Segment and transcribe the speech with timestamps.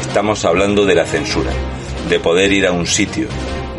[0.00, 1.50] Estamos hablando de la censura,
[2.08, 3.28] de poder ir a un sitio,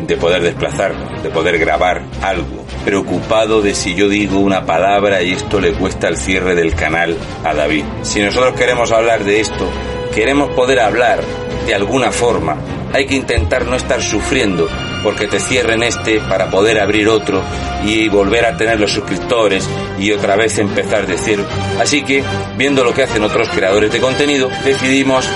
[0.06, 5.32] de poder desplazarnos, de poder grabar algo, preocupado de si yo digo una palabra y
[5.32, 7.84] esto le cuesta el cierre del canal a David.
[8.02, 9.68] Si nosotros queremos hablar de esto,
[10.14, 11.20] queremos poder hablar
[11.66, 12.56] de alguna forma,
[12.92, 14.68] hay que intentar no estar sufriendo
[15.02, 17.42] porque te cierren este para poder abrir otro
[17.84, 21.44] y volver a tener los suscriptores y otra vez empezar de cero.
[21.78, 22.24] Así que,
[22.56, 25.28] viendo lo que hacen otros creadores de contenido, decidimos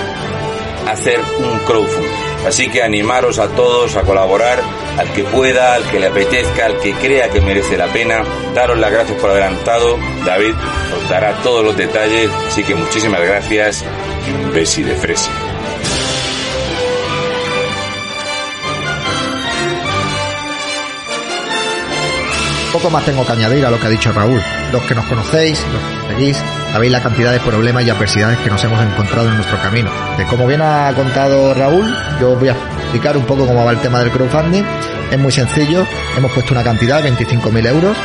[0.87, 2.11] hacer un crowdfunding.
[2.47, 4.59] Así que animaros a todos a colaborar,
[4.97, 8.23] al que pueda, al que le apetezca, al que crea que merece la pena.
[8.53, 9.97] Daros las gracias por adelantado.
[10.25, 10.53] David
[10.95, 12.29] os dará todos los detalles.
[12.47, 13.83] Así que muchísimas gracias
[14.53, 15.31] besi de fresa.
[22.89, 24.41] Más tengo que añadir a lo que ha dicho Raúl.
[24.71, 28.49] Los que nos conocéis, los que seguís, sabéis la cantidad de problemas y adversidades que
[28.49, 29.89] nos hemos encontrado en nuestro camino.
[30.17, 33.79] Que como bien ha contado Raúl, yo voy a explicar un poco cómo va el
[33.79, 34.63] tema del crowdfunding.
[35.11, 35.85] Es muy sencillo,
[36.17, 37.97] hemos puesto una cantidad de 25.000 euros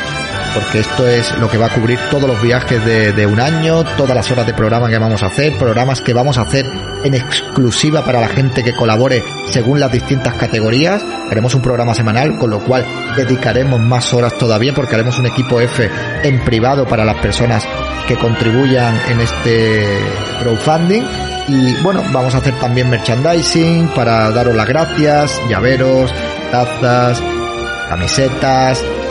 [0.54, 4.14] porque esto es lo que va a cubrir todos los viajes de, un año, todas
[4.14, 6.66] las horas de programa que vamos a hacer, programas que vamos a hacer
[7.04, 11.04] en exclusiva para la gente que colabore según las distintas categorías.
[11.30, 12.84] Haremos un programa semanal, con lo cual
[13.16, 15.90] dedicaremos más horas todavía porque haremos un equipo F
[16.22, 17.66] en privado para las personas
[18.06, 20.00] que contribuyan en este
[20.40, 21.02] crowdfunding.
[21.48, 26.12] Y bueno, vamos a hacer también merchandising para daros las gracias, llaveros,
[26.50, 27.22] tazas,
[27.88, 28.84] camisetas,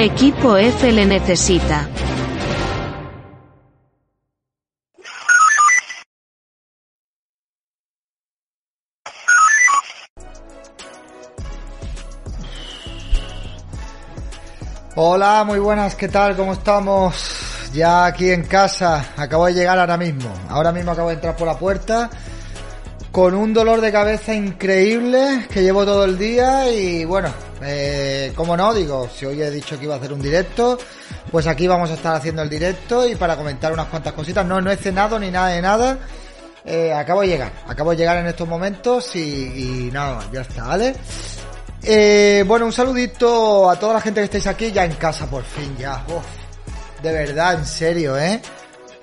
[0.00, 1.88] Equipo F le necesita.
[14.94, 16.36] Hola, muy buenas, ¿qué tal?
[16.36, 17.70] ¿Cómo estamos?
[17.74, 20.32] Ya aquí en casa, acabo de llegar ahora mismo.
[20.48, 22.08] Ahora mismo acabo de entrar por la puerta
[23.10, 27.30] con un dolor de cabeza increíble que llevo todo el día y bueno,
[27.62, 30.78] eh, como no, digo, si hoy he dicho que iba a hacer un directo,
[31.30, 34.44] pues aquí vamos a estar haciendo el directo y para comentar unas cuantas cositas.
[34.46, 35.98] No, no he cenado ni nada de nada.
[36.64, 40.94] Eh, acabo de llegar, acabo de llegar en estos momentos y, nada, ya está, ¿vale?
[41.82, 45.44] Eh, bueno, un saludito a toda la gente que estáis aquí ya en casa, por
[45.44, 46.04] fin, ya.
[46.08, 48.42] Uf, de verdad, en serio, ¿eh?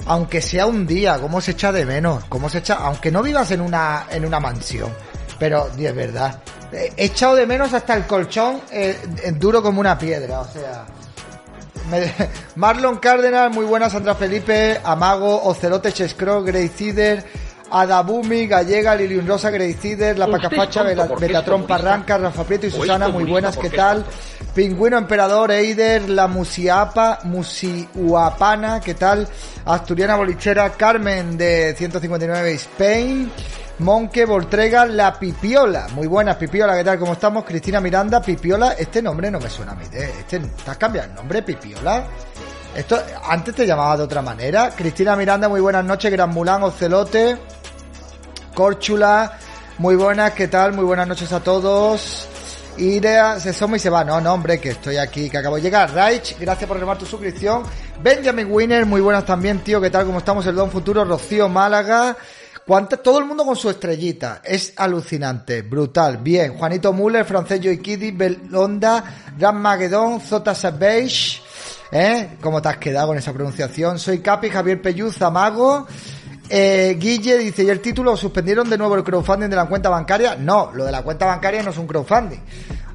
[0.08, 2.26] Aunque sea un día, ¿cómo se echa de menos?
[2.26, 2.76] ¿Cómo se echa?
[2.76, 4.92] Aunque no vivas en una, en una mansión.
[5.40, 6.42] Pero, de verdad.
[6.72, 8.98] He echado de menos hasta el colchón eh,
[9.38, 10.86] duro como una piedra, o sea.
[11.90, 12.12] Me,
[12.56, 17.24] Marlon Cárdenas, muy buenas, Sandra Felipe, Amago, Ocelote, Chescro, Grey Cider,
[17.72, 23.26] Adabumi, Gallega, Lilium Rosa, Grey Cider, La Pacafacha, Betatron Parranca, Rafa Prieto y Susana, muy
[23.26, 24.06] buenas, ¿qué tal?
[24.54, 29.28] Pingüino Emperador, Eider, La Musiapa, Musiuapana, ¿qué tal?
[29.66, 33.32] Asturiana Bolichera, Carmen de 159 Spain,
[33.80, 36.98] Monque, Voltrega, La Pipiola, muy buenas, Pipiola, ¿qué tal?
[36.98, 37.44] ¿Cómo estamos?
[37.44, 40.14] Cristina Miranda, Pipiola, este nombre no me suena a mí, ¿eh?
[40.20, 42.08] este, ¿te el nombre, Pipiola?
[42.74, 44.70] Esto, antes te llamaba de otra manera.
[44.76, 46.12] Cristina Miranda, muy buenas noches.
[46.12, 47.38] Gran Mulán, Ocelote,
[48.54, 49.38] Córchula,
[49.78, 50.74] muy buenas, ¿qué tal?
[50.74, 52.28] Muy buenas noches a todos.
[52.78, 54.04] Irea, se soma y se va.
[54.04, 55.94] No, no, hombre, que estoy aquí, que acabo de llegar.
[55.94, 57.64] Raich, gracias por renovar tu suscripción.
[58.02, 60.06] Benjamin Winner, muy buenas también, tío, ¿qué tal?
[60.06, 60.46] ¿Cómo estamos?
[60.46, 62.18] El Don Futuro, Rocío Málaga.
[62.66, 64.42] Todo el mundo con su estrellita.
[64.44, 66.18] Es alucinante, brutal.
[66.18, 66.58] Bien.
[66.58, 69.04] Juanito Müller, Francés Joy Belonda,
[69.38, 71.42] Ram Magedón, Zota Savage.
[71.92, 72.38] ¿Eh?
[72.42, 74.00] ¿Cómo te has quedado con esa pronunciación?
[74.00, 75.86] Soy Capi, Javier Pelluza, Mago.
[76.50, 80.36] Eh, Guille dice, ¿y el título suspendieron de nuevo el crowdfunding de la cuenta bancaria?
[80.36, 82.40] No, lo de la cuenta bancaria no es un crowdfunding.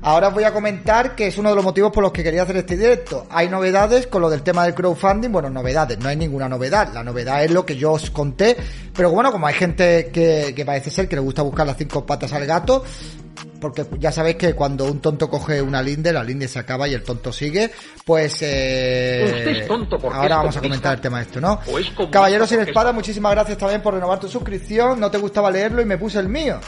[0.03, 2.45] Ahora os voy a comentar que es uno de los motivos por los que quería
[2.45, 3.27] hacer este directo.
[3.29, 5.31] Hay novedades con lo del tema del crowdfunding.
[5.31, 6.91] Bueno, novedades, no hay ninguna novedad.
[6.95, 8.57] La novedad es lo que yo os conté.
[8.95, 12.07] Pero bueno, como hay gente que, que parece ser que le gusta buscar las cinco
[12.07, 12.83] patas al gato,
[13.61, 16.95] porque ya sabéis que cuando un tonto coge una linde, la linde se acaba y
[16.95, 17.71] el tonto sigue,
[18.05, 19.67] pues eh,
[20.13, 21.61] ahora vamos a comentar el tema de esto, ¿no?
[22.11, 25.85] Caballero sin espada, muchísimas gracias también por renovar tu suscripción, no te gustaba leerlo y
[25.85, 26.59] me puse el mío.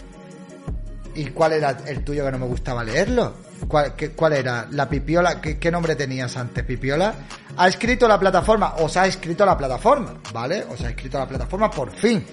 [1.14, 3.34] ¿Y cuál era el tuyo que no me gustaba leerlo?
[3.68, 4.66] ¿Cuál, cuál era?
[4.70, 5.40] ¿La pipiola?
[5.40, 7.14] ¿Qué, ¿Qué, nombre tenías antes, pipiola?
[7.56, 10.64] Ha escrito la plataforma, os ha escrito la plataforma, ¿vale?
[10.70, 12.24] Os ha escrito la plataforma por fin,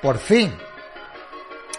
[0.00, 0.50] por fin,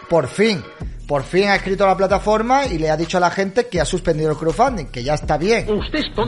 [0.08, 0.64] por fin
[1.08, 3.86] por fin ha escrito la plataforma y le ha dicho a la gente que ha
[3.86, 5.68] suspendido el crowdfunding, que ya está bien.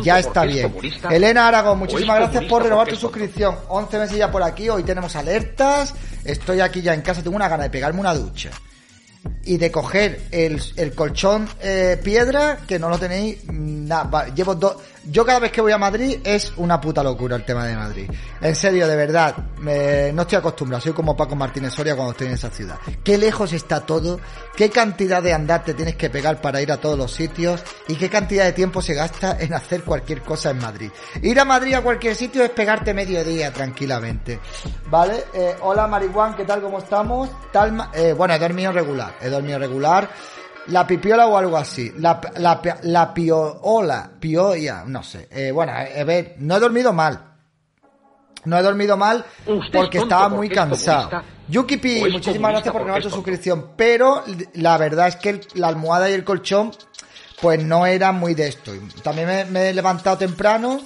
[0.04, 0.76] ya está bien.
[1.10, 3.56] Elena Aragón, muchísimas gracias por renovar tu suscripción.
[3.70, 5.94] 11 meses ya por aquí, hoy tenemos alertas.
[6.24, 8.52] Estoy aquí ya en casa, tengo una gana de pegarme una ducha
[9.44, 14.28] y de coger el, el colchón eh, piedra que no lo tenéis nada.
[14.34, 14.78] Llevo dos.
[15.08, 18.10] Yo cada vez que voy a Madrid es una puta locura el tema de Madrid.
[18.42, 20.82] En serio, de verdad, me, no estoy acostumbrado.
[20.82, 22.78] Soy como Paco Martínez Soria cuando estoy en esa ciudad.
[23.04, 24.20] Qué lejos está todo,
[24.56, 27.96] qué cantidad de andar te tienes que pegar para ir a todos los sitios y
[27.96, 30.90] qué cantidad de tiempo se gasta en hacer cualquier cosa en Madrid.
[31.22, 34.40] Ir a Madrid a cualquier sitio es pegarte medio día tranquilamente.
[34.90, 35.26] ¿Vale?
[35.34, 36.62] Eh, hola Marihuán, ¿qué tal?
[36.62, 37.30] ¿Cómo estamos?
[37.52, 39.16] Tal, eh, bueno, he dormido regular.
[39.22, 40.10] He dormido regular
[40.68, 41.94] la pipiola o algo así.
[41.98, 45.28] La, la, la piola, pioya, no sé.
[45.32, 47.36] Eh, bueno, a ver, no he dormido mal.
[48.46, 49.26] No he dormido mal
[49.74, 51.10] porque estaba muy cansado.
[51.48, 51.78] Yuki
[52.12, 53.72] muchísimas gracias por renovar tu suscripción.
[53.76, 54.24] Pero
[54.54, 56.72] la verdad es que la almohada y el colchón,
[57.42, 58.72] pues no eran muy de esto.
[59.04, 60.80] También me, he levantado temprano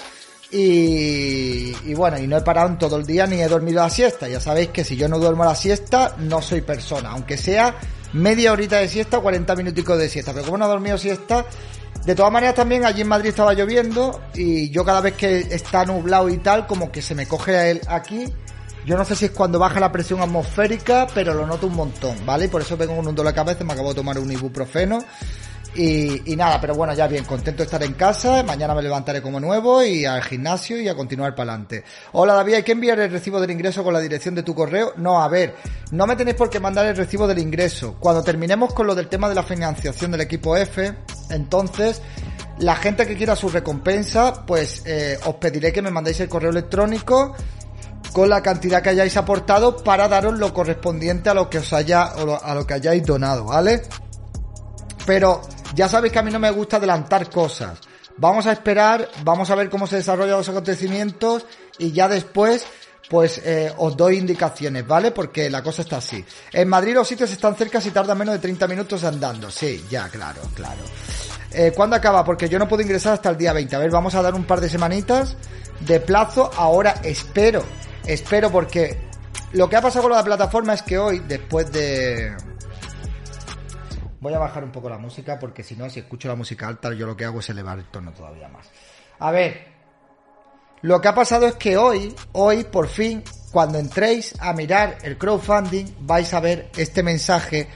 [0.51, 3.89] y, y, bueno, y no he parado en todo el día ni he dormido la
[3.89, 4.27] siesta.
[4.29, 7.11] Ya sabéis que si yo no duermo la siesta, no soy persona.
[7.11, 7.75] Aunque sea
[8.13, 10.33] media horita de siesta o 40 minuticos de siesta.
[10.33, 11.45] Pero como no he dormido siesta,
[12.05, 15.85] de todas maneras también allí en Madrid estaba lloviendo y yo cada vez que está
[15.85, 18.25] nublado y tal, como que se me coge el aquí.
[18.85, 22.15] Yo no sé si es cuando baja la presión atmosférica, pero lo noto un montón,
[22.25, 22.45] ¿vale?
[22.45, 25.03] Y por eso vengo con un dolor de cabeza, me acabo de tomar un ibuprofeno
[25.75, 28.43] y, nada, pero bueno, ya bien, contento de estar en casa.
[28.43, 31.83] Mañana me levantaré como nuevo y al gimnasio y a continuar para adelante.
[32.13, 34.93] Hola David, ¿hay que enviar el recibo del ingreso con la dirección de tu correo?
[34.97, 35.55] No, a ver,
[35.91, 37.95] no me tenéis por qué mandar el recibo del ingreso.
[37.99, 40.93] Cuando terminemos con lo del tema de la financiación del equipo F,
[41.29, 42.01] entonces
[42.59, 46.49] la gente que quiera su recompensa, pues eh, os pediré que me mandéis el correo
[46.49, 47.35] electrónico
[48.11, 52.03] con la cantidad que hayáis aportado para daros lo correspondiente a lo que os haya,
[52.03, 53.83] a lo que hayáis donado, ¿vale?
[55.09, 55.41] Pero
[55.73, 57.79] ya sabéis que a mí no me gusta adelantar cosas.
[58.17, 61.47] Vamos a esperar, vamos a ver cómo se desarrollan los acontecimientos
[61.79, 62.63] y ya después
[63.09, 65.09] pues eh, os doy indicaciones, ¿vale?
[65.09, 66.23] Porque la cosa está así.
[66.53, 69.49] En Madrid los sitios están cerca si tardan menos de 30 minutos andando.
[69.49, 70.83] Sí, ya, claro, claro.
[71.53, 72.23] Eh, ¿Cuándo acaba?
[72.23, 73.75] Porque yo no puedo ingresar hasta el día 20.
[73.75, 75.35] A ver, vamos a dar un par de semanitas
[75.79, 76.51] de plazo.
[76.55, 77.63] Ahora espero,
[78.05, 79.09] espero porque
[79.53, 82.37] lo que ha pasado con la plataforma es que hoy, después de,
[84.21, 86.93] Voy a bajar un poco la música porque si no, si escucho la música alta,
[86.93, 88.69] yo lo que hago es elevar el tono todavía más.
[89.19, 89.67] A ver,
[90.81, 95.17] lo que ha pasado es que hoy, hoy por fin, cuando entréis a mirar el
[95.17, 97.67] crowdfunding, vais a ver este mensaje,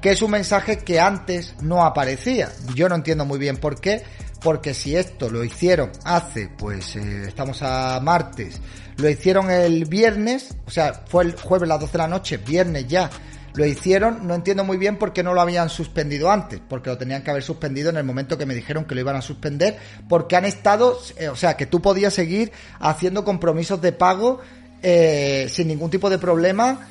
[0.00, 2.50] que es un mensaje que antes no aparecía.
[2.74, 4.02] Yo no entiendo muy bien por qué,
[4.42, 8.60] porque si esto lo hicieron hace, pues eh, estamos a martes,
[8.96, 12.36] lo hicieron el viernes, o sea, fue el jueves a las 12 de la noche,
[12.38, 13.10] viernes ya,
[13.54, 16.98] lo hicieron, no entiendo muy bien por qué no lo habían suspendido antes, porque lo
[16.98, 19.78] tenían que haber suspendido en el momento que me dijeron que lo iban a suspender,
[20.08, 24.40] porque han estado, eh, o sea, que tú podías seguir haciendo compromisos de pago
[24.82, 26.88] eh, sin ningún tipo de problema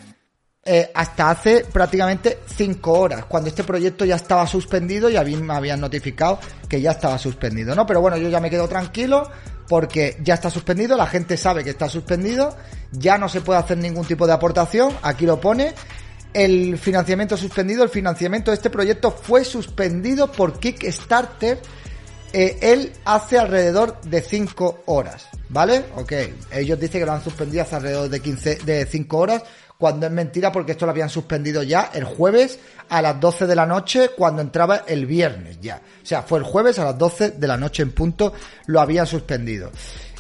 [0.65, 5.79] eh, hasta hace prácticamente cinco horas, cuando este proyecto ya estaba suspendido y me habían
[5.79, 7.87] notificado que ya estaba suspendido, ¿no?
[7.87, 9.31] Pero bueno, yo ya me quedo tranquilo
[9.69, 12.57] porque ya está suspendido, la gente sabe que está suspendido,
[12.91, 15.73] ya no se puede hacer ningún tipo de aportación, aquí lo pone,
[16.33, 21.59] el financiamiento suspendido, el financiamiento de este proyecto fue suspendido por Kickstarter.
[22.31, 25.85] Eh, él hace alrededor de 5 horas, ¿vale?
[25.95, 26.13] Ok,
[26.51, 29.43] ellos dicen que lo han suspendido hace alrededor de 15, de 5 horas,
[29.79, 32.59] cuando es mentira porque esto lo habían suspendido ya el jueves
[32.89, 35.81] a las 12 de la noche cuando entraba el viernes ya.
[36.03, 38.33] O sea, fue el jueves a las 12 de la noche en punto,
[38.67, 39.71] lo habían suspendido.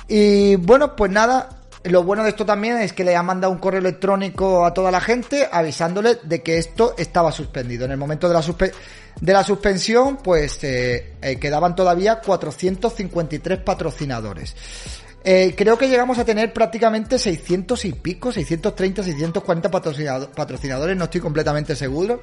[0.07, 3.59] Y bueno, pues nada, lo bueno de esto también es que le ha mandado un
[3.59, 7.85] correo electrónico a toda la gente avisándole de que esto estaba suspendido.
[7.85, 8.43] En el momento de la,
[9.21, 14.55] de la suspensión, pues eh, eh, quedaban todavía 453 patrocinadores.
[15.23, 21.21] Eh, creo que llegamos a tener prácticamente 600 y pico, 630, 640 patrocinadores, no estoy
[21.21, 22.21] completamente seguro.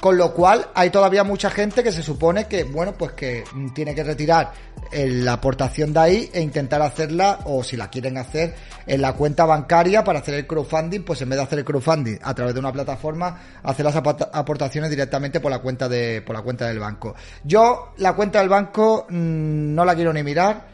[0.00, 3.44] Con lo cual hay todavía mucha gente que se supone que, bueno, pues que
[3.74, 4.50] tiene que retirar
[4.90, 8.54] eh, la aportación de ahí e intentar hacerla, o si la quieren hacer,
[8.86, 12.16] en la cuenta bancaria para hacer el crowdfunding, pues en vez de hacer el crowdfunding
[12.22, 16.40] a través de una plataforma, hacer las aportaciones directamente por la cuenta de, por la
[16.40, 17.14] cuenta del banco.
[17.44, 20.69] Yo, la cuenta del banco, mm, no la quiero ni mirar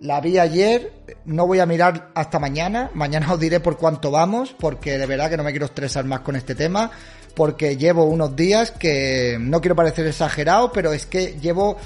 [0.00, 0.92] la vi ayer,
[1.26, 2.90] no voy a mirar hasta mañana.
[2.94, 6.20] Mañana os diré por cuánto vamos, porque de verdad que no me quiero estresar más
[6.20, 6.90] con este tema,
[7.34, 11.76] porque llevo unos días que no quiero parecer exagerado, pero es que llevo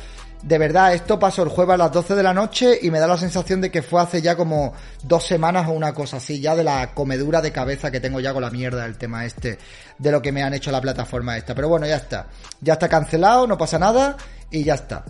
[0.44, 3.06] de verdad, esto pasó el jueves a las 12 de la noche y me da
[3.06, 6.54] la sensación de que fue hace ya como dos semanas o una cosa así, ya
[6.54, 9.58] de la comedura de cabeza que tengo ya con la mierda del tema este,
[9.98, 11.54] de lo que me han hecho la plataforma esta.
[11.54, 12.26] Pero bueno, ya está.
[12.60, 14.18] Ya está cancelado, no pasa nada
[14.50, 15.02] y ya está.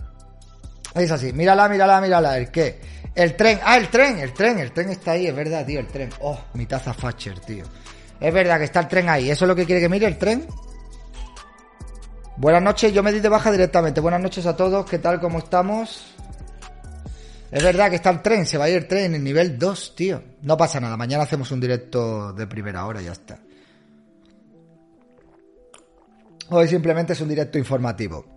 [0.95, 2.37] Es así, mírala, mírala, mírala.
[2.37, 2.79] ¿El qué?
[3.15, 5.87] El tren, ah, el tren, el tren, el tren está ahí, es verdad, tío, el
[5.87, 6.09] tren.
[6.19, 7.63] Oh, mi taza Facher, tío.
[8.19, 9.29] Es verdad que está el tren ahí.
[9.29, 10.45] ¿Eso es lo que quiere que mire el tren?
[12.35, 14.01] Buenas noches, yo me di de baja directamente.
[14.01, 15.21] Buenas noches a todos, ¿qué tal?
[15.21, 16.13] ¿Cómo estamos?
[17.49, 19.57] Es verdad que está el tren, se va a ir el tren en el nivel
[19.57, 20.21] 2, tío.
[20.41, 23.39] No pasa nada, mañana hacemos un directo de primera hora, ya está.
[26.49, 28.34] Hoy simplemente es un directo informativo.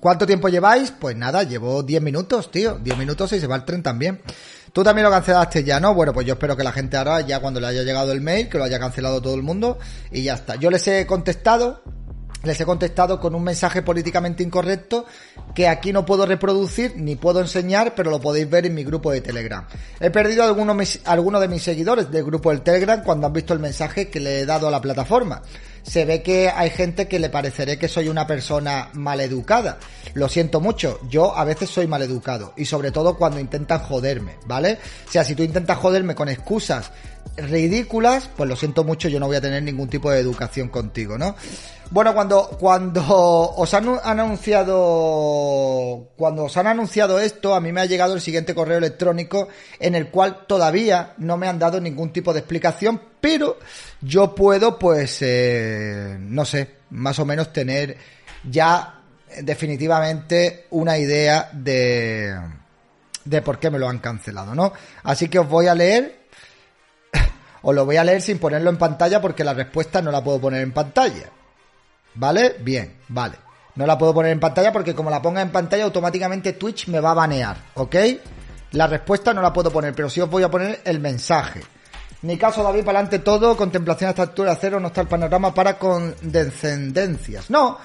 [0.00, 0.92] ¿Cuánto tiempo lleváis?
[0.92, 2.78] Pues nada, llevo 10 minutos, tío.
[2.78, 4.22] 10 minutos y se va el tren también.
[4.72, 5.94] Tú también lo cancelaste ya, ¿no?
[5.94, 8.48] Bueno, pues yo espero que la gente ahora, ya cuando le haya llegado el mail,
[8.48, 9.78] que lo haya cancelado todo el mundo
[10.10, 10.54] y ya está.
[10.56, 11.82] Yo les he contestado,
[12.44, 15.04] les he contestado con un mensaje políticamente incorrecto
[15.54, 19.10] que aquí no puedo reproducir ni puedo enseñar, pero lo podéis ver en mi grupo
[19.10, 19.66] de Telegram.
[19.98, 24.08] He perdido algunos de mis seguidores del grupo del Telegram cuando han visto el mensaje
[24.08, 25.42] que le he dado a la plataforma
[25.82, 29.78] se ve que hay gente que le pareceré que soy una persona maleducada.
[30.14, 34.78] Lo siento mucho, yo a veces soy maleducado y sobre todo cuando intentan joderme, ¿vale?
[35.08, 36.90] O sea, si tú intentas joderme con excusas
[37.36, 41.16] ridículas, pues lo siento mucho, yo no voy a tener ningún tipo de educación contigo,
[41.16, 41.36] ¿no?
[41.92, 44.76] Bueno, cuando, cuando os han anunciado,
[46.16, 49.48] cuando os han anunciado esto, a mí me ha llegado el siguiente correo electrónico
[49.80, 53.58] en el cual todavía no me han dado ningún tipo de explicación, pero
[54.00, 57.96] yo puedo, pues, eh, no sé, más o menos tener
[58.48, 59.00] ya
[59.42, 62.38] definitivamente una idea de,
[63.24, 64.72] de por qué me lo han cancelado, ¿no?
[65.02, 66.20] Así que os voy a leer,
[67.62, 70.40] os lo voy a leer sin ponerlo en pantalla porque la respuesta no la puedo
[70.40, 71.32] poner en pantalla.
[72.14, 72.56] ¿Vale?
[72.60, 73.36] Bien, vale.
[73.76, 77.00] No la puedo poner en pantalla porque como la ponga en pantalla automáticamente Twitch me
[77.00, 77.96] va a banear, ¿ok?
[78.72, 81.62] La respuesta no la puedo poner, pero sí os voy a poner el mensaje.
[82.22, 85.54] Ni caso, David, para adelante todo, contemplación a esta altura cero, no está el panorama
[85.54, 87.48] para condescendencias.
[87.48, 87.78] No,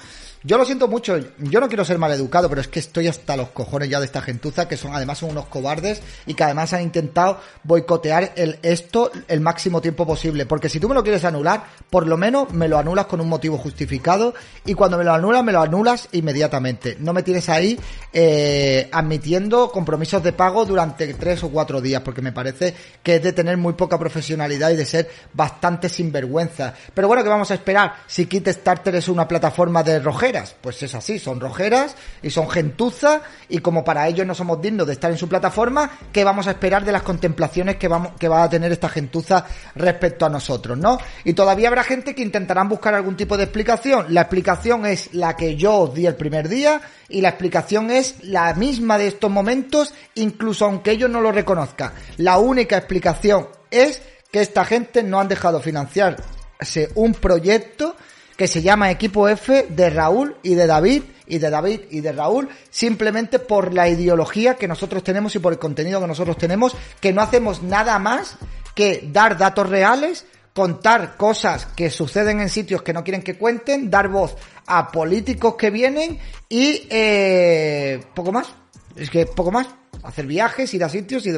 [0.46, 3.48] yo lo siento mucho, yo no quiero ser maleducado, pero es que estoy hasta los
[3.48, 7.40] cojones ya de esta gentuza, que son además unos cobardes y que además han intentado
[7.64, 10.46] boicotear el, esto el máximo tiempo posible.
[10.46, 13.28] Porque si tú me lo quieres anular, por lo menos me lo anulas con un
[13.28, 14.34] motivo justificado
[14.64, 16.96] y cuando me lo anulas, me lo anulas inmediatamente.
[17.00, 17.76] No me tienes ahí
[18.12, 22.72] eh, admitiendo compromisos de pago durante tres o cuatro días, porque me parece
[23.02, 26.72] que es de tener muy poca profesionalidad y de ser bastante sinvergüenza.
[26.94, 27.94] Pero bueno, que vamos a esperar?
[28.06, 32.48] Si Kit Starter es una plataforma de rojera, pues es así, son rojeras y son
[32.48, 36.46] gentuza y como para ellos no somos dignos de estar en su plataforma, ¿qué vamos
[36.46, 40.28] a esperar de las contemplaciones que, vamos, que va a tener esta gentuza respecto a
[40.28, 40.98] nosotros, no?
[41.24, 44.06] Y todavía habrá gente que intentarán buscar algún tipo de explicación.
[44.10, 48.16] La explicación es la que yo os di el primer día y la explicación es
[48.22, 51.92] la misma de estos momentos, incluso aunque ellos no lo reconozcan.
[52.16, 57.96] La única explicación es que esta gente no han dejado financiarse un proyecto
[58.36, 62.12] que se llama Equipo F de Raúl y de David y de David y de
[62.12, 66.76] Raúl simplemente por la ideología que nosotros tenemos y por el contenido que nosotros tenemos,
[67.00, 68.36] que no hacemos nada más
[68.74, 73.90] que dar datos reales, contar cosas que suceden en sitios que no quieren que cuenten,
[73.90, 78.48] dar voz a políticos que vienen y eh, poco más.
[78.96, 79.66] Es que poco más
[80.02, 81.32] hacer viajes, ir a sitios y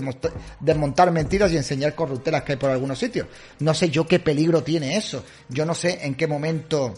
[0.61, 3.27] desmontar mentiras y enseñar corruptelas que hay por algunos sitios.
[3.61, 5.25] No sé yo qué peligro tiene eso.
[5.49, 6.95] Yo no sé en qué momento,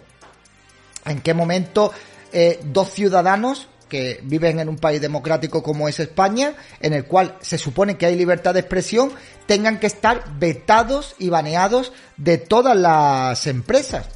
[1.05, 1.93] en qué momento
[2.33, 7.37] eh, dos ciudadanos que viven en un país democrático como es España, en el cual
[7.41, 9.13] se supone que hay libertad de expresión,
[9.47, 14.07] tengan que estar vetados y baneados de todas las empresas.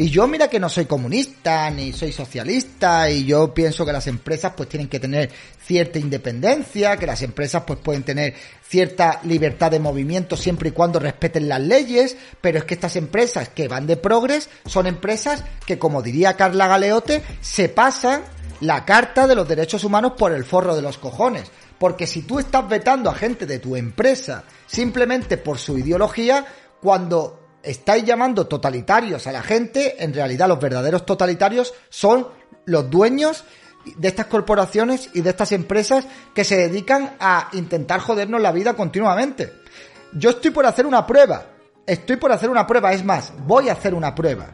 [0.00, 4.06] Y yo mira que no soy comunista ni soy socialista y yo pienso que las
[4.06, 5.28] empresas pues tienen que tener
[5.62, 8.32] cierta independencia, que las empresas pues pueden tener
[8.66, 13.50] cierta libertad de movimiento siempre y cuando respeten las leyes, pero es que estas empresas
[13.50, 18.22] que van de progres son empresas que como diría Carla Galeote se pasan
[18.60, 21.50] la Carta de los Derechos Humanos por el forro de los cojones.
[21.78, 26.46] Porque si tú estás vetando a gente de tu empresa simplemente por su ideología,
[26.80, 32.28] cuando estáis llamando totalitarios a la gente, en realidad los verdaderos totalitarios son
[32.66, 33.44] los dueños
[33.96, 38.74] de estas corporaciones y de estas empresas que se dedican a intentar jodernos la vida
[38.74, 39.52] continuamente.
[40.12, 41.46] Yo estoy por hacer una prueba.
[41.86, 42.92] Estoy por hacer una prueba.
[42.92, 44.48] Es más, voy a hacer una prueba.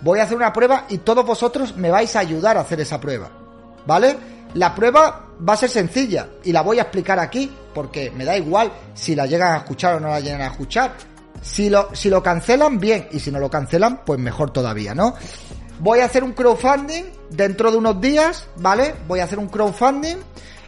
[0.00, 3.00] Voy a hacer una prueba y todos vosotros me vais a ayudar a hacer esa
[3.00, 3.30] prueba.
[3.86, 4.16] ¿Vale?
[4.54, 8.36] La prueba va a ser sencilla y la voy a explicar aquí porque me da
[8.36, 10.92] igual si la llegan a escuchar o no la llegan a escuchar.
[11.42, 13.08] Si lo, si lo cancelan, bien.
[13.12, 15.14] Y si no lo cancelan, pues mejor todavía, ¿no?
[15.80, 18.94] Voy a hacer un crowdfunding dentro de unos días, ¿vale?
[19.06, 20.16] Voy a hacer un crowdfunding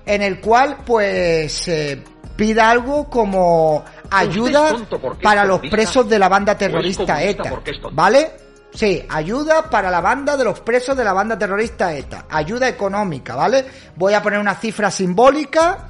[0.06, 2.02] en el cual, pues, eh,
[2.36, 4.74] pida algo como ayuda
[5.22, 7.60] para los presos de la banda terrorista ETA,
[7.92, 8.32] ¿vale?
[8.72, 12.26] Sí, ayuda para la banda de los presos de la banda terrorista ETA.
[12.30, 13.66] Ayuda económica, ¿vale?
[13.96, 15.88] Voy a poner una cifra simbólica,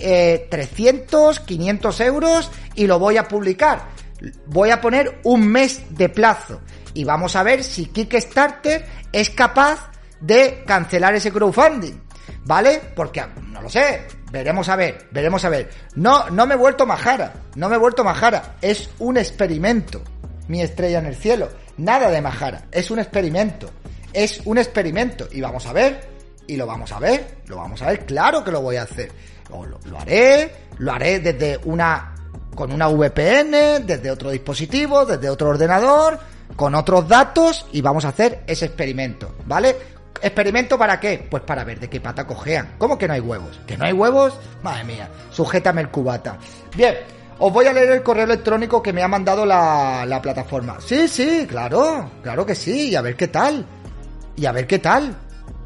[0.00, 3.88] eh, 300, 500 euros, y lo voy a publicar.
[4.46, 6.60] Voy a poner un mes de plazo.
[6.94, 9.90] Y vamos a ver si Kickstarter es capaz
[10.20, 12.00] de cancelar ese crowdfunding.
[12.44, 12.80] ¿Vale?
[12.94, 14.06] Porque no lo sé.
[14.30, 15.70] Veremos a ver, veremos a ver.
[15.94, 17.32] No, no me he vuelto majara.
[17.56, 18.56] No me he vuelto majara.
[18.60, 20.02] Es un experimento.
[20.48, 21.48] Mi estrella en el cielo.
[21.76, 22.66] Nada de majara.
[22.70, 23.70] Es un experimento.
[24.12, 25.28] Es un experimento.
[25.32, 26.08] Y vamos a ver.
[26.46, 27.38] Y lo vamos a ver.
[27.46, 28.06] Lo vamos a ver.
[28.06, 29.10] Claro que lo voy a hacer.
[29.50, 30.52] Lo, haré.
[30.78, 32.14] Lo haré desde una.
[32.54, 33.86] Con una VPN.
[33.86, 35.04] Desde otro dispositivo.
[35.04, 36.18] Desde otro ordenador.
[36.56, 37.66] Con otros datos.
[37.72, 39.34] Y vamos a hacer ese experimento.
[39.46, 39.76] ¿Vale?
[40.22, 41.26] ¿Experimento para qué?
[41.30, 42.74] Pues para ver de qué pata cojean.
[42.78, 43.58] ¿Cómo que no hay huevos?
[43.66, 44.38] ¿Que no hay huevos?
[44.62, 46.36] Madre mía, sujétame el cubata.
[46.76, 46.94] Bien,
[47.38, 50.76] os voy a leer el correo electrónico que me ha mandado la, la plataforma.
[50.80, 53.64] Sí, sí, claro, claro que sí, y a ver qué tal.
[54.36, 55.16] Y a ver qué tal.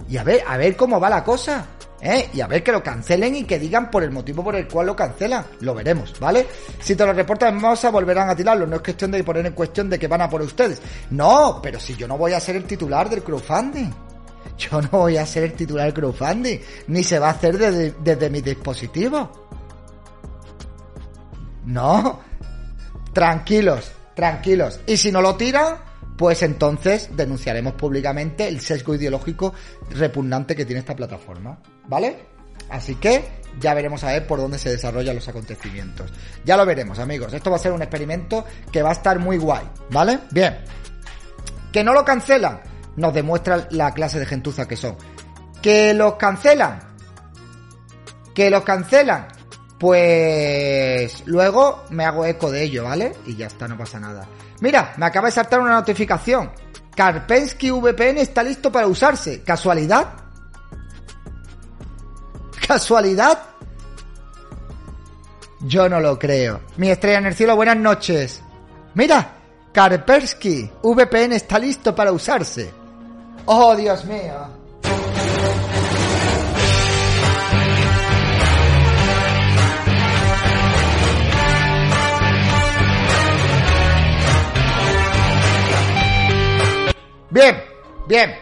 [0.08, 1.66] Y a ver, a ver cómo va la cosa.
[2.04, 2.28] ¿Eh?
[2.34, 4.88] Y a ver que lo cancelen y que digan por el motivo por el cual
[4.88, 5.46] lo cancelan.
[5.61, 6.46] Lo veremos, ¿vale?
[6.78, 8.66] Si te lo reportan en masa, volverán a tirarlo.
[8.66, 10.82] No es cuestión de poner en cuestión de que van a por ustedes.
[11.11, 13.90] No, pero si yo no voy a ser el titular del crowdfunding.
[14.59, 17.94] Yo no voy a ser el titular del crowdfunding, ni se va a hacer desde,
[18.05, 19.48] desde mi dispositivo.
[21.64, 22.20] No,
[23.14, 24.81] tranquilos, tranquilos.
[24.87, 25.78] Y si no lo tiran,
[26.16, 29.53] pues entonces denunciaremos públicamente el sesgo ideológico
[29.90, 31.59] repugnante que tiene esta plataforma.
[31.87, 32.35] ¿Vale?
[32.70, 33.24] Así que
[33.61, 36.12] ya veremos a ver por dónde se desarrollan los acontecimientos.
[36.44, 37.33] Ya lo veremos, amigos.
[37.33, 39.64] Esto va a ser un experimento que va a estar muy guay.
[39.90, 40.20] ¿Vale?
[40.31, 40.59] Bien.
[41.72, 44.96] Que no lo cancelan nos demuestra la clase de gentuza que son.
[45.62, 46.81] ¿Que los cancelan?
[48.35, 49.29] ¿Que los cancelan?
[49.85, 53.14] Pues luego me hago eco de ello, ¿vale?
[53.27, 54.27] Y ya está, no pasa nada.
[54.61, 56.51] Mira, me acaba de saltar una notificación.
[56.97, 59.42] Karpensky VPN está listo para usarse.
[59.42, 60.14] ¿Casualidad?
[62.66, 63.38] ¿Casualidad?
[65.61, 66.62] Yo no lo creo.
[66.79, 68.42] Mi estrella en el cielo, buenas noches.
[68.94, 69.35] Mira,
[69.70, 72.73] Karpensky VPN está listo para usarse.
[73.44, 74.63] Oh, Dios mío.
[87.35, 87.61] Bien,
[88.07, 88.33] bien.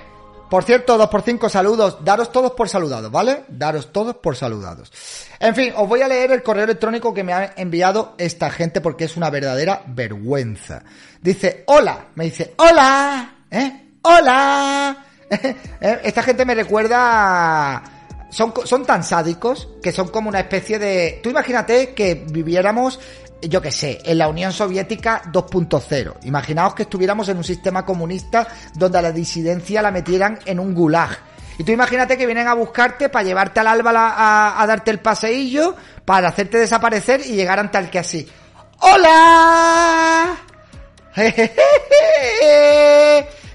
[0.51, 2.05] Por cierto, dos por cinco saludos.
[2.05, 3.45] Daros todos por saludados, ¿vale?
[3.49, 4.93] Daros todos por saludados.
[5.41, 8.83] En fin, os voy a leer el correo electrónico que me ha enviado esta gente
[8.83, 10.83] porque es una verdadera vergüenza.
[11.23, 12.09] Dice, hola.
[12.17, 13.37] Me dice, hola.
[13.51, 13.95] ¿Eh?
[14.03, 15.07] ¡Hola!
[15.81, 17.83] Esta gente me recuerda...
[18.29, 21.21] Son, son tan sádicos que son como una especie de...
[21.23, 22.99] Tú imagínate que viviéramos,
[23.49, 26.15] yo qué sé, en la Unión Soviética 2.0.
[26.25, 31.19] Imaginaos que estuviéramos en un sistema comunista donde la disidencia la metieran en un gulag.
[31.59, 35.01] Y tú imagínate que vienen a buscarte para llevarte al alba a, a darte el
[35.01, 38.29] paseillo, para hacerte desaparecer y llegaran tal que así.
[38.79, 40.37] ¡Hola!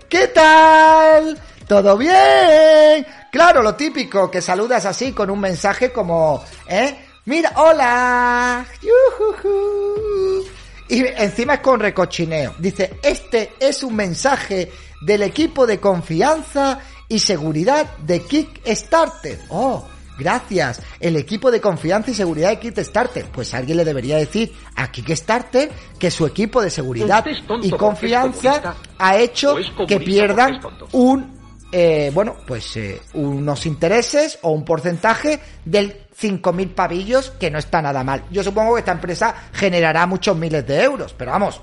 [0.09, 1.39] ¿Qué tal?
[1.67, 3.05] ¿Todo bien?
[3.31, 7.06] Claro, lo típico, que saludas así con un mensaje como, ¿eh?
[7.27, 8.65] Mira, hola.
[8.81, 10.45] Yujuju.
[10.87, 12.55] Y encima es con recochineo.
[12.57, 19.39] Dice, este es un mensaje del equipo de confianza y seguridad de Kickstarter.
[19.49, 19.85] Oh,
[20.17, 20.81] gracias.
[21.01, 23.25] El equipo de confianza y seguridad de Kickstarter.
[23.25, 27.25] Pues alguien le debería decir a Kickstarter que su equipo de seguridad
[27.61, 30.61] y confianza ha hecho que pierdan
[30.93, 31.35] un
[31.73, 37.81] eh, bueno, pues eh, unos intereses o un porcentaje del 5.000 pavillos, que no está
[37.81, 38.23] nada mal.
[38.31, 41.61] Yo supongo que esta empresa generará muchos miles de euros, pero vamos.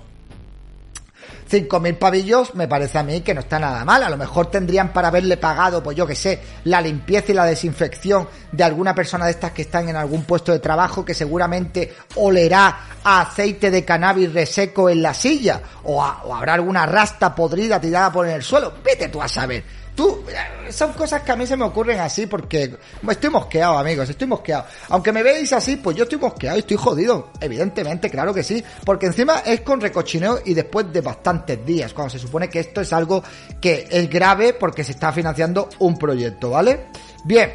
[1.50, 4.02] 5.000 pavillos me parece a mí que no está nada mal.
[4.02, 7.44] A lo mejor tendrían para haberle pagado, pues yo que sé, la limpieza y la
[7.44, 11.94] desinfección de alguna persona de estas que están en algún puesto de trabajo que seguramente
[12.16, 17.80] olerá a aceite de cannabis reseco en la silla o, o habrá alguna rasta podrida
[17.80, 18.72] tirada por el suelo.
[18.82, 19.83] Vete tú a saber.
[19.94, 20.24] Tú,
[20.70, 22.76] son cosas que a mí se me ocurren así porque
[23.08, 24.66] estoy mosqueado, amigos, estoy mosqueado.
[24.88, 27.30] Aunque me veis así, pues yo estoy mosqueado y estoy jodido.
[27.40, 28.62] Evidentemente, claro que sí.
[28.84, 32.80] Porque encima es con recochineo y después de bastantes días, cuando se supone que esto
[32.80, 33.22] es algo
[33.60, 36.86] que es grave porque se está financiando un proyecto, ¿vale?
[37.24, 37.52] Bien.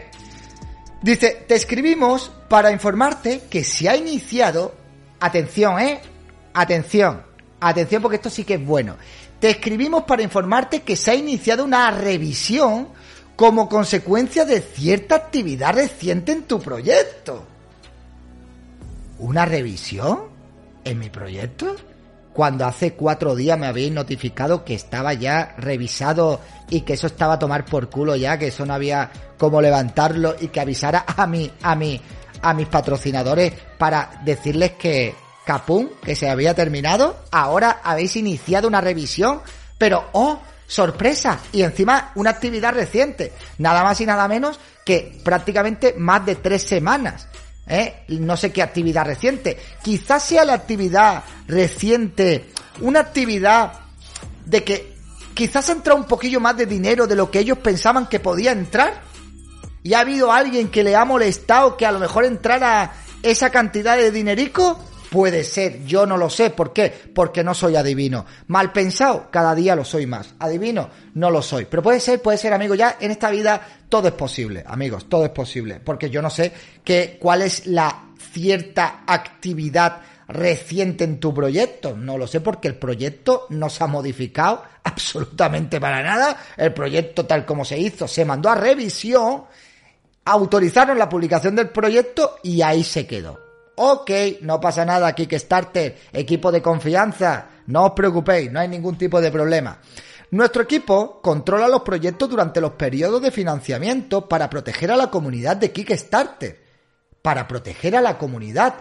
[1.01, 4.75] Dice, te escribimos para informarte que se ha iniciado,
[5.19, 6.01] atención, ¿eh?
[6.53, 7.21] Atención,
[7.59, 8.95] atención porque esto sí que es bueno.
[9.39, 12.89] Te escribimos para informarte que se ha iniciado una revisión
[13.35, 17.45] como consecuencia de cierta actividad reciente en tu proyecto.
[19.17, 20.23] ¿Una revisión?
[20.83, 21.75] ¿En mi proyecto?
[22.33, 27.35] Cuando hace cuatro días me habéis notificado que estaba ya revisado y que eso estaba
[27.35, 31.25] a tomar por culo ya, que eso no había cómo levantarlo y que avisara a
[31.25, 31.99] mí, a mí,
[32.41, 35.15] a mis patrocinadores para decirles que,
[35.49, 39.41] Capum, que se había terminado, ahora habéis iniciado una revisión,
[39.79, 40.39] pero ¡oh!
[40.67, 46.35] sorpresa y encima una actividad reciente, nada más y nada menos que prácticamente más de
[46.35, 47.27] tres semanas.
[47.65, 48.03] ¿eh?
[48.09, 49.57] No sé qué actividad reciente.
[49.81, 53.73] Quizás sea la actividad reciente, una actividad
[54.45, 54.93] de que
[55.33, 59.01] quizás entra un poquillo más de dinero de lo que ellos pensaban que podía entrar.
[59.81, 63.97] Y ha habido alguien que le ha molestado que a lo mejor entrara esa cantidad
[63.97, 64.79] de dinerico.
[65.09, 66.51] Puede ser, yo no lo sé.
[66.51, 66.93] ¿Por qué?
[67.13, 68.25] Porque no soy adivino.
[68.47, 70.35] Mal pensado, cada día lo soy más.
[70.39, 71.65] Adivino, no lo soy.
[71.65, 75.25] Pero puede ser, puede ser, amigo, ya en esta vida todo es posible, amigos, todo
[75.25, 75.79] es posible.
[75.83, 81.97] Porque yo no sé que, cuál es la cierta actividad reciente en tu proyecto.
[81.97, 86.37] No lo sé porque el proyecto no se ha modificado absolutamente para nada.
[86.55, 89.45] El proyecto tal como se hizo se mandó a revisión,
[90.25, 93.48] autorizaron la publicación del proyecto y ahí se quedó.
[93.81, 94.11] Ok,
[94.41, 99.31] no pasa nada, Kickstarter, equipo de confianza, no os preocupéis, no hay ningún tipo de
[99.31, 99.79] problema.
[100.31, 105.55] Nuestro equipo controla los proyectos durante los periodos de financiamiento para proteger a la comunidad
[105.55, 106.61] de Kickstarter.
[107.21, 108.73] Para proteger a la comunidad.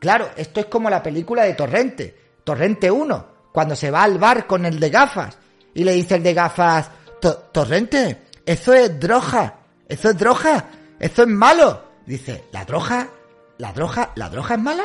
[0.00, 4.48] Claro, esto es como la película de Torrente, Torrente 1, cuando se va al bar
[4.48, 5.38] con el de gafas
[5.72, 6.90] y le dice el de gafas,
[7.52, 10.68] Torrente, eso es droga, eso es droga,
[10.98, 11.84] eso es malo.
[12.04, 13.08] Dice, ¿la droga
[13.60, 14.84] ¿La droga, la droga es mala?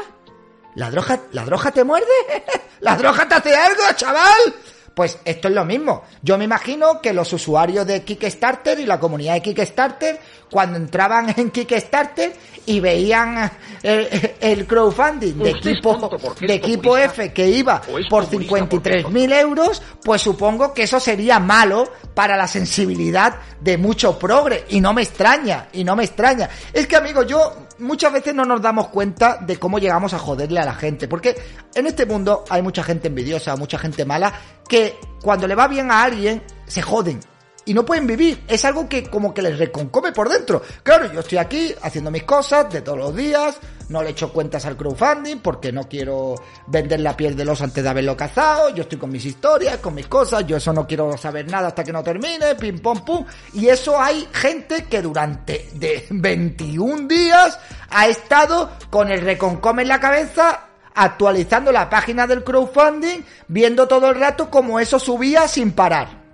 [0.75, 2.05] ¿La droga, la droga te muerde?
[2.81, 4.53] ¿La droga te hace algo, chaval?
[4.93, 6.03] Pues esto es lo mismo.
[6.21, 10.19] Yo me imagino que los usuarios de Kickstarter y la comunidad de Kickstarter,
[10.51, 12.33] cuando entraban en Kickstarter
[12.65, 13.49] y veían
[13.81, 16.09] el, crowdfunding de equipo,
[16.41, 22.35] de equipo F que iba por 53.000 euros, pues supongo que eso sería malo para
[22.35, 24.65] la sensibilidad de mucho progre.
[24.67, 26.49] Y no me extraña, y no me extraña.
[26.73, 30.59] Es que, amigo, yo muchas veces no nos damos cuenta de cómo llegamos a joderle
[30.59, 31.07] a la gente.
[31.07, 31.35] Porque
[31.73, 34.33] en este mundo hay mucha gente envidiosa, mucha gente mala,
[34.67, 37.19] que cuando le va bien a alguien, se joden
[37.65, 38.43] y no pueden vivir.
[38.47, 40.62] Es algo que como que les reconcome por dentro.
[40.84, 43.58] Claro, yo estoy aquí haciendo mis cosas de todos los días,
[43.89, 46.36] no le echo cuentas al crowdfunding porque no quiero
[46.67, 49.93] vender la piel de los antes de haberlo cazado, yo estoy con mis historias, con
[49.93, 53.25] mis cosas, yo eso no quiero saber nada hasta que no termine, pim pom pum.
[53.54, 59.89] Y eso hay gente que durante de 21 días ha estado con el reconcome en
[59.89, 60.62] la cabeza
[60.95, 66.24] actualizando la página del crowdfunding, viendo todo el rato como eso subía sin parar.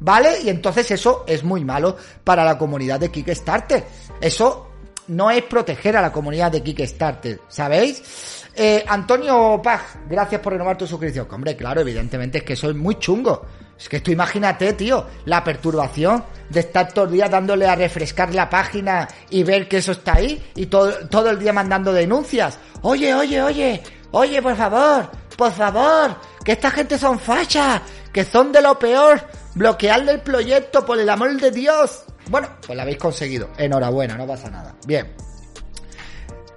[0.00, 0.40] ¿Vale?
[0.42, 3.84] Y entonces eso es muy malo para la comunidad de Kickstarter.
[4.20, 4.70] Eso
[5.08, 8.46] no es proteger a la comunidad de Kickstarter, ¿sabéis?
[8.54, 11.26] Eh, Antonio Paz, gracias por renovar tu suscripción.
[11.30, 13.44] Hombre, claro, evidentemente es que soy muy chungo.
[13.78, 18.34] Es que tú imagínate, tío, la perturbación de estar todo el día dándole a refrescar
[18.34, 22.58] la página y ver que eso está ahí y todo, todo el día mandando denuncias.
[22.82, 27.80] Oye, oye, oye, oye, por favor, por favor, que esta gente son fachas,
[28.12, 29.18] que son de lo peor
[29.60, 32.04] bloquearle el proyecto por el amor de Dios.
[32.30, 33.50] Bueno, pues lo habéis conseguido.
[33.58, 34.74] Enhorabuena, no pasa nada.
[34.86, 35.12] Bien.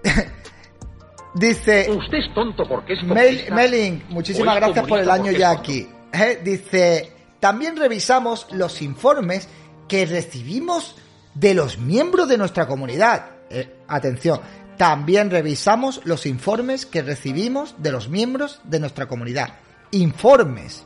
[1.35, 1.91] Dice.
[1.91, 5.85] Usted es tonto porque es Melling, muchísimas gracias por el año ya aquí.
[6.13, 7.11] Eh, dice.
[7.39, 9.49] También revisamos los informes
[9.89, 10.95] que recibimos
[11.33, 13.31] de los miembros de nuestra comunidad.
[13.49, 14.39] Eh, atención.
[14.77, 19.55] También revisamos los informes que recibimos de los miembros de nuestra comunidad.
[19.91, 20.85] Informes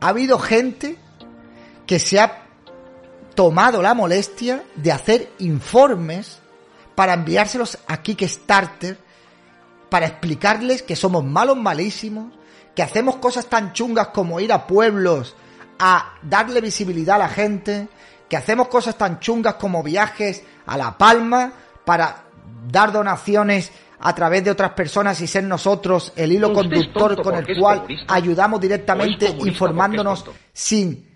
[0.00, 0.96] ha habido gente
[1.86, 2.42] que se ha
[3.34, 6.38] tomado la molestia de hacer informes
[6.94, 8.98] para enviárselos a Kickstarter
[9.88, 12.32] para explicarles que somos malos malísimos,
[12.74, 15.34] que hacemos cosas tan chungas como ir a pueblos
[15.78, 17.88] a darle visibilidad a la gente,
[18.28, 21.52] que hacemos cosas tan chungas como viajes a La Palma
[21.84, 22.24] para
[22.70, 27.58] dar donaciones a través de otras personas y ser nosotros el hilo conductor con el
[27.58, 31.10] cual ayudamos directamente informándonos sin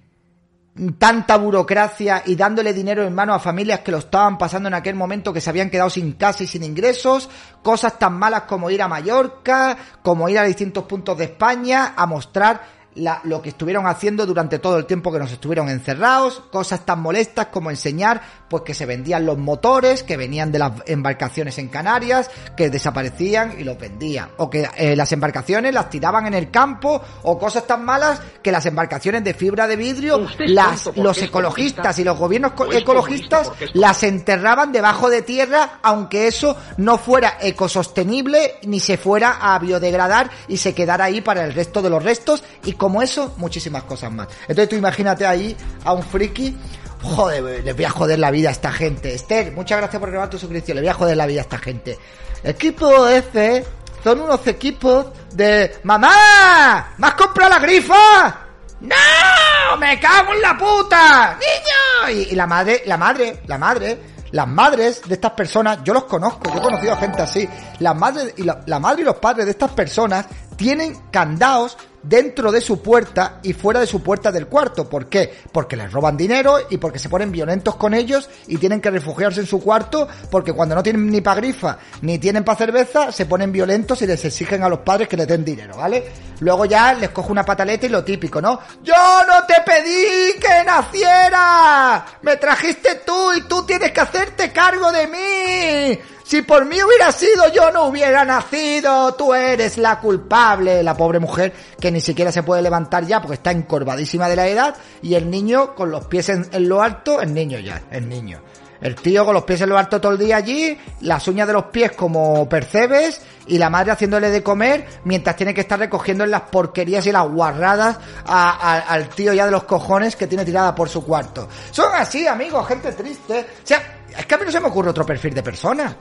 [0.98, 4.96] tanta burocracia y dándole dinero en mano a familias que lo estaban pasando en aquel
[4.96, 7.30] momento que se habían quedado sin casa y sin ingresos,
[7.62, 12.06] cosas tan malas como ir a Mallorca, como ir a distintos puntos de España a
[12.06, 17.00] mostrar lo que estuvieron haciendo durante todo el tiempo que nos estuvieron encerrados, cosas tan
[17.00, 21.68] molestas como enseñar pues que se vendían los motores que venían de las embarcaciones en
[21.68, 26.50] Canarias, que desaparecían y los vendían, o que eh, las embarcaciones las tiraban en el
[26.50, 31.98] campo, o cosas tan malas que las embarcaciones de fibra de vidrio, las, los ecologistas
[31.98, 38.78] y los gobiernos ecologistas las enterraban debajo de tierra, aunque eso no fuera ecosostenible ni
[38.78, 42.74] se fuera a biodegradar y se quedara ahí para el resto de los restos y
[42.84, 44.28] como eso, muchísimas cosas más.
[44.42, 46.54] Entonces tú imagínate ahí a un friki
[47.00, 49.14] joder, le voy a joder la vida a esta gente.
[49.14, 51.56] Esther, muchas gracias por grabar tu suscripción, le voy a joder la vida a esta
[51.56, 51.98] gente.
[52.42, 53.64] Equipo F
[54.02, 56.92] son unos equipos de ¡Mamá!
[56.98, 58.38] ¿Me has comprado la grifa?
[58.82, 59.76] ¡No!
[59.78, 61.38] ¡Me cago en la puta!
[61.38, 62.20] ¡Niño!
[62.30, 63.98] Y, la madre, la madre, la madre,
[64.32, 67.48] las madres de estas personas, yo los conozco, yo he conocido a gente así.
[67.78, 70.26] Las madres y la madre y los padres de estas personas
[70.58, 74.88] tienen candados dentro de su puerta y fuera de su puerta del cuarto.
[74.88, 75.32] ¿Por qué?
[75.50, 79.40] Porque les roban dinero y porque se ponen violentos con ellos y tienen que refugiarse
[79.40, 83.26] en su cuarto porque cuando no tienen ni pa' grifa ni tienen pa' cerveza, se
[83.26, 86.04] ponen violentos y les exigen a los padres que les den dinero, ¿vale?
[86.40, 88.60] Luego ya les coge una pataleta y lo típico, ¿no?
[88.82, 88.94] ¡Yo
[89.26, 92.04] no te pedí que naciera!
[92.22, 96.13] ¡Me trajiste tú y tú tienes que hacerte cargo de mí!
[96.24, 100.82] Si por mí hubiera sido yo no hubiera nacido, tú eres la culpable.
[100.82, 104.48] La pobre mujer que ni siquiera se puede levantar ya porque está encorvadísima de la
[104.48, 108.40] edad y el niño con los pies en, lo alto, el niño ya, el niño.
[108.80, 111.52] El tío con los pies en lo alto todo el día allí, las uñas de
[111.52, 116.24] los pies como percebes y la madre haciéndole de comer mientras tiene que estar recogiendo
[116.24, 120.88] las porquerías y las guarradas al tío ya de los cojones que tiene tirada por
[120.88, 121.48] su cuarto.
[121.70, 123.40] Son así, amigos, gente triste.
[123.40, 125.96] O sea, es que a mí no se me ocurre otro perfil de persona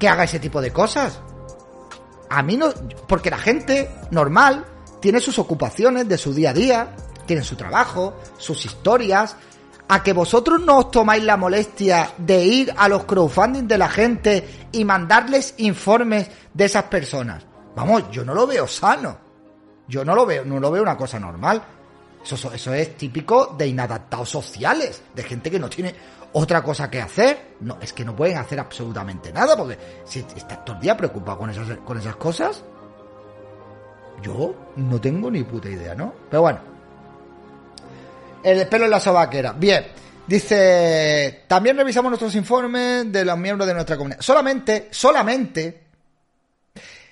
[0.00, 1.20] que haga ese tipo de cosas.
[2.30, 2.72] A mí no,
[3.06, 4.64] porque la gente normal
[5.00, 9.36] tiene sus ocupaciones de su día a día, tiene su trabajo, sus historias.
[9.88, 13.88] A que vosotros no os tomáis la molestia de ir a los crowdfunding de la
[13.88, 17.44] gente y mandarles informes de esas personas.
[17.74, 19.18] Vamos, yo no lo veo sano.
[19.88, 21.60] Yo no lo veo, no lo veo una cosa normal.
[22.24, 25.92] Eso, eso es típico de inadaptados sociales, de gente que no tiene
[26.32, 27.56] otra cosa que hacer.
[27.60, 31.38] No, es que no pueden hacer absolutamente nada, porque si estás todo el día preocupado
[31.38, 32.62] con esas, con esas cosas,
[34.22, 36.12] yo no tengo ni puta idea, ¿no?
[36.30, 36.60] Pero bueno.
[38.42, 39.52] El pelo en la sobaquera.
[39.52, 39.86] Bien.
[40.26, 44.20] Dice, también revisamos nuestros informes de los miembros de nuestra comunidad.
[44.20, 45.82] Solamente, solamente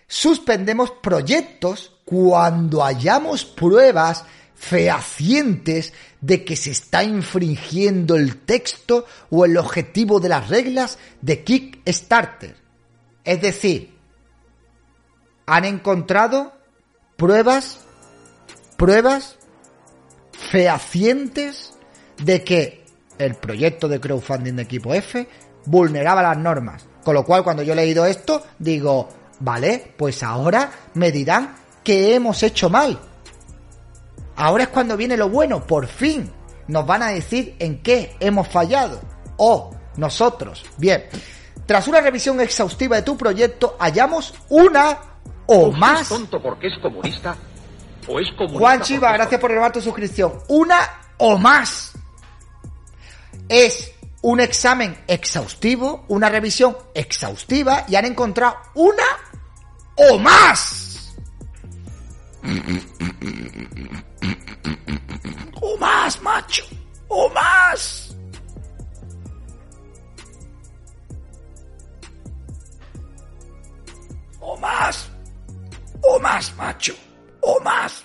[0.06, 4.24] suspendemos proyectos cuando hayamos pruebas
[4.58, 11.44] fehacientes de que se está infringiendo el texto o el objetivo de las reglas de
[11.44, 12.56] Kickstarter.
[13.24, 13.96] Es decir,
[15.46, 16.52] han encontrado
[17.16, 17.78] pruebas,
[18.76, 19.38] pruebas
[20.32, 21.74] fehacientes
[22.22, 22.84] de que
[23.18, 25.26] el proyecto de crowdfunding de equipo F
[25.66, 26.84] vulneraba las normas.
[27.04, 29.08] Con lo cual, cuando yo he leído esto, digo,
[29.40, 32.98] vale, pues ahora me dirán que hemos hecho mal.
[34.38, 36.30] Ahora es cuando viene lo bueno, por fin
[36.68, 39.00] nos van a decir en qué hemos fallado.
[39.36, 40.64] O nosotros.
[40.76, 41.04] Bien,
[41.66, 44.96] tras una revisión exhaustiva de tu proyecto, hallamos una
[45.46, 46.08] o más.
[46.08, 47.36] tonto porque es comunista?
[48.06, 50.34] ¿O es comunista Juan Chiva, gracias por renovar tu suscripción.
[50.46, 50.78] Una
[51.16, 51.94] o más.
[53.48, 59.04] Es un examen exhaustivo, una revisión exhaustiva y han encontrado una
[59.96, 61.12] o más.
[65.88, 66.64] ¡O más, macho!
[67.08, 68.14] ¡O más!
[74.40, 75.10] ¡O más!
[76.02, 76.94] ¡O más, macho!
[77.40, 78.04] ¡O más!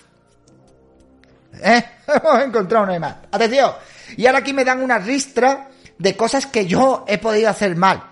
[1.62, 1.84] ¿Eh?
[2.06, 3.16] Hemos encontrado una más.
[3.30, 3.72] Atención.
[4.16, 5.68] Y ahora aquí me dan una ristra
[5.98, 8.02] de cosas que yo he podido hacer mal.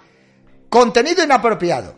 [0.68, 1.96] Contenido inapropiado.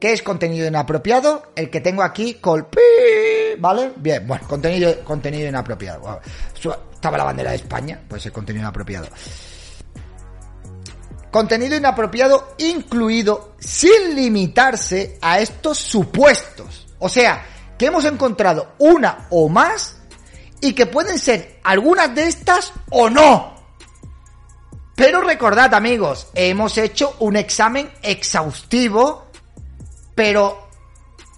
[0.00, 1.52] ¿Qué es contenido inapropiado?
[1.54, 2.80] El que tengo aquí, colpi,
[3.58, 3.92] ¿vale?
[3.96, 6.20] Bien, bueno, contenido, contenido inapropiado.
[6.54, 9.08] Estaba la bandera de España, pues ser contenido inapropiado.
[11.30, 16.86] Contenido inapropiado incluido sin limitarse a estos supuestos.
[16.98, 17.44] O sea,
[17.76, 19.96] que hemos encontrado una o más
[20.60, 23.54] y que pueden ser algunas de estas o no.
[24.96, 29.26] Pero recordad amigos, hemos hecho un examen exhaustivo,
[30.14, 30.68] pero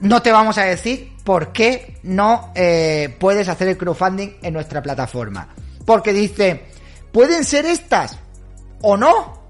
[0.00, 4.80] no te vamos a decir por qué no eh, puedes hacer el crowdfunding en nuestra
[4.80, 5.48] plataforma.
[5.84, 6.66] Porque dice,
[7.10, 8.16] ¿pueden ser estas
[8.80, 9.44] o no?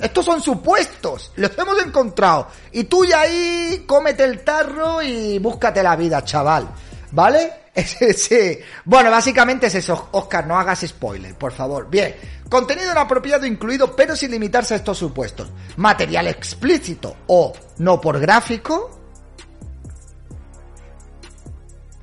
[0.00, 2.48] Estos son supuestos, los hemos encontrado.
[2.72, 6.68] Y tú ya ahí cómete el tarro y búscate la vida, chaval.
[7.12, 7.52] ¿Vale?
[8.16, 8.58] sí.
[8.84, 10.08] Bueno, básicamente es eso.
[10.10, 11.88] Oscar, no hagas spoiler, por favor.
[11.88, 12.16] Bien.
[12.48, 15.48] Contenido inapropiado incluido, pero sin limitarse a estos supuestos.
[15.76, 18.99] Material explícito o no por gráfico.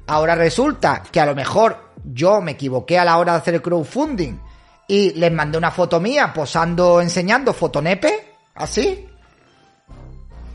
[0.08, 3.62] Ahora resulta que a lo mejor yo me equivoqué a la hora de hacer el
[3.62, 4.40] crowdfunding
[4.88, 9.06] y les mandé una foto mía posando, enseñando fotonepe, así.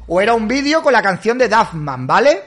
[0.06, 2.42] O era un vídeo con la canción de Duffman, ¿vale?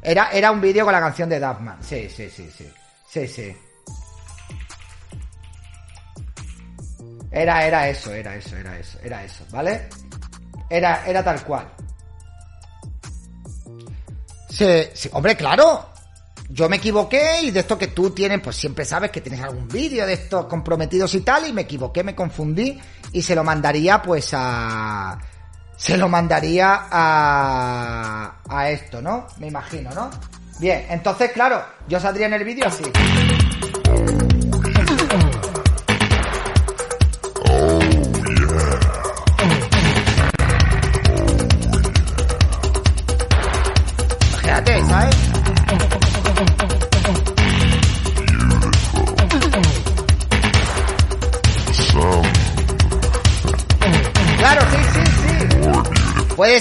[0.00, 1.76] Era, era un vídeo con la canción de Duffman.
[1.82, 2.72] Sí, sí, sí, sí.
[3.06, 3.56] Sí, sí.
[7.30, 9.90] Era, era eso, era eso, era eso, era eso, ¿vale?
[10.70, 11.68] Era, era tal cual.
[14.48, 15.95] Sí, sí, hombre, claro
[16.48, 19.68] yo me equivoqué y de esto que tú tienes, pues siempre sabes que tienes algún
[19.68, 22.78] vídeo de estos comprometidos y tal, y me equivoqué, me confundí
[23.12, 25.18] y se lo mandaría pues a...
[25.76, 28.36] Se lo mandaría a...
[28.48, 29.26] a esto, ¿no?
[29.38, 30.10] Me imagino, ¿no?
[30.58, 32.84] Bien, entonces claro, yo saldría en el vídeo así.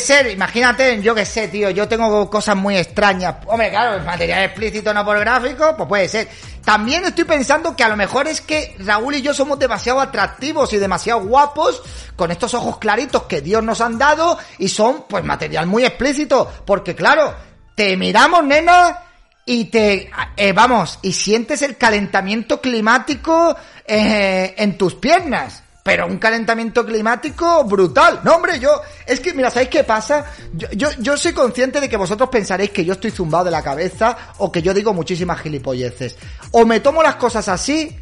[0.06, 3.36] Ser, imagínate, yo qué sé, tío, yo tengo cosas muy extrañas.
[3.48, 6.30] Hombre, claro, material explícito no por gráfico, pues puede ser.
[6.63, 10.72] También estoy pensando que a lo mejor es que Raúl y yo somos demasiado atractivos
[10.72, 11.82] y demasiado guapos
[12.15, 16.50] con estos ojos claritos que Dios nos han dado y son pues material muy explícito.
[16.65, 17.34] Porque claro,
[17.76, 19.00] te miramos, nena,
[19.46, 26.17] y te, eh, vamos, y sientes el calentamiento climático eh, en tus piernas pero un
[26.17, 28.21] calentamiento climático brutal.
[28.24, 30.26] No, hombre, yo, es que, mira, ¿sabéis qué pasa?
[30.52, 33.62] Yo, yo, yo, soy consciente de que vosotros pensaréis que yo estoy zumbado de la
[33.62, 36.17] cabeza o que yo digo muchísimas gilipolleces.
[36.54, 37.95] O me tomo las cosas así,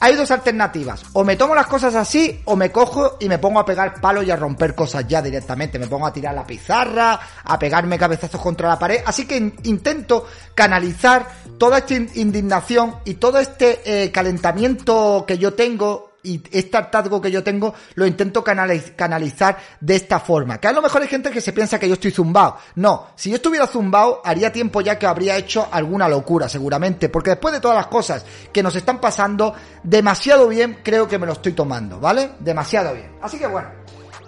[0.00, 1.02] hay dos alternativas.
[1.14, 4.26] O me tomo las cosas así, o me cojo y me pongo a pegar palos
[4.26, 5.78] y a romper cosas ya directamente.
[5.78, 9.00] Me pongo a tirar la pizarra, a pegarme cabezazos contra la pared.
[9.06, 11.26] Así que intento canalizar
[11.56, 17.30] toda esta indignación y todo este eh, calentamiento que yo tengo y este hartazgo que
[17.30, 20.58] yo tengo lo intento canalizar de esta forma.
[20.58, 22.58] Que a lo mejor hay gente que se piensa que yo estoy zumbado.
[22.76, 27.08] No, si yo estuviera zumbado, haría tiempo ya que habría hecho alguna locura, seguramente.
[27.08, 31.26] Porque después de todas las cosas que nos están pasando, demasiado bien creo que me
[31.26, 32.32] lo estoy tomando, ¿vale?
[32.40, 33.16] Demasiado bien.
[33.20, 33.68] Así que bueno,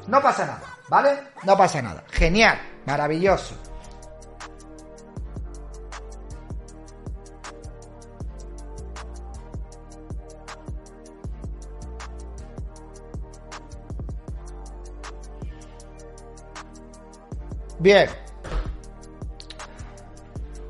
[0.08, 1.10] no pasa nada, ¿vale?
[1.44, 2.04] No pasa nada.
[2.10, 3.73] Genial, maravilloso.
[17.84, 18.08] Bien.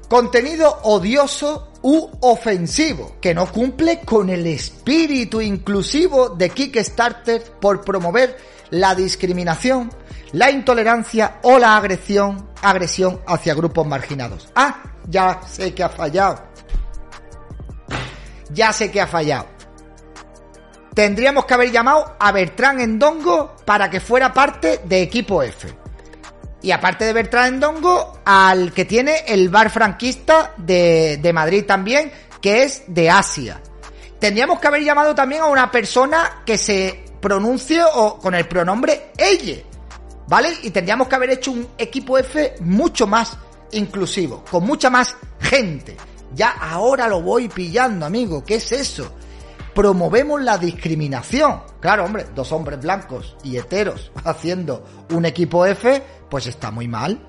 [0.08, 8.36] Contenido odioso u ofensivo, que no cumple con el espíritu inclusivo de Kickstarter por promover
[8.70, 9.92] la discriminación,
[10.32, 14.48] la intolerancia o la agresión, agresión hacia grupos marginados.
[14.56, 16.42] Ah, ya sé que ha fallado.
[18.50, 19.46] Ya sé que ha fallado.
[20.92, 25.83] Tendríamos que haber llamado a Bertrán Endongo para que fuera parte de Equipo F.
[26.64, 32.10] Y aparte de Bertrand Endongo, al que tiene el bar franquista de, de Madrid también,
[32.40, 33.60] que es de Asia.
[34.18, 39.10] Tendríamos que haber llamado también a una persona que se pronuncie o con el pronombre
[39.18, 39.56] ella.
[40.26, 40.56] ¿Vale?
[40.62, 43.36] Y tendríamos que haber hecho un equipo F mucho más
[43.72, 45.98] inclusivo, con mucha más gente.
[46.32, 48.42] Ya ahora lo voy pillando, amigo.
[48.42, 49.12] ¿Qué es eso?
[49.74, 51.62] Promovemos la discriminación.
[51.80, 57.20] Claro, hombre, dos hombres blancos y heteros haciendo un equipo F, pues está muy mal.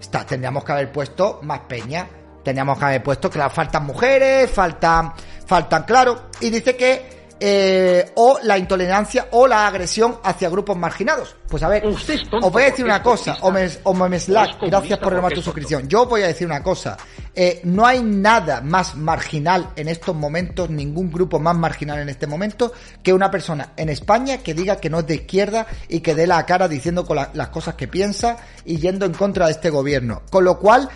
[0.00, 2.08] Está, tendríamos que haber puesto más peña.
[2.44, 5.12] Tendríamos que haber puesto, que faltan mujeres, faltan,
[5.46, 6.28] faltan, claro.
[6.40, 11.36] Y dice que eh, o la intolerancia o la agresión hacia grupos marginados.
[11.48, 15.32] Pues a ver, os voy a decir una cosa, o me, Slack, gracias por renovar
[15.32, 15.88] tu suscripción.
[15.88, 16.96] Yo voy a decir una cosa,
[17.40, 22.26] eh, no hay nada más marginal en estos momentos, ningún grupo más marginal en este
[22.26, 26.16] momento, que una persona en España que diga que no es de izquierda y que
[26.16, 29.70] dé la cara diciendo con las cosas que piensa y yendo en contra de este
[29.70, 30.22] gobierno.
[30.28, 30.88] Con lo cual,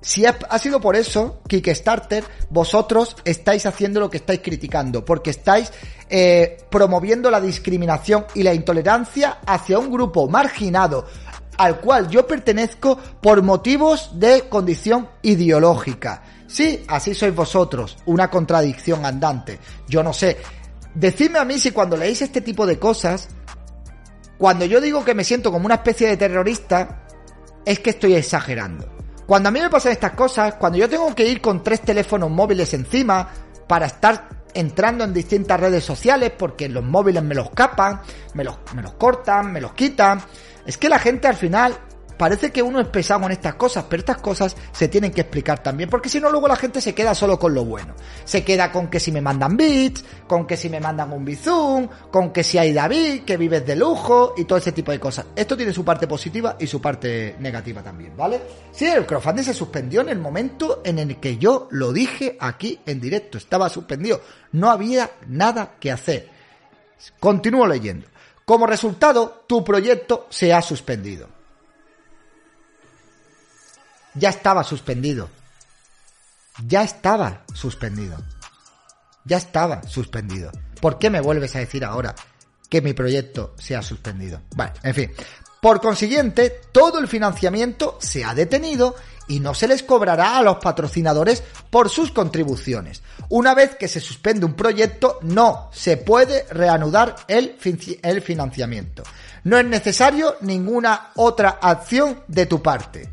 [0.00, 5.72] si ha, sido por eso, Kickstarter, vosotros estáis haciendo lo que estáis criticando, porque estáis
[6.08, 11.04] eh, promoviendo la discriminación y la intolerancia hacia un grupo marginado
[11.60, 16.22] al cual yo pertenezco por motivos de condición ideológica.
[16.46, 19.58] Sí, así sois vosotros, una contradicción andante.
[19.86, 20.38] Yo no sé.
[20.94, 23.28] Decidme a mí si cuando leéis este tipo de cosas,
[24.38, 27.02] cuando yo digo que me siento como una especie de terrorista,
[27.66, 28.88] es que estoy exagerando.
[29.26, 32.30] Cuando a mí me pasan estas cosas, cuando yo tengo que ir con tres teléfonos
[32.30, 33.28] móviles encima
[33.68, 38.00] para estar entrando en distintas redes sociales porque los móviles me los capan,
[38.34, 40.20] me los, me los cortan, me los quitan.
[40.70, 41.76] Es que la gente al final
[42.16, 45.64] parece que uno es pesado en estas cosas, pero estas cosas se tienen que explicar
[45.64, 47.92] también, porque si no luego la gente se queda solo con lo bueno.
[48.24, 51.88] Se queda con que si me mandan bits, con que si me mandan un bizum,
[52.12, 55.26] con que si hay David, que vives de lujo y todo ese tipo de cosas.
[55.34, 58.40] Esto tiene su parte positiva y su parte negativa también, ¿vale?
[58.70, 62.78] Sí, el crowdfunding se suspendió en el momento en el que yo lo dije aquí
[62.86, 64.20] en directo, estaba suspendido,
[64.52, 66.28] no había nada que hacer.
[67.18, 68.06] Continúo leyendo.
[68.50, 71.28] Como resultado, tu proyecto se ha suspendido
[74.14, 75.28] ya estaba suspendido.
[76.66, 78.16] Ya estaba suspendido.
[79.24, 80.50] Ya estaba suspendido.
[80.80, 82.14] ¿Por qué me vuelves a decir ahora
[82.68, 84.42] que mi proyecto se ha suspendido?
[84.56, 85.12] Vale, en fin.
[85.60, 88.94] Por consiguiente, todo el financiamiento se ha detenido
[89.30, 93.00] y no se les cobrará a los patrocinadores por sus contribuciones.
[93.28, 97.56] Una vez que se suspende un proyecto, no se puede reanudar el,
[98.22, 99.04] financiamiento.
[99.44, 103.08] No es necesario ninguna otra acción de tu parte.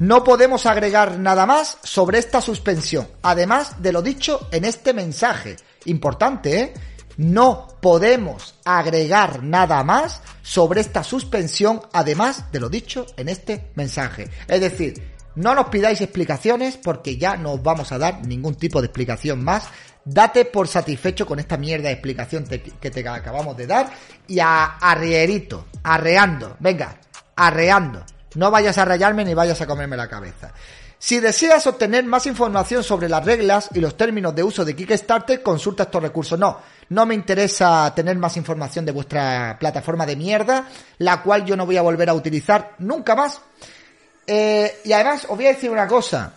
[0.00, 5.56] No podemos agregar nada más sobre esta suspensión, además de lo dicho en este mensaje.
[5.84, 6.74] Importante, ¿eh?
[7.18, 14.30] No podemos agregar nada más sobre esta suspensión, además de lo dicho en este mensaje.
[14.48, 18.80] Es decir, no nos pidáis explicaciones porque ya no os vamos a dar ningún tipo
[18.80, 19.64] de explicación más.
[20.04, 23.90] Date por satisfecho con esta mierda de explicación que te acabamos de dar
[24.26, 26.98] y a arrierito, arreando, venga,
[27.36, 28.04] arreando.
[28.34, 30.52] No vayas a rayarme ni vayas a comerme la cabeza.
[31.02, 35.42] Si deseas obtener más información sobre las reglas y los términos de uso de Kickstarter,
[35.42, 36.38] consulta estos recursos.
[36.38, 36.60] No,
[36.90, 40.68] no me interesa tener más información de vuestra plataforma de mierda,
[40.98, 43.40] la cual yo no voy a volver a utilizar nunca más.
[44.26, 46.34] Eh, y además, os voy a decir una cosa.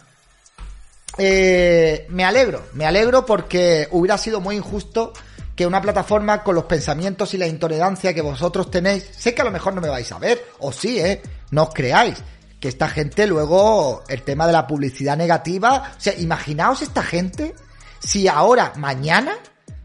[1.18, 5.14] Eh, me alegro, me alegro porque hubiera sido muy injusto
[5.56, 9.46] que una plataforma con los pensamientos y la intolerancia que vosotros tenéis, sé que a
[9.46, 11.22] lo mejor no me vais a ver, o sí, ¿eh?
[11.52, 12.22] No os creáis.
[12.60, 17.56] Que esta gente luego, el tema de la publicidad negativa, o sea, imaginaos esta gente
[18.00, 19.38] si ahora, mañana,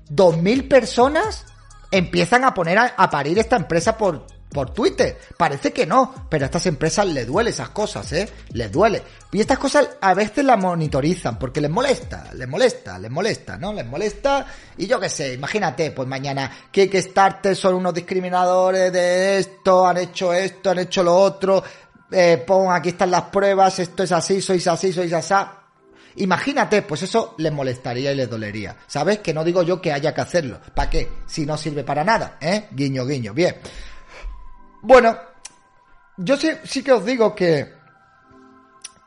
[0.09, 1.47] dos mil personas
[1.93, 5.19] empiezan a poner a parir esta empresa por por Twitter.
[5.37, 8.29] Parece que no, pero a estas empresas les duele esas cosas, ¿eh?
[8.53, 9.03] Les duele.
[9.33, 13.73] Y estas cosas a veces las monitorizan porque les molesta, les molesta, les molesta, ¿no?
[13.73, 14.47] Les molesta.
[14.77, 20.33] Y yo qué sé, imagínate, pues mañana Kickstarter son unos discriminadores de esto, han hecho
[20.33, 21.63] esto, han hecho lo otro.
[22.11, 25.35] Eh, pon, aquí están las pruebas, esto es así, sois así, sois así.
[26.17, 28.77] Imagínate, pues eso les molestaría y les dolería.
[28.87, 29.21] ¿Sabes?
[29.21, 30.61] Que no digo yo que haya que hacerlo.
[30.75, 31.09] ¿Para qué?
[31.27, 32.67] Si no sirve para nada, ¿eh?
[32.73, 33.33] Guiño, guiño.
[33.33, 33.57] Bien.
[34.83, 35.17] Bueno,
[36.17, 37.73] yo sí, sí que os digo que,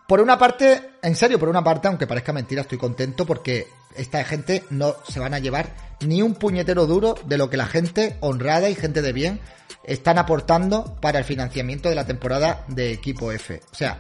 [0.08, 4.24] por una parte, en serio, por una parte, aunque parezca mentira, estoy contento porque esta
[4.24, 8.18] gente no se van a llevar ni un puñetero duro de lo que la gente
[8.22, 9.40] honrada y gente de bien
[9.84, 13.62] están aportando para el financiamiento de la temporada de equipo F.
[13.72, 14.00] O sea,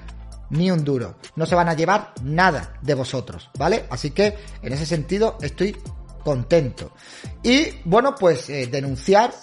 [0.49, 1.15] ni un duro.
[1.35, 3.85] No se van a llevar nada de vosotros, ¿vale?
[3.89, 5.75] Así que en ese sentido estoy
[6.23, 6.93] contento.
[7.41, 9.33] Y bueno, pues eh, denunciar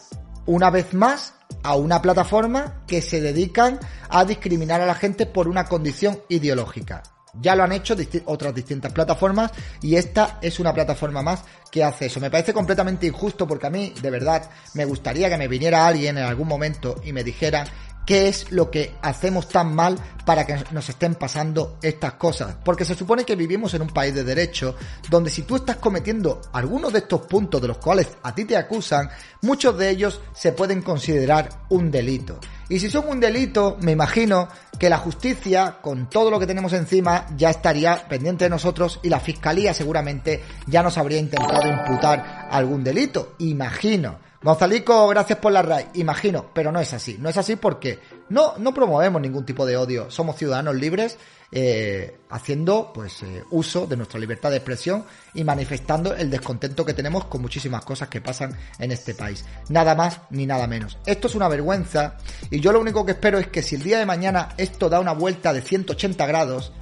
[0.47, 5.48] una vez más a una plataforma que se dedican a discriminar a la gente por
[5.48, 7.02] una condición ideológica.
[7.34, 7.94] Ya lo han hecho
[8.24, 9.52] otras distintas plataformas
[9.82, 12.18] y esta es una plataforma más que hace eso.
[12.18, 16.18] Me parece completamente injusto porque a mí, de verdad, me gustaría que me viniera alguien
[16.18, 17.64] en algún momento y me dijera
[18.07, 22.57] qué es lo que hacemos tan mal para que nos estén pasando estas cosas.
[22.64, 24.76] Porque se supone que vivimos en un país de derecho
[25.09, 28.57] donde si tú estás cometiendo algunos de estos puntos de los cuales a ti te
[28.57, 29.09] acusan,
[29.42, 32.38] muchos de ellos se pueden considerar un delito.
[32.68, 34.48] Y si son un delito, me imagino
[34.78, 39.09] que la justicia, con todo lo que tenemos encima, ya estaría pendiente de nosotros y
[39.09, 43.34] la fiscalía seguramente ya nos habría intentado imputar algún delito.
[43.38, 44.30] Imagino.
[44.43, 45.88] Gonzalico, gracias por la RAI.
[45.95, 47.18] Imagino, pero no es así.
[47.20, 47.99] No es así porque
[48.30, 50.11] no, no promovemos ningún tipo de odio.
[50.11, 51.18] Somos ciudadanos libres
[51.53, 56.95] eh, haciendo pues eh, uso de nuestra libertad de expresión y manifestando el descontento que
[56.95, 59.45] tenemos con muchísimas cosas que pasan en este país.
[59.68, 60.97] Nada más ni nada menos.
[61.05, 62.16] Esto es una vergüenza
[62.51, 65.01] y yo lo único que espero es que si el día de mañana esto da
[65.01, 66.72] una vuelta de 180 grados,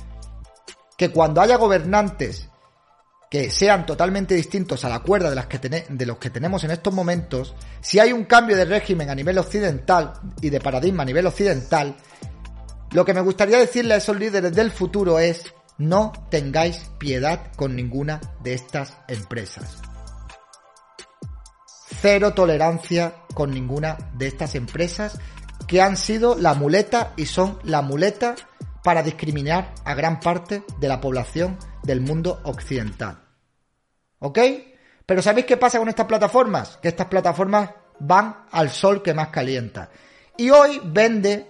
[0.96, 2.48] que cuando haya gobernantes
[3.30, 6.70] que sean totalmente distintos a la cuerda de, las que de los que tenemos en
[6.70, 11.06] estos momentos, si hay un cambio de régimen a nivel occidental y de paradigma a
[11.06, 11.96] nivel occidental,
[12.92, 15.44] lo que me gustaría decirle a esos líderes del futuro es
[15.76, 19.76] no tengáis piedad con ninguna de estas empresas.
[22.00, 25.18] Cero tolerancia con ninguna de estas empresas
[25.66, 28.36] que han sido la muleta y son la muleta
[28.82, 33.18] para discriminar a gran parte de la población del mundo occidental.
[34.20, 34.38] ¿Ok?
[35.06, 36.78] Pero ¿sabéis qué pasa con estas plataformas?
[36.82, 37.70] Que estas plataformas
[38.00, 39.90] van al sol que más calienta.
[40.36, 41.46] Y hoy vende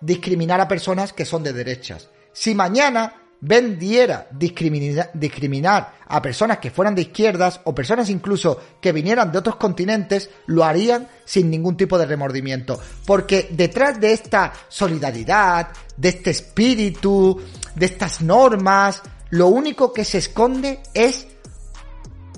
[0.00, 2.08] discriminar a personas que son de derechas.
[2.32, 8.92] Si mañana vendiera discriminar, discriminar, a personas que fueran de izquierdas o personas incluso que
[8.92, 12.80] vinieran de otros continentes, lo harían sin ningún tipo de remordimiento.
[13.06, 17.40] Porque detrás de esta solidaridad, de este espíritu,
[17.74, 21.26] de estas normas, lo único que se esconde es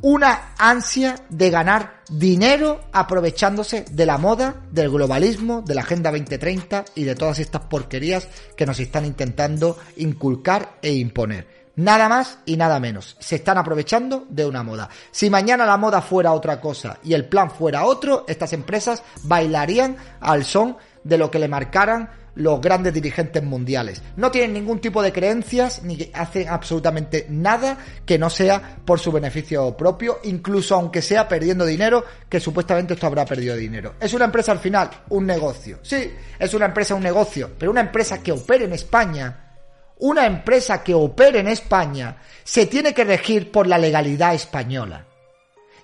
[0.02, 6.86] una ansia de ganar dinero aprovechándose de la moda, del globalismo, de la Agenda 2030
[6.94, 11.60] y de todas estas porquerías que nos están intentando inculcar e imponer.
[11.76, 13.16] Nada más y nada menos.
[13.20, 14.88] Se están aprovechando de una moda.
[15.10, 19.96] Si mañana la moda fuera otra cosa y el plan fuera otro, estas empresas bailarían
[20.20, 24.02] al son de lo que le marcaran los grandes dirigentes mundiales.
[24.16, 29.12] No tienen ningún tipo de creencias ni hacen absolutamente nada que no sea por su
[29.12, 33.94] beneficio propio, incluso aunque sea perdiendo dinero, que supuestamente esto habrá perdido dinero.
[34.00, 35.78] Es una empresa al final, un negocio.
[35.82, 39.56] Sí, es una empresa, un negocio, pero una empresa que opere en España,
[39.98, 45.06] una empresa que opere en España, se tiene que regir por la legalidad española.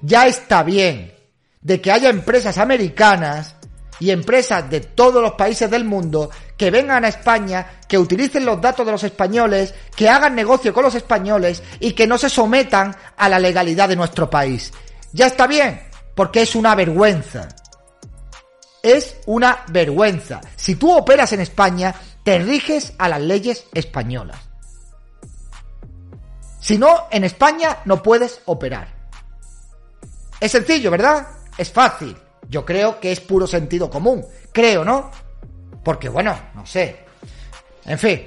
[0.00, 1.12] Ya está bien
[1.60, 3.55] de que haya empresas americanas
[3.98, 8.60] y empresas de todos los países del mundo que vengan a España, que utilicen los
[8.60, 12.94] datos de los españoles, que hagan negocio con los españoles y que no se sometan
[13.16, 14.72] a la legalidad de nuestro país.
[15.12, 15.80] Ya está bien,
[16.14, 17.48] porque es una vergüenza.
[18.82, 20.40] Es una vergüenza.
[20.54, 24.38] Si tú operas en España, te riges a las leyes españolas.
[26.60, 28.94] Si no, en España no puedes operar.
[30.40, 31.28] Es sencillo, ¿verdad?
[31.56, 32.16] Es fácil.
[32.48, 34.24] Yo creo que es puro sentido común.
[34.52, 35.10] Creo, ¿no?
[35.82, 36.96] Porque, bueno, no sé.
[37.84, 38.22] En fin.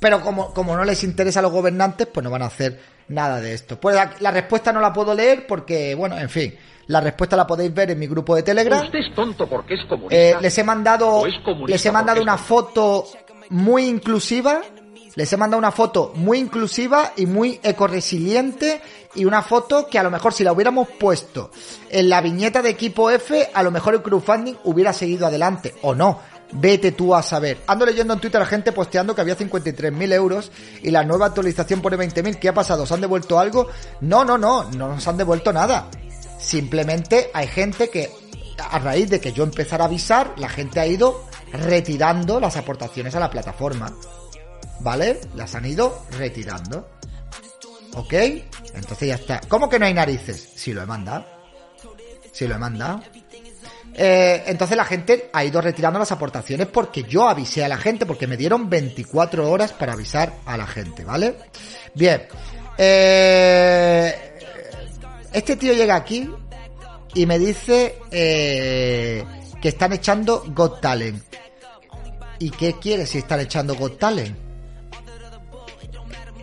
[0.00, 3.40] Pero como, como no les interesa a los gobernantes, pues no van a hacer nada
[3.40, 3.80] de esto.
[3.80, 6.54] Pues la, respuesta no la puedo leer porque, bueno, en fin.
[6.88, 8.84] La respuesta la podéis ver en mi grupo de Telegram.
[8.84, 10.16] Usted es tonto porque es comunista.
[10.16, 11.24] Eh, les he mandado,
[11.66, 13.04] les he mandado una foto
[13.50, 14.60] muy inclusiva
[15.14, 18.80] les he mandado una foto muy inclusiva y muy ecoresiliente
[19.14, 21.50] y una foto que a lo mejor si la hubiéramos puesto
[21.90, 25.94] en la viñeta de equipo F, a lo mejor el crowdfunding hubiera seguido adelante o
[25.94, 26.20] no.
[26.54, 27.58] Vete tú a saber.
[27.66, 30.52] Ando leyendo en Twitter a gente posteando que había 53.000 euros
[30.82, 32.38] y la nueva actualización pone 20.000.
[32.38, 32.82] ¿Qué ha pasado?
[32.82, 33.68] ¿Os han devuelto algo?
[34.02, 35.88] No, no, no, no nos han devuelto nada.
[36.38, 38.10] Simplemente hay gente que,
[38.58, 43.14] a raíz de que yo empezara a avisar, la gente ha ido retirando las aportaciones
[43.14, 43.94] a la plataforma.
[44.82, 45.20] ¿Vale?
[45.34, 46.88] Las han ido retirando.
[47.94, 48.12] ¿Ok?
[48.74, 49.40] Entonces ya está.
[49.48, 50.52] ¿Cómo que no hay narices?
[50.54, 51.26] Si lo he mandado.
[52.32, 53.02] Si lo he mandado.
[53.94, 58.06] Eh, entonces la gente ha ido retirando las aportaciones porque yo avisé a la gente,
[58.06, 61.36] porque me dieron 24 horas para avisar a la gente, ¿vale?
[61.94, 62.22] Bien.
[62.78, 64.32] Eh,
[65.32, 66.28] este tío llega aquí
[67.14, 69.24] y me dice eh,
[69.60, 71.22] que están echando Got Talent.
[72.38, 74.41] ¿Y qué quiere si están echando Got Talent?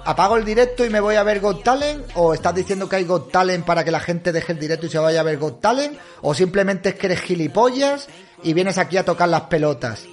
[0.10, 2.03] ¿Apago el directo y me voy a ver Got Talent?
[2.16, 4.89] ¿O estás diciendo que hay Got Talent para que la gente deje el directo y
[4.89, 5.99] se vaya a ver Got Talent?
[6.24, 8.07] ¿O simplemente es que eres gilipollas
[8.41, 10.05] y vienes aquí a tocar las pelotas?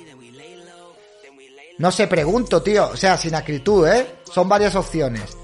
[1.78, 2.90] No sé, pregunto, tío.
[2.90, 4.16] O sea, sin acritud, ¿eh?
[4.30, 5.34] Son varias opciones.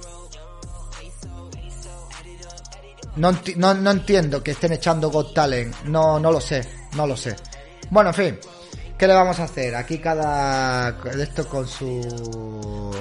[3.16, 5.74] No, no, entiendo que estén echando Got Talent.
[5.84, 6.62] No, no lo sé.
[6.94, 7.34] No lo sé.
[7.88, 8.38] Bueno, en fin.
[8.98, 9.74] ¿Qué le vamos a hacer?
[9.74, 10.90] Aquí cada...
[11.18, 12.92] Esto con su...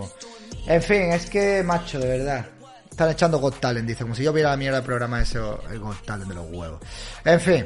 [0.65, 2.45] En fin, es que, macho, de verdad.
[2.89, 5.39] Están echando Got Talent, dice, como si yo viera la mierda del programa ese,
[5.71, 6.79] el Got Talent de los huevos.
[7.25, 7.65] En fin.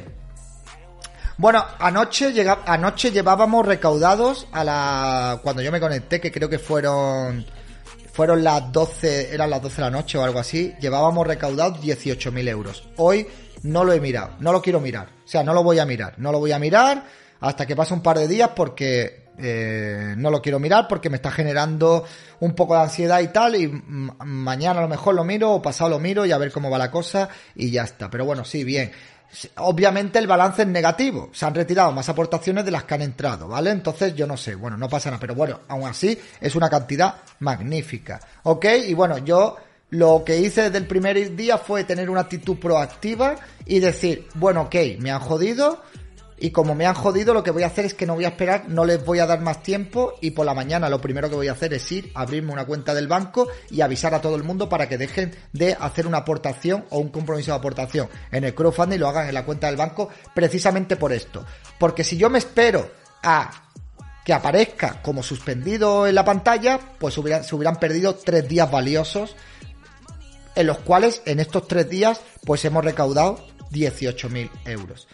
[1.36, 5.40] Bueno, anoche, llega, anoche llevábamos recaudados a la...
[5.42, 7.44] Cuando yo me conecté, que creo que fueron...
[8.12, 12.48] Fueron las 12, eran las 12 de la noche o algo así, llevábamos recaudados 18.000
[12.48, 12.88] euros.
[12.96, 13.26] Hoy
[13.62, 15.08] no lo he mirado, no lo quiero mirar.
[15.22, 17.04] O sea, no lo voy a mirar, no lo voy a mirar
[17.40, 21.16] hasta que pase un par de días porque eh, no lo quiero mirar porque me
[21.16, 22.04] está generando
[22.40, 23.68] un poco de ansiedad y tal, y
[24.24, 26.78] mañana a lo mejor lo miro o pasado lo miro y a ver cómo va
[26.78, 28.10] la cosa y ya está.
[28.10, 28.90] Pero bueno, sí, bien.
[29.56, 33.48] Obviamente el balance es negativo, se han retirado más aportaciones de las que han entrado,
[33.48, 33.70] ¿vale?
[33.70, 37.16] Entonces yo no sé, bueno, no pasa nada, pero bueno, aún así es una cantidad
[37.40, 38.66] magnífica, ¿ok?
[38.86, 39.56] Y bueno, yo
[39.90, 44.62] lo que hice desde el primer día fue tener una actitud proactiva y decir, bueno,
[44.62, 45.82] ok, me han jodido,
[46.38, 48.28] y como me han jodido, lo que voy a hacer es que no voy a
[48.28, 51.36] esperar, no les voy a dar más tiempo y por la mañana lo primero que
[51.36, 54.42] voy a hacer es ir, abrirme una cuenta del banco y avisar a todo el
[54.42, 58.54] mundo para que dejen de hacer una aportación o un compromiso de aportación en el
[58.54, 61.44] crowdfunding y lo hagan en la cuenta del banco precisamente por esto.
[61.78, 62.90] Porque si yo me espero
[63.22, 63.50] a
[64.24, 67.20] que aparezca como suspendido en la pantalla, pues se
[67.54, 69.36] hubieran perdido tres días valiosos
[70.54, 75.06] en los cuales en estos tres días pues hemos recaudado 18.000 euros.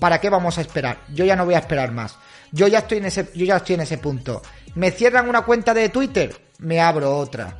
[0.00, 0.98] ¿Para qué vamos a esperar?
[1.12, 2.16] Yo ya no voy a esperar más.
[2.50, 4.42] Yo ya estoy en ese, yo ya estoy en ese punto.
[4.74, 6.34] ¿Me cierran una cuenta de Twitter?
[6.58, 7.58] Me abro otra.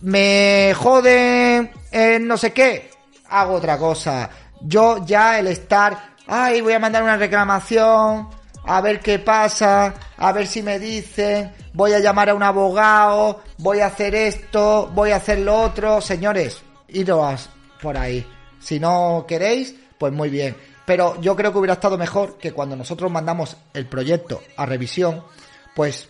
[0.00, 2.90] ¿Me joden en no sé qué?
[3.28, 4.28] Hago otra cosa.
[4.62, 8.28] Yo ya el estar, ay, voy a mandar una reclamación,
[8.64, 13.42] a ver qué pasa, a ver si me dicen, voy a llamar a un abogado,
[13.58, 16.00] voy a hacer esto, voy a hacer lo otro.
[16.00, 17.48] Señores, iros
[17.80, 18.26] por ahí.
[18.60, 20.56] Si no queréis, pues muy bien.
[20.86, 25.24] Pero yo creo que hubiera estado mejor que cuando nosotros mandamos el proyecto a revisión,
[25.74, 26.08] pues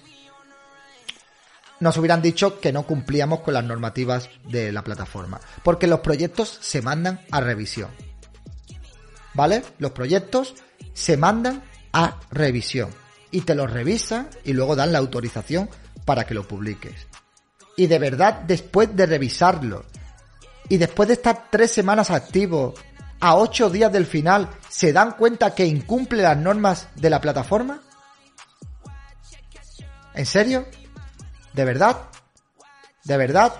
[1.80, 5.40] nos hubieran dicho que no cumplíamos con las normativas de la plataforma.
[5.62, 7.90] Porque los proyectos se mandan a revisión.
[9.34, 9.62] ¿Vale?
[9.78, 10.54] Los proyectos
[10.94, 11.62] se mandan
[11.92, 12.90] a revisión.
[13.30, 15.68] Y te los revisan y luego dan la autorización
[16.04, 17.06] para que lo publiques.
[17.76, 19.84] Y de verdad, después de revisarlo,
[20.68, 22.74] y después de estar tres semanas activo,
[23.22, 27.80] a ocho días del final, se dan cuenta que incumple las normas de la plataforma?
[30.12, 30.66] ¿En serio?
[31.52, 31.98] ¿De verdad?
[33.04, 33.52] ¿De verdad?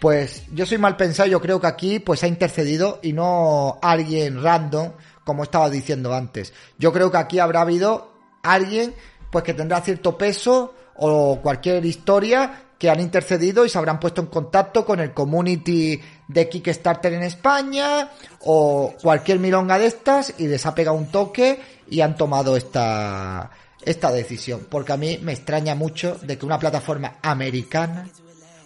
[0.00, 4.44] Pues yo soy mal pensado, yo creo que aquí pues ha intercedido y no alguien
[4.44, 4.92] random,
[5.24, 6.52] como estaba diciendo antes.
[6.78, 8.12] Yo creo que aquí habrá habido
[8.44, 8.94] alguien
[9.32, 14.22] pues que tendrá cierto peso o cualquier historia que han intercedido y se habrán puesto
[14.22, 18.08] en contacto con el community de Kickstarter en España
[18.40, 21.60] o cualquier milonga de estas y les ha pegado un toque
[21.90, 23.50] y han tomado esta,
[23.82, 24.66] esta decisión.
[24.70, 28.08] Porque a mí me extraña mucho de que una plataforma americana,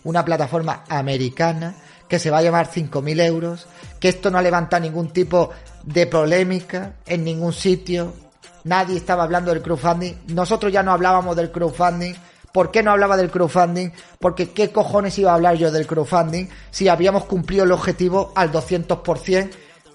[0.04, 1.74] una plataforma americana
[2.08, 3.66] que se va a llamar 5.000 euros,
[3.98, 5.50] que esto no levanta ningún tipo
[5.82, 8.14] de polémica en ningún sitio,
[8.62, 12.14] nadie estaba hablando del crowdfunding, nosotros ya no hablábamos del crowdfunding,
[12.54, 13.90] ¿Por qué no hablaba del crowdfunding?
[14.20, 18.52] Porque qué cojones iba a hablar yo del crowdfunding si habíamos cumplido el objetivo al
[18.52, 19.50] 200%.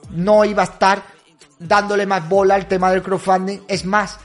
[0.10, 1.02] No iba a estar
[1.58, 3.60] dándole más bola al tema del crowdfunding.
[3.66, 4.20] Es más,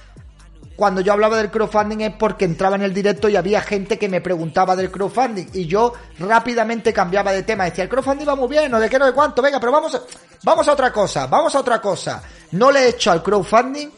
[0.75, 4.09] cuando yo hablaba del crowdfunding es porque entraba en el directo y había gente que
[4.09, 7.67] me preguntaba del crowdfunding y yo rápidamente cambiaba de tema.
[7.67, 10.03] Decía, el crowdfunding va muy bien, o de qué, no de cuánto, venga, pero vamos
[10.43, 12.21] vamos a otra cosa, vamos a otra cosa.
[12.51, 13.91] No le he hecho al crowdfunding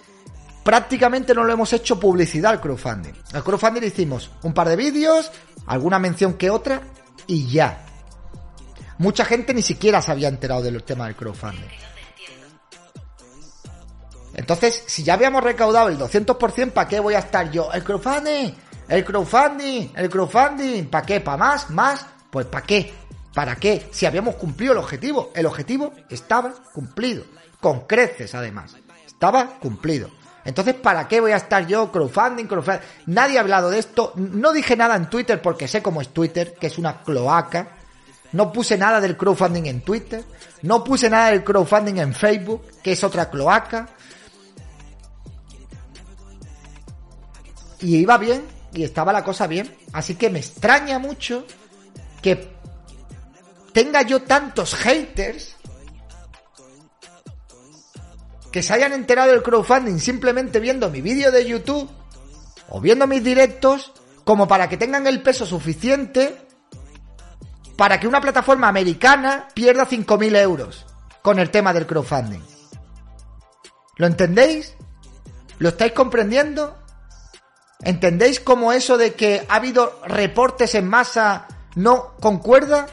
[0.66, 3.12] prácticamente no lo hemos hecho publicidad al crowdfunding.
[3.32, 5.30] Al crowdfunding hicimos un par de vídeos,
[5.64, 6.82] alguna mención que otra
[7.28, 7.86] y ya.
[8.98, 11.68] Mucha gente ni siquiera se había enterado del tema del crowdfunding.
[14.34, 17.72] Entonces, si ya habíamos recaudado el 200%, ¿para qué voy a estar yo?
[17.72, 18.52] El crowdfunding,
[18.88, 21.20] el crowdfunding, el crowdfunding, ¿para qué?
[21.20, 21.70] ¿Para más?
[21.70, 22.04] ¿Más?
[22.28, 22.92] Pues ¿para qué?
[23.32, 23.88] ¿Para qué?
[23.92, 25.30] Si habíamos cumplido el objetivo.
[25.32, 27.22] El objetivo estaba cumplido.
[27.60, 28.74] Con creces, además.
[29.06, 30.10] Estaba cumplido.
[30.46, 32.80] Entonces, ¿para qué voy a estar yo crowdfunding, crowdfunding?
[33.06, 34.12] Nadie ha hablado de esto.
[34.14, 37.76] No dije nada en Twitter porque sé cómo es Twitter, que es una cloaca.
[38.30, 40.24] No puse nada del crowdfunding en Twitter.
[40.62, 43.88] No puse nada del crowdfunding en Facebook, que es otra cloaca.
[47.80, 49.76] Y iba bien, y estaba la cosa bien.
[49.92, 51.44] Así que me extraña mucho
[52.22, 52.54] que
[53.72, 55.55] tenga yo tantos haters
[58.56, 61.90] que se hayan enterado del crowdfunding simplemente viendo mi vídeo de YouTube
[62.70, 63.92] o viendo mis directos,
[64.24, 66.40] como para que tengan el peso suficiente
[67.76, 70.86] para que una plataforma americana pierda 5.000 euros
[71.20, 72.40] con el tema del crowdfunding.
[73.98, 74.74] ¿Lo entendéis?
[75.58, 76.78] ¿Lo estáis comprendiendo?
[77.82, 82.86] ¿Entendéis cómo eso de que ha habido reportes en masa no concuerda?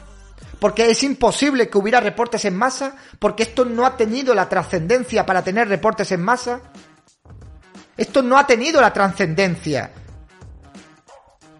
[0.58, 5.26] Porque es imposible que hubiera reportes en masa, porque esto no ha tenido la trascendencia
[5.26, 6.60] para tener reportes en masa.
[7.96, 9.92] Esto no ha tenido la trascendencia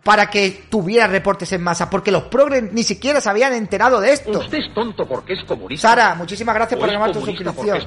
[0.02, 4.12] para que tuviera reportes en masa, porque los progres ni siquiera se habían enterado de
[4.12, 4.38] esto.
[4.38, 5.88] Usted es tonto porque es comunista.
[5.88, 7.78] Sara, muchísimas gracias por llamar tu suscripción.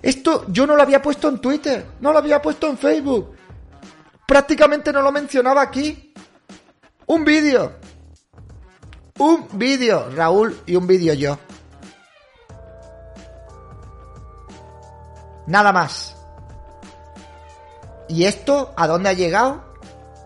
[0.00, 3.36] Esto yo no lo había puesto en Twitter, no lo había puesto en Facebook.
[4.26, 6.11] Prácticamente no lo mencionaba aquí.
[7.12, 7.74] Un vídeo.
[9.18, 11.38] Un vídeo, Raúl, y un vídeo yo.
[15.46, 16.16] Nada más.
[18.08, 19.74] ¿Y esto a dónde ha llegado?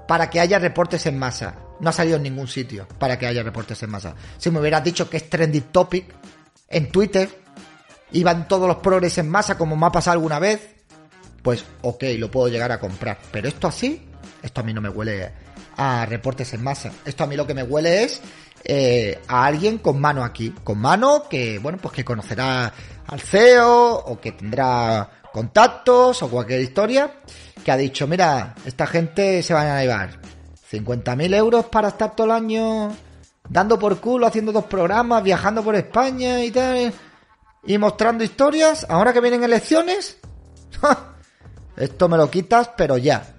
[0.07, 1.57] Para que haya reportes en masa.
[1.80, 4.14] No ha salido en ningún sitio para que haya reportes en masa.
[4.39, 6.14] Si me hubieras dicho que es trending topic
[6.68, 7.28] en Twitter,
[8.12, 10.76] iban todos los progres en masa como me ha pasado alguna vez,
[11.43, 13.18] pues ok, lo puedo llegar a comprar.
[13.32, 14.06] Pero esto así,
[14.43, 15.32] esto a mí no me huele
[15.76, 16.91] a reportes en masa.
[17.05, 18.20] Esto a mí lo que me huele es
[18.64, 20.55] eh, a alguien con mano aquí.
[20.64, 22.72] Con mano que, bueno, pues que conocerá
[23.07, 27.20] al CEO o que tendrá contactos o cualquier historia
[27.64, 30.20] que ha dicho, mira, esta gente se van a llevar
[30.70, 32.95] 50.000 euros para estar todo el año
[33.49, 36.93] dando por culo, haciendo dos programas, viajando por España y tal,
[37.64, 40.18] y mostrando historias, ahora que vienen elecciones,
[41.76, 43.36] esto me lo quitas, pero ya.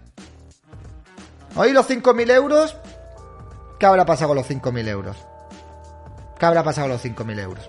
[1.60, 2.78] Hoy los 5.000 euros,
[3.80, 5.18] ¿qué habrá pasado los 5.000 euros?
[6.38, 7.68] ¿Qué habrá pasado los 5.000 euros?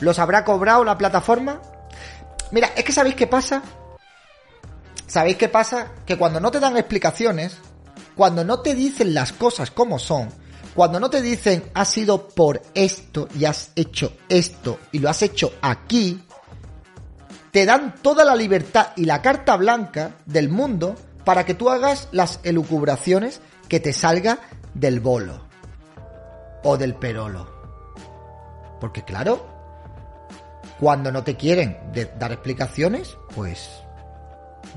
[0.00, 1.60] ¿Los habrá cobrado la plataforma?
[2.50, 3.62] Mira, es que sabéis qué pasa.
[5.06, 5.88] ¿Sabéis qué pasa?
[6.06, 7.58] Que cuando no te dan explicaciones,
[8.14, 10.30] cuando no te dicen las cosas como son,
[10.74, 15.20] cuando no te dicen has sido por esto y has hecho esto y lo has
[15.20, 16.24] hecho aquí,
[17.50, 20.96] te dan toda la libertad y la carta blanca del mundo
[21.26, 24.38] para que tú hagas las elucubraciones que te salga
[24.74, 25.40] del bolo
[26.62, 27.50] o del perolo.
[28.80, 29.44] Porque claro,
[30.78, 31.78] cuando no te quieren
[32.16, 33.68] dar explicaciones, pues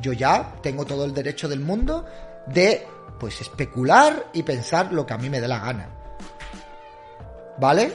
[0.01, 2.07] yo ya tengo todo el derecho del mundo
[2.47, 2.87] de
[3.19, 5.87] pues especular y pensar lo que a mí me dé la gana.
[7.59, 7.93] ¿Vale?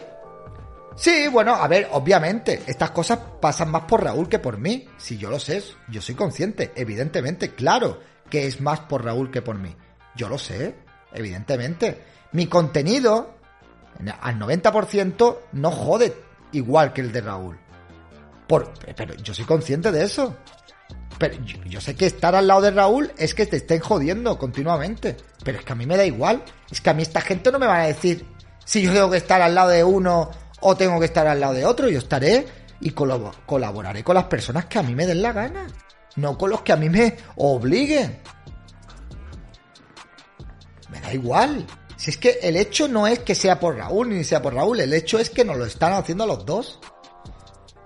[0.94, 4.88] Sí, bueno, a ver, obviamente, estas cosas pasan más por Raúl que por mí.
[4.96, 9.43] Si yo lo sé, yo soy consciente, evidentemente, claro que es más por Raúl que
[9.43, 9.75] por mí.
[10.16, 10.75] Yo lo sé,
[11.12, 12.03] evidentemente.
[12.33, 13.35] Mi contenido,
[14.20, 16.14] al 90%, no jode
[16.53, 17.59] igual que el de Raúl.
[18.47, 20.37] Por, pero yo soy consciente de eso.
[21.18, 25.16] Pero yo, sé que estar al lado de Raúl es que te estén jodiendo continuamente.
[25.45, 26.43] Pero es que a mí me da igual.
[26.70, 28.27] Es que a mí esta gente no me va a decir
[28.64, 31.55] si yo tengo que estar al lado de uno o tengo que estar al lado
[31.55, 31.89] de otro.
[31.89, 32.47] Yo estaré
[32.81, 35.66] y colaboraré con las personas que a mí me den la gana.
[36.16, 38.20] No con los que a mí me obliguen.
[40.90, 41.66] Me da igual.
[41.96, 44.80] Si es que el hecho no es que sea por Raúl ni sea por Raúl,
[44.80, 46.80] el hecho es que nos lo están haciendo los dos.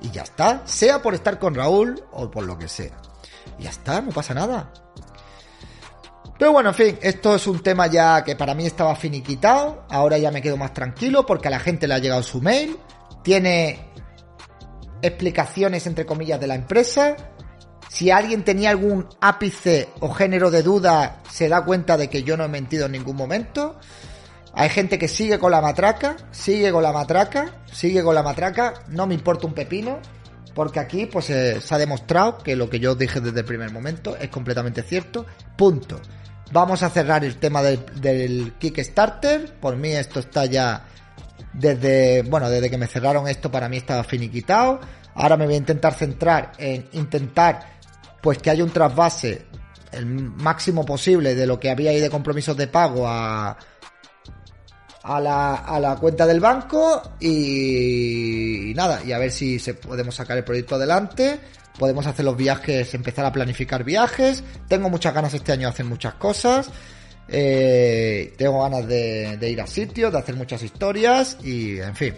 [0.00, 3.00] Y ya está, sea por estar con Raúl o por lo que sea.
[3.58, 4.72] Y ya está, no pasa nada.
[6.38, 9.84] Pero bueno, en fin, esto es un tema ya que para mí estaba finiquitado.
[9.90, 12.78] Ahora ya me quedo más tranquilo porque a la gente le ha llegado su mail.
[13.24, 13.90] Tiene
[15.02, 17.16] explicaciones entre comillas de la empresa.
[17.88, 22.36] Si alguien tenía algún ápice o género de duda, se da cuenta de que yo
[22.36, 23.76] no he mentido en ningún momento.
[24.52, 28.74] Hay gente que sigue con la matraca, sigue con la matraca, sigue con la matraca,
[28.88, 30.00] no me importa un pepino,
[30.54, 34.16] porque aquí pues se ha demostrado que lo que yo dije desde el primer momento
[34.16, 35.24] es completamente cierto.
[35.56, 36.00] Punto.
[36.50, 39.54] Vamos a cerrar el tema del, del Kickstarter.
[39.60, 40.86] Por mí esto está ya
[41.52, 44.80] desde, bueno, desde que me cerraron esto para mí estaba finiquitado.
[45.14, 47.77] Ahora me voy a intentar centrar en intentar
[48.20, 49.46] pues que haya un trasvase
[49.92, 53.56] el máximo posible de lo que había ahí de compromisos de pago a,
[55.02, 60.14] a la, a la cuenta del banco y, nada, y a ver si se podemos
[60.14, 61.40] sacar el proyecto adelante,
[61.78, 65.86] podemos hacer los viajes, empezar a planificar viajes, tengo muchas ganas este año de hacer
[65.86, 66.70] muchas cosas,
[67.28, 72.14] eh, tengo ganas de ir a sitios, de hacer muchas historias y en fin.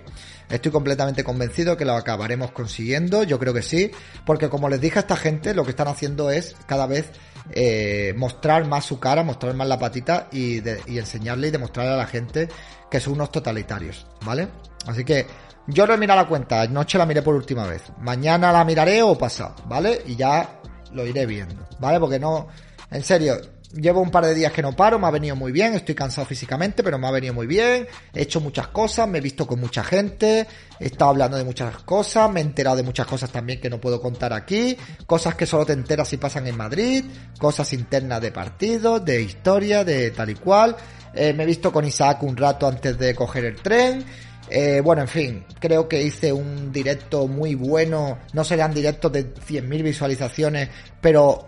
[0.50, 3.90] Estoy completamente convencido que lo acabaremos consiguiendo, yo creo que sí,
[4.26, 7.10] porque como les dije a esta gente, lo que están haciendo es cada vez
[7.52, 10.56] eh, mostrar más su cara, mostrar más la patita y,
[10.90, 12.48] y enseñarle y demostrarle a la gente
[12.90, 14.48] que son unos totalitarios, ¿vale?
[14.86, 15.26] Así que
[15.66, 19.02] yo no he mirado la cuenta, anoche la miré por última vez, mañana la miraré
[19.02, 20.02] o pasado, ¿vale?
[20.06, 20.60] Y ya
[20.92, 22.00] lo iré viendo, ¿vale?
[22.00, 22.48] Porque no,
[22.90, 23.40] en serio,
[23.72, 26.26] Llevo un par de días que no paro, me ha venido muy bien, estoy cansado
[26.26, 29.60] físicamente, pero me ha venido muy bien, he hecho muchas cosas, me he visto con
[29.60, 30.44] mucha gente,
[30.80, 33.80] he estado hablando de muchas cosas, me he enterado de muchas cosas también que no
[33.80, 37.04] puedo contar aquí, cosas que solo te enteras si pasan en Madrid,
[37.38, 40.74] cosas internas de partidos, de historia, de tal y cual,
[41.14, 44.04] eh, me he visto con Isaac un rato antes de coger el tren,
[44.52, 48.18] eh, bueno, en fin, creo que hice un directo muy bueno.
[48.32, 50.68] No serán directos de 100.000 visualizaciones,
[51.00, 51.46] pero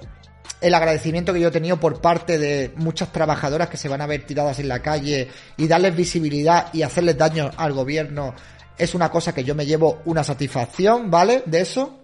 [0.63, 4.07] el agradecimiento que yo he tenido por parte de muchas trabajadoras que se van a
[4.07, 8.35] ver tiradas en la calle y darles visibilidad y hacerles daño al gobierno
[8.79, 11.43] es una cosa que yo me llevo una satisfacción, ¿vale?
[11.47, 11.99] De eso.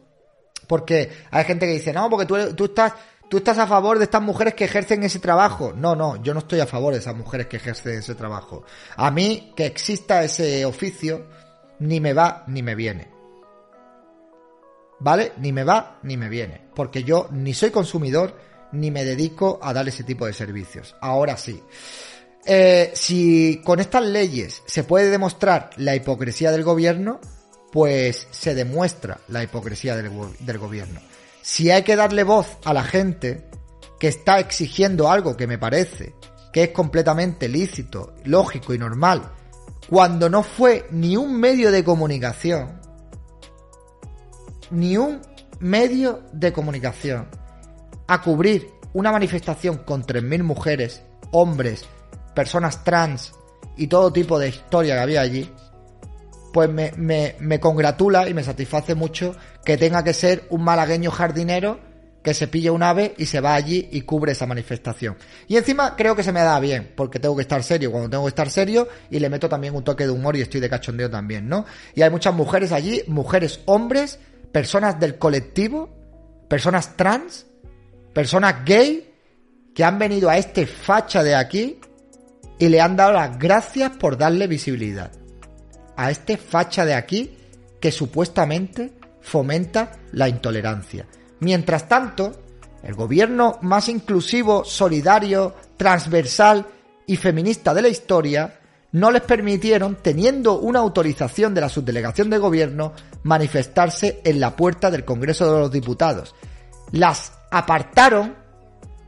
[0.66, 2.92] Porque hay gente que dice, no, porque tú, tú estás
[3.28, 5.72] tú estás a favor de estas mujeres que ejercen ese trabajo.
[5.74, 8.64] No, no, yo no estoy a favor de esas mujeres que ejercen ese trabajo.
[8.96, 11.26] A mí que exista ese oficio
[11.78, 13.09] ni me va ni me viene.
[15.00, 15.32] ¿Vale?
[15.38, 16.68] Ni me va ni me viene.
[16.74, 20.97] Porque yo ni soy consumidor ni me dedico a dar ese tipo de servicios.
[21.01, 21.62] Ahora sí.
[22.45, 27.21] Eh, si con estas leyes se puede demostrar la hipocresía del gobierno,
[27.73, 30.11] pues se demuestra la hipocresía del,
[30.41, 31.01] del gobierno.
[31.43, 33.45] Si hay que darle voz a la gente
[33.99, 36.14] que está exigiendo algo que me parece
[36.53, 39.33] que es completamente lícito, lógico y normal,
[39.89, 42.81] cuando no fue ni un medio de comunicación,
[44.71, 45.21] ni un
[45.61, 47.29] medio de comunicación
[48.09, 51.86] a cubrir una manifestación con 3.000 mujeres, hombres,
[52.34, 53.32] personas trans
[53.76, 55.52] y todo tipo de historia que había allí,
[56.52, 61.11] pues me, me, me congratula y me satisface mucho que tenga que ser un malagueño
[61.11, 61.78] jardinero
[62.22, 65.16] que se pille un ave y se va allí y cubre esa manifestación.
[65.46, 68.24] Y encima creo que se me da bien, porque tengo que estar serio cuando tengo
[68.24, 71.11] que estar serio y le meto también un toque de humor y estoy de cachondeo
[71.11, 71.64] también, ¿no?
[71.94, 74.18] Y hay muchas mujeres allí, mujeres, hombres,
[74.52, 75.88] personas del colectivo,
[76.48, 77.46] personas trans,
[78.12, 79.12] personas gay,
[79.74, 81.78] que han venido a este facha de aquí
[82.59, 85.12] y le han dado las gracias por darle visibilidad.
[85.96, 87.36] A este facha de aquí
[87.80, 91.06] que supuestamente fomenta la intolerancia.
[91.40, 92.42] Mientras tanto,
[92.82, 96.66] el gobierno más inclusivo, solidario, transversal
[97.06, 98.59] y feminista de la historia
[98.92, 104.90] no les permitieron, teniendo una autorización de la subdelegación de gobierno, manifestarse en la puerta
[104.90, 106.34] del Congreso de los Diputados.
[106.93, 108.36] Las apartaron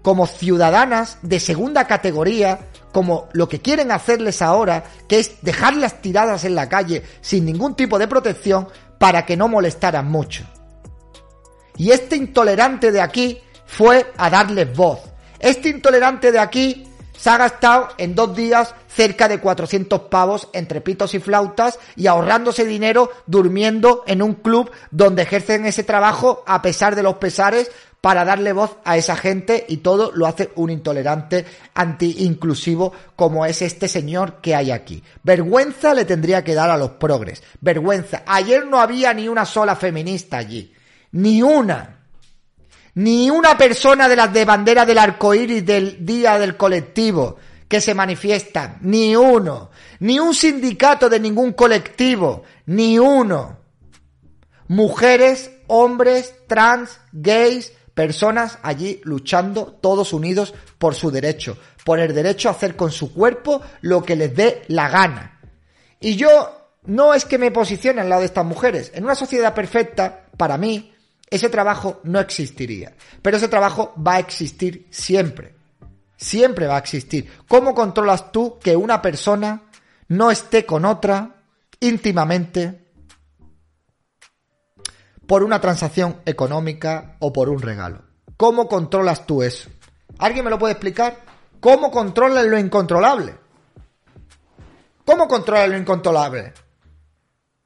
[0.03, 6.45] como ciudadanas de segunda categoría, como lo que quieren hacerles ahora, que es dejarlas tiradas
[6.45, 8.68] en la calle sin ningún tipo de protección
[8.99, 10.45] para que no molestaran mucho.
[11.76, 15.01] Y este intolerante de aquí fue a darles voz.
[15.39, 16.89] Este intolerante de aquí
[17.21, 22.07] se ha gastado en dos días cerca de 400 pavos entre pitos y flautas y
[22.07, 27.71] ahorrándose dinero durmiendo en un club donde ejercen ese trabajo a pesar de los pesares
[28.01, 31.45] para darle voz a esa gente y todo lo hace un intolerante
[31.75, 35.03] anti-inclusivo como es este señor que hay aquí.
[35.23, 37.43] Vergüenza le tendría que dar a los progres.
[37.61, 38.23] Vergüenza.
[38.27, 40.73] Ayer no había ni una sola feminista allí.
[41.12, 41.99] Ni una.
[42.95, 47.36] Ni una persona de las de bandera del arco iris del día del colectivo
[47.68, 48.78] que se manifiestan.
[48.82, 49.70] Ni uno.
[50.01, 52.43] Ni un sindicato de ningún colectivo.
[52.66, 53.59] Ni uno.
[54.68, 62.49] Mujeres, hombres, trans, gays, personas allí luchando todos unidos por su derecho, por el derecho
[62.49, 65.38] a hacer con su cuerpo lo que les dé la gana.
[66.01, 68.91] Y yo no es que me posicione al lado de estas mujeres.
[68.95, 70.95] En una sociedad perfecta, para mí,
[71.31, 72.95] ese trabajo no existiría.
[73.22, 75.55] Pero ese trabajo va a existir siempre.
[76.16, 77.31] Siempre va a existir.
[77.49, 79.62] ¿Cómo controlas tú que una persona
[80.09, 81.37] no esté con otra
[81.78, 82.93] íntimamente
[85.26, 88.03] por una transacción económica o por un regalo?
[88.37, 89.70] ¿Cómo controlas tú eso?
[90.18, 91.20] ¿Alguien me lo puede explicar?
[91.61, 93.37] ¿Cómo controlas lo incontrolable?
[95.05, 96.53] ¿Cómo controlas lo incontrolable?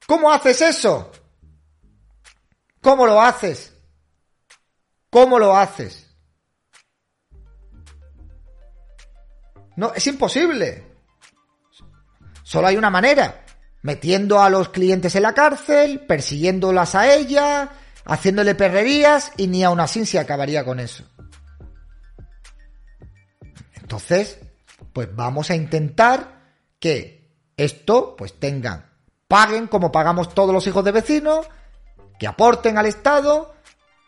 [0.07, 1.11] ¿Cómo haces eso?
[2.85, 3.73] ¿Cómo lo haces?
[5.09, 6.07] ¿Cómo lo haces?
[9.75, 10.85] No, es imposible.
[12.43, 13.47] Solo hay una manera.
[13.81, 17.71] Metiendo a los clientes en la cárcel, persiguiéndolas a ella,
[18.05, 21.05] haciéndole perrerías y ni aún así se acabaría con eso.
[23.77, 24.39] Entonces,
[24.93, 26.43] pues vamos a intentar
[26.79, 28.91] que esto pues tengan,
[29.27, 31.49] paguen como pagamos todos los hijos de vecinos,
[32.19, 33.55] que aporten al Estado,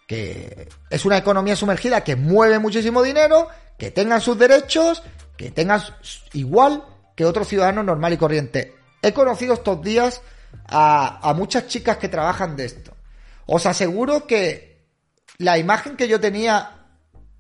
[0.07, 3.49] que es una economía sumergida que mueve muchísimo dinero,
[3.79, 5.03] que tengan sus derechos,
[5.37, 5.81] que tengan
[6.33, 6.85] igual
[7.15, 8.75] que otro ciudadano normal y corriente.
[9.03, 10.23] He conocido estos días
[10.69, 12.93] a, muchas chicas que trabajan de esto.
[13.47, 14.87] Os aseguro que
[15.39, 16.73] la imagen que yo tenía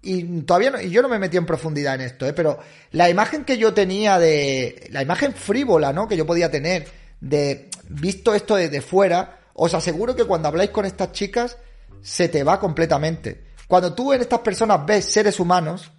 [0.02, 2.32] y todavía no, y yo no me metí en profundidad en esto, ¿eh?
[2.32, 2.60] pero
[2.92, 6.06] la imagen que yo tenía de, la imagen frívola, ¿no?
[6.06, 6.86] Que yo podía tener
[7.20, 11.56] de, visto esto desde fuera, os aseguro que cuando habláis con estas chicas,
[12.02, 13.54] se te va completamente.
[13.66, 15.90] Cuando tú en estas personas ves seres humanos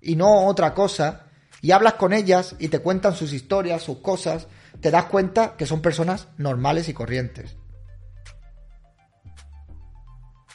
[0.00, 1.26] y no otra cosa,
[1.60, 4.46] y hablas con ellas y te cuentan sus historias, sus cosas,
[4.80, 7.56] te das cuenta que son personas normales y corrientes.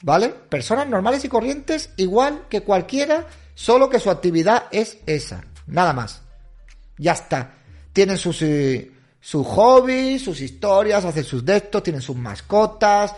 [0.01, 0.29] ¿Vale?
[0.29, 6.21] Personas normales y corrientes igual que cualquiera, solo que su actividad es esa, nada más.
[6.97, 7.55] Ya está.
[7.93, 8.91] Tienen sus, eh,
[9.27, 13.13] sus hobbies, sus historias, hacen sus destos, tienen sus mascotas,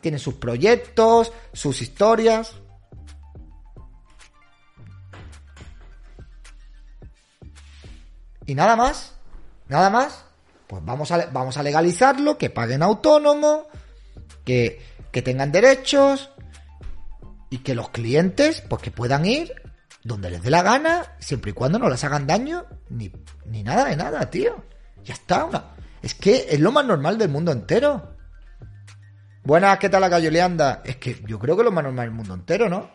[0.00, 2.54] tienen sus proyectos, sus historias.
[8.46, 9.14] Y nada más,
[9.66, 10.26] nada más,
[10.68, 13.66] pues vamos a, vamos a legalizarlo, que paguen autónomo,
[14.44, 14.80] que,
[15.10, 16.30] que tengan derechos
[17.50, 19.60] y que los clientes, pues que puedan ir
[20.04, 23.10] donde les dé la gana, siempre y cuando no les hagan daño, ni,
[23.44, 24.62] ni nada de nada, tío.
[25.08, 25.64] Ya está, una...
[26.02, 28.14] Es que es lo más normal del mundo entero.
[29.42, 30.82] Buenas, ¿qué tal la anda?
[30.84, 32.90] Es que yo creo que es lo más normal del mundo entero, ¿no?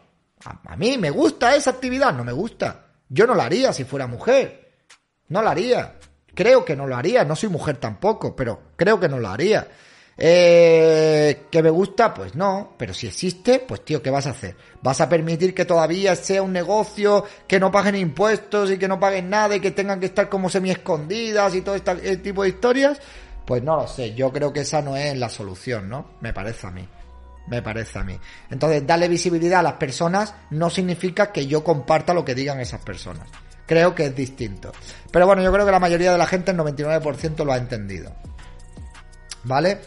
[0.46, 2.86] A, mí me gusta esa actividad, no me gusta.
[3.10, 4.76] Yo no la haría si fuera mujer.
[5.30, 5.96] No la haría.
[6.36, 7.26] Creo que no lo haría.
[7.26, 9.68] No soy mujer tampoco, pero creo que no lo haría.
[10.18, 12.14] Eh, ¿Que me gusta?
[12.14, 14.56] Pues no, pero si existe, pues tío, ¿qué vas a hacer?
[14.82, 19.00] ¿Vas a permitir que todavía sea un negocio, que no paguen impuestos y que no
[19.00, 22.50] paguen nada y que tengan que estar como semi escondidas y todo este tipo de
[22.50, 23.00] historias?
[23.46, 26.12] Pues no lo sé, yo creo que esa no es la solución, ¿no?
[26.22, 26.88] Me parece a mí.
[27.48, 28.18] Me parece a mí.
[28.50, 32.82] Entonces, darle visibilidad a las personas no significa que yo comparta lo que digan esas
[32.82, 33.28] personas.
[33.66, 34.72] Creo que es distinto.
[35.12, 38.14] Pero bueno, yo creo que la mayoría de la gente, el 99%, lo ha entendido.
[39.44, 39.82] ¿Vale?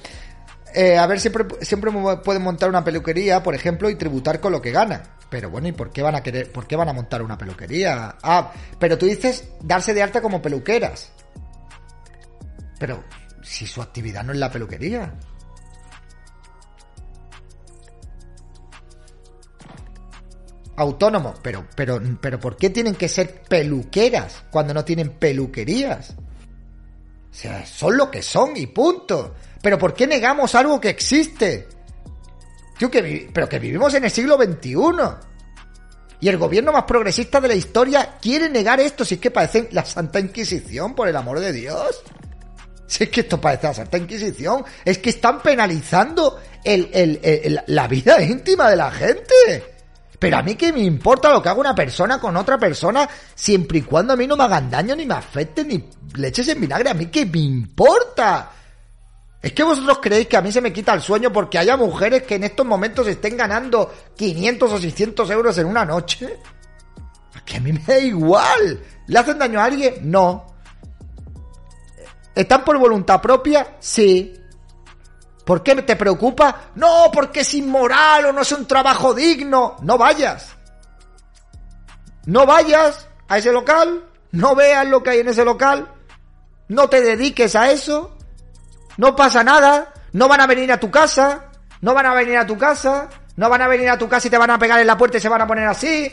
[0.74, 1.90] Eh, a ver, siempre, siempre
[2.22, 5.02] pueden montar una peluquería, por ejemplo, y tributar con lo que gana.
[5.30, 8.16] Pero bueno, ¿y por qué van a querer, por qué van a montar una peluquería?
[8.22, 11.10] Ah, pero tú dices darse de alta como peluqueras.
[12.78, 13.02] Pero
[13.42, 15.14] si su actividad no es la peluquería.
[20.76, 26.14] Autónomo, pero, pero, pero ¿por qué tienen que ser peluqueras cuando no tienen peluquerías?
[27.36, 29.34] O sea, son lo que son y punto.
[29.60, 31.68] Pero ¿por qué negamos algo que existe?
[32.78, 34.74] Tío, que pero que vivimos en el siglo XXI.
[36.20, 39.68] Y el gobierno más progresista de la historia quiere negar esto, si es que parece
[39.72, 42.02] la Santa Inquisición, por el amor de Dios.
[42.86, 48.70] Si es que esto parece la Santa Inquisición, es que están penalizando la vida íntima
[48.70, 49.75] de la gente.
[50.18, 53.78] Pero a mí que me importa lo que haga una persona con otra persona, siempre
[53.78, 56.90] y cuando a mí no me hagan daño, ni me afecten, ni leches en vinagre,
[56.90, 58.50] a mí que me importa.
[59.42, 62.22] ¿Es que vosotros creéis que a mí se me quita el sueño porque haya mujeres
[62.22, 66.40] que en estos momentos estén ganando 500 o 600 euros en una noche?
[67.44, 68.82] Que a mí me da igual.
[69.06, 70.10] ¿Le hacen daño a alguien?
[70.10, 70.46] No.
[72.34, 73.76] ¿Están por voluntad propia?
[73.78, 74.34] Sí.
[75.46, 76.72] ¿Por qué te preocupa?
[76.74, 79.76] No, porque es inmoral o no es un trabajo digno.
[79.82, 80.56] No vayas.
[82.26, 84.04] No vayas a ese local.
[84.32, 85.88] No veas lo que hay en ese local.
[86.68, 88.16] No te dediques a eso.
[88.96, 91.44] No pasa nada, no van a venir a tu casa,
[91.82, 94.30] no van a venir a tu casa, no van a venir a tu casa y
[94.30, 96.10] te van a pegar en la puerta y se van a poner así.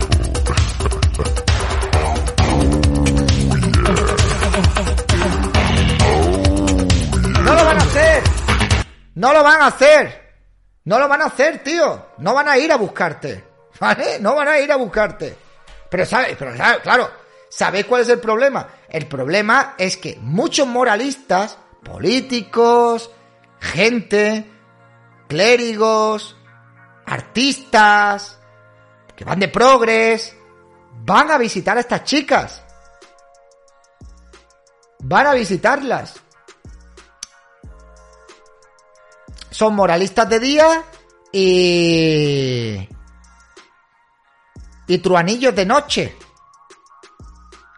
[9.16, 10.24] No lo van a hacer.
[10.86, 12.08] No lo van a hacer, tío.
[12.18, 13.44] No van a ir a buscarte.
[13.80, 14.20] ¿Vale?
[14.20, 15.36] No van a ir a buscarte.
[15.90, 17.12] Pero sabes, pero claro,
[17.50, 18.68] ¿sabéis cuál es el problema?
[18.90, 23.12] El problema es que muchos moralistas políticos,
[23.60, 24.50] gente,
[25.28, 26.36] clérigos,
[27.06, 28.40] artistas,
[29.16, 30.36] que van de progres,
[31.06, 32.64] van a visitar a estas chicas.
[35.00, 36.23] Van a visitarlas.
[39.54, 40.84] Son moralistas de día
[41.32, 42.90] y...
[44.88, 46.16] Y truanillos de noche.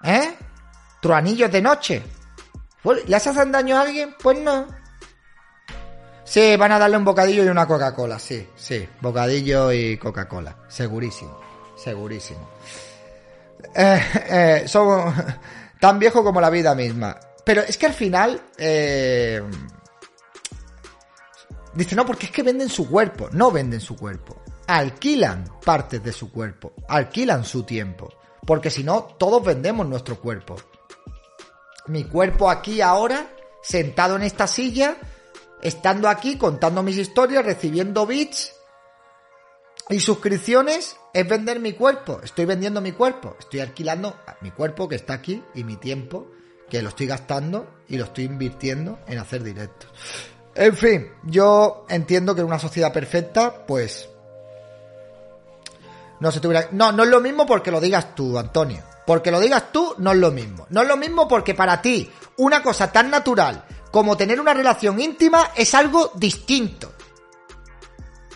[0.01, 0.37] ¿Eh?
[1.01, 2.03] Truanillos de noche.
[3.07, 4.15] ¿Les hacen daño a alguien?
[4.23, 4.67] Pues no.
[6.23, 11.39] Sí, van a darle un bocadillo y una Coca-Cola, sí, sí, bocadillo y Coca-Cola, segurísimo,
[11.77, 12.49] segurísimo.
[13.75, 15.13] Eh, eh, son
[15.79, 17.19] tan viejos como la vida misma.
[17.43, 18.41] Pero es que al final...
[18.57, 19.43] Eh,
[21.75, 23.29] dice, no, porque es que venden su cuerpo.
[23.31, 24.41] No venden su cuerpo.
[24.67, 26.73] Alquilan partes de su cuerpo.
[26.87, 28.13] Alquilan su tiempo.
[28.45, 30.55] Porque si no, todos vendemos nuestro cuerpo
[31.87, 33.29] mi cuerpo aquí ahora,
[33.61, 34.97] sentado en esta silla,
[35.61, 38.53] estando aquí, contando mis historias, recibiendo bits
[39.89, 42.19] y suscripciones, es vender mi cuerpo.
[42.23, 43.35] Estoy vendiendo mi cuerpo.
[43.39, 46.31] Estoy alquilando mi cuerpo que está aquí y mi tiempo
[46.69, 49.91] que lo estoy gastando y lo estoy invirtiendo en hacer directos.
[50.55, 54.09] En fin, yo entiendo que en una sociedad perfecta, pues...
[56.19, 56.69] No se tuviera...
[56.71, 58.81] No, no es lo mismo porque lo digas tú, Antonio.
[59.05, 60.65] Porque lo digas tú, no es lo mismo.
[60.69, 64.99] No es lo mismo porque para ti una cosa tan natural como tener una relación
[64.99, 66.93] íntima es algo distinto.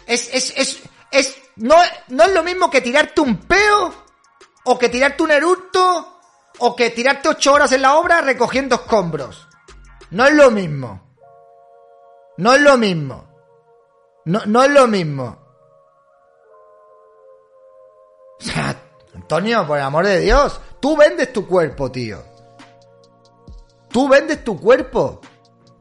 [0.06, 1.76] Es, es, es, es, no,
[2.10, 3.94] no es lo mismo que tirarte un peo,
[4.64, 6.20] o que tirarte un eructo,
[6.60, 9.48] o que tirarte ocho horas en la obra recogiendo escombros.
[10.12, 11.09] No es lo mismo.
[12.40, 13.26] No es lo mismo.
[14.24, 15.38] No, no es lo mismo.
[18.40, 18.82] O sea,
[19.14, 22.24] Antonio, por el amor de Dios, tú vendes tu cuerpo, tío.
[23.90, 25.20] Tú vendes tu cuerpo.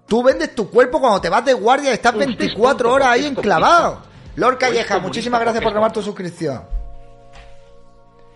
[0.08, 4.02] Tú vendes tu cuerpo cuando te vas de guardia y estás 24 horas ahí enclavado.
[4.34, 6.66] Lord Calleja, muchísimas gracias por renovar tu suscripción.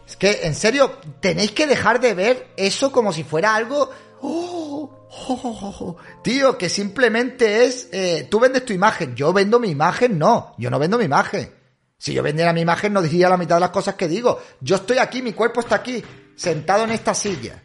[0.07, 3.91] Es que, en serio, tenéis que dejar de ver eso como si fuera algo...
[4.21, 5.02] ¡Oh!
[6.23, 7.89] tío, que simplemente es...
[7.93, 9.15] Eh, tú vendes tu imagen.
[9.15, 10.55] Yo vendo mi imagen, no.
[10.59, 11.53] Yo no vendo mi imagen.
[11.99, 14.41] Si yo vendiera mi imagen no diría la mitad de las cosas que digo.
[14.61, 16.03] Yo estoy aquí, mi cuerpo está aquí,
[16.35, 17.63] sentado en esta silla.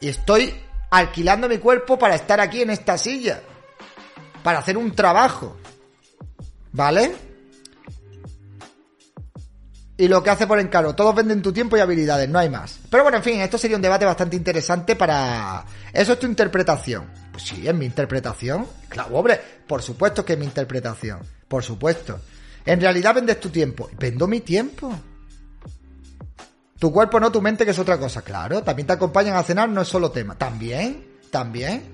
[0.00, 0.54] Y estoy
[0.90, 3.40] alquilando mi cuerpo para estar aquí en esta silla.
[4.42, 5.56] Para hacer un trabajo.
[6.72, 7.25] ¿Vale?
[9.98, 12.78] Y lo que hace por encargo, todos venden tu tiempo y habilidades, no hay más.
[12.90, 15.64] Pero bueno, en fin, esto sería un debate bastante interesante para...
[15.90, 17.06] Eso es tu interpretación.
[17.32, 18.66] Pues sí, es mi interpretación.
[18.90, 21.20] Claro, hombre, por supuesto que es mi interpretación.
[21.48, 22.20] Por supuesto.
[22.66, 23.88] En realidad vendes tu tiempo.
[23.98, 24.92] Vendo mi tiempo.
[26.78, 28.20] Tu cuerpo no, tu mente, que es otra cosa.
[28.20, 30.36] Claro, también te acompañan a cenar, no es solo tema.
[30.36, 31.90] También, también.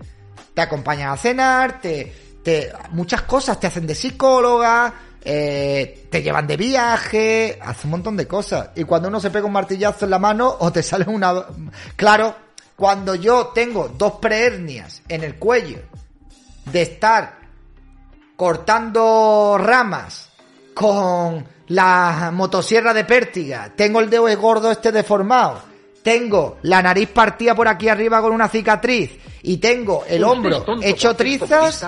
[0.55, 4.93] Te acompañan a cenar, te, te, muchas cosas, te hacen de psicóloga,
[5.25, 8.71] eh, te llevan de viaje, hace un montón de cosas.
[8.75, 11.47] Y cuando uno se pega un martillazo en la mano o te sale una...
[11.97, 12.35] Claro,
[12.77, 15.79] cuando yo tengo dos prehernias en el cuello
[16.65, 17.39] de estar
[18.37, 20.31] cortando ramas
[20.75, 25.63] con la motosierra de pértiga, tengo el dedo gordo este deformado,
[26.03, 29.13] tengo la nariz partida por aquí arriba con una cicatriz
[29.43, 31.87] y tengo el hombro hecho trizas,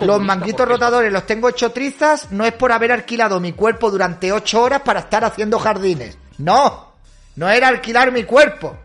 [0.00, 4.32] los manguitos rotadores los tengo hecho trizas, no es por haber alquilado mi cuerpo durante
[4.32, 6.18] ocho horas para estar haciendo jardines.
[6.38, 6.92] No,
[7.36, 8.76] no era alquilar mi cuerpo,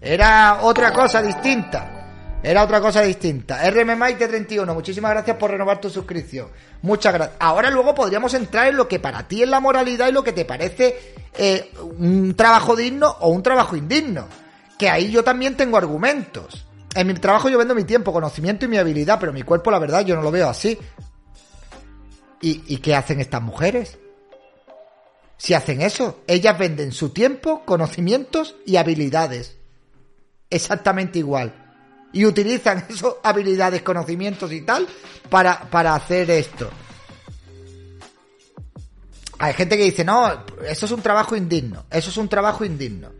[0.00, 1.92] era otra cosa distinta.
[2.42, 3.60] Era otra cosa distinta.
[3.64, 6.48] RMMite31, muchísimas gracias por renovar tu suscripción.
[6.82, 7.36] Muchas gracias.
[7.40, 10.32] Ahora luego podríamos entrar en lo que para ti es la moralidad y lo que
[10.32, 14.28] te parece eh, un trabajo digno o un trabajo indigno.
[14.78, 16.65] Que ahí yo también tengo argumentos.
[16.96, 19.78] En mi trabajo yo vendo mi tiempo, conocimiento y mi habilidad, pero mi cuerpo, la
[19.78, 20.78] verdad, yo no lo veo así.
[22.40, 23.98] ¿Y, qué hacen estas mujeres?
[25.36, 29.56] Si hacen eso, ellas venden su tiempo, conocimientos y habilidades.
[30.48, 31.66] Exactamente igual
[32.16, 34.86] y utilizan esas habilidades, conocimientos y tal
[35.28, 36.70] para, para hacer esto.
[39.38, 43.10] Hay gente que dice, no, eso es un trabajo indigno, eso es un trabajo indigno,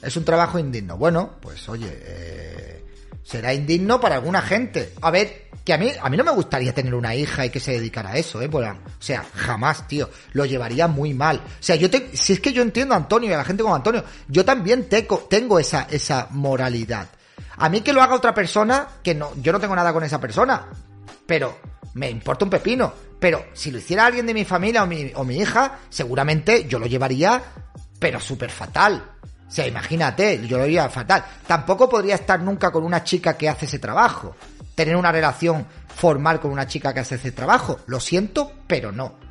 [0.00, 0.96] es un trabajo indigno.
[0.96, 2.75] Bueno, pues oye, eh,
[3.26, 4.92] será indigno para alguna gente.
[5.02, 7.58] A ver, que a mí, a mí no me gustaría tener una hija y que
[7.58, 8.48] se dedicara a eso, ¿eh?
[8.52, 11.38] o sea, jamás, tío, lo llevaría muy mal.
[11.38, 13.64] O sea, yo te, si es que yo entiendo a Antonio y a la gente
[13.64, 17.08] como Antonio, yo también tengo esa, esa moralidad.
[17.56, 20.20] A mí que lo haga otra persona, que no, yo no tengo nada con esa
[20.20, 20.66] persona,
[21.26, 21.58] pero
[21.94, 22.92] me importa un pepino.
[23.18, 26.78] Pero si lo hiciera alguien de mi familia o mi, o mi hija, seguramente yo
[26.78, 27.42] lo llevaría,
[27.98, 29.15] pero súper fatal.
[29.46, 31.24] O sea, imagínate, yo lo llevaría fatal.
[31.46, 34.36] Tampoco podría estar nunca con una chica que hace ese trabajo.
[34.74, 37.80] Tener una relación formal con una chica que hace ese trabajo.
[37.86, 39.26] Lo siento, pero no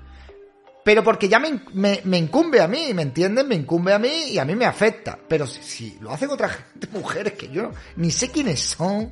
[0.85, 3.47] pero porque ya me, me, incumbe a mí, ¿me entienden?
[3.47, 5.17] Me incumbe a mí y a mí me afecta.
[5.27, 6.55] Pero si, lo hacen otras
[6.93, 9.11] mujeres que yo ni sé quiénes son,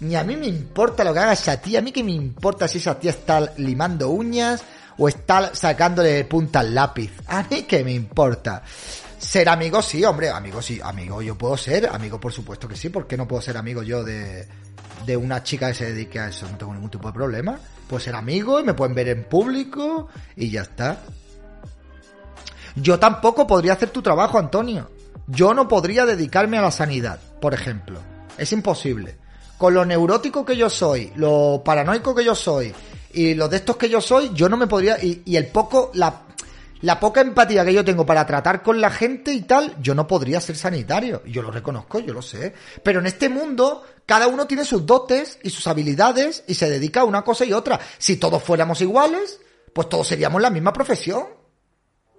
[0.00, 2.68] ni a mí me importa lo que haga esa tía, a mí que me importa
[2.68, 4.62] si esa tía está limando uñas
[4.98, 7.10] o está sacándole punta al lápiz.
[7.26, 8.62] A mí que me importa.
[9.18, 12.88] Ser amigo, sí, hombre, amigo, sí, amigo yo puedo ser, amigo por supuesto que sí,
[12.88, 14.46] ¿por qué no puedo ser amigo yo de,
[15.04, 16.48] de una chica que se dedique a eso?
[16.48, 17.58] No tengo ningún tipo de problema
[17.88, 21.00] puedo ser amigo y me pueden ver en público y ya está.
[22.76, 24.90] Yo tampoco podría hacer tu trabajo, Antonio.
[25.26, 28.00] Yo no podría dedicarme a la sanidad, por ejemplo.
[28.36, 29.16] Es imposible.
[29.56, 32.72] Con lo neurótico que yo soy, lo paranoico que yo soy
[33.12, 34.98] y lo de estos que yo soy, yo no me podría.
[35.02, 36.22] Y el poco, la
[36.80, 40.06] la poca empatía que yo tengo para tratar con la gente y tal, yo no
[40.06, 41.22] podría ser sanitario.
[41.26, 42.54] Yo lo reconozco, yo lo sé.
[42.82, 47.00] Pero en este mundo, cada uno tiene sus dotes y sus habilidades y se dedica
[47.00, 47.80] a una cosa y otra.
[47.98, 49.40] Si todos fuéramos iguales,
[49.72, 51.26] pues todos seríamos la misma profesión.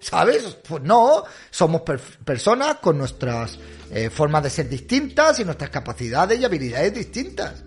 [0.01, 0.57] ¿Sabes?
[0.67, 1.81] Pues no, somos
[2.23, 3.59] personas con nuestras
[3.91, 7.63] eh, formas de ser distintas y nuestras capacidades y habilidades distintas.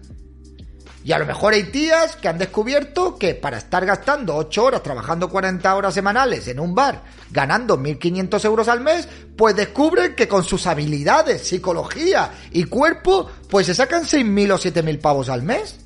[1.05, 4.83] Y a lo mejor hay tías que han descubierto que para estar gastando 8 horas,
[4.83, 10.29] trabajando 40 horas semanales en un bar, ganando 1.500 euros al mes, pues descubren que
[10.29, 15.81] con sus habilidades, psicología y cuerpo, pues se sacan 6.000 o 7.000 pavos al mes.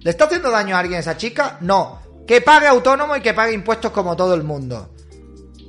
[0.00, 1.58] ¿Le está haciendo daño a alguien esa chica?
[1.60, 2.00] No.
[2.26, 4.94] Que pague autónomo y que pague impuestos como todo el mundo.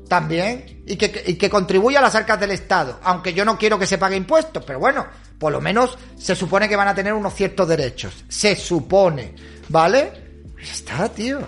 [0.07, 0.83] También.
[0.85, 2.99] Y que, y que contribuya a las arcas del Estado.
[3.03, 5.05] Aunque yo no quiero que se pague impuestos, pero bueno,
[5.37, 8.25] por lo menos se supone que van a tener unos ciertos derechos.
[8.27, 9.35] Se supone.
[9.69, 10.11] ¿Vale?
[10.61, 11.39] Está, tío.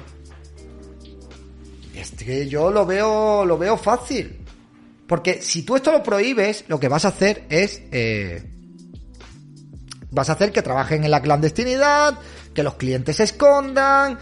[1.94, 4.42] Es que yo lo veo, lo veo fácil.
[5.08, 7.82] Porque si tú esto lo prohíbes, lo que vas a hacer es...
[7.92, 8.52] Eh,
[10.12, 12.18] vas a hacer que trabajen en la clandestinidad,
[12.54, 14.18] que los clientes se escondan,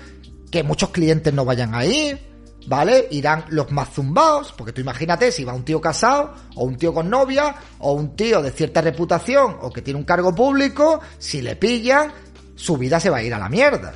[0.52, 2.20] que muchos clientes no vayan a ir,
[2.68, 3.08] ¿vale?
[3.12, 6.94] Irán los más zumbados, porque tú imagínate si va un tío casado, o un tío
[6.94, 11.42] con novia, o un tío de cierta reputación, o que tiene un cargo público, si
[11.42, 12.12] le pillan,
[12.56, 13.94] su vida se va a ir a la mierda.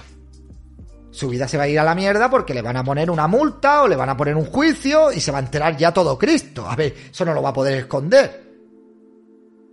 [1.11, 3.27] Su vida se va a ir a la mierda porque le van a poner una
[3.27, 6.17] multa o le van a poner un juicio y se va a enterar ya todo
[6.17, 6.69] Cristo.
[6.69, 8.47] A ver, eso no lo va a poder esconder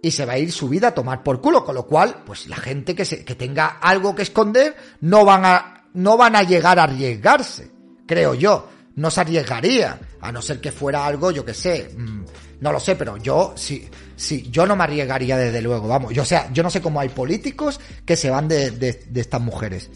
[0.05, 2.47] y se va a ir su vida a tomar por culo, con lo cual, pues
[2.47, 6.43] la gente que, se, que tenga algo que esconder no van a, no van a
[6.43, 7.71] llegar a arriesgarse,
[8.07, 12.25] creo yo, no se arriesgaría, a no ser que fuera algo, yo que sé, mm,
[12.61, 16.23] no lo sé, pero yo sí, sí, yo no me arriesgaría desde luego, vamos, yo
[16.23, 19.41] o sea, yo no sé cómo hay políticos que se van de, de, de estas
[19.41, 19.91] mujeres,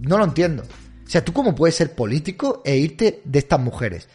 [0.00, 4.08] no lo entiendo, o sea, tú cómo puedes ser político e irte de estas mujeres.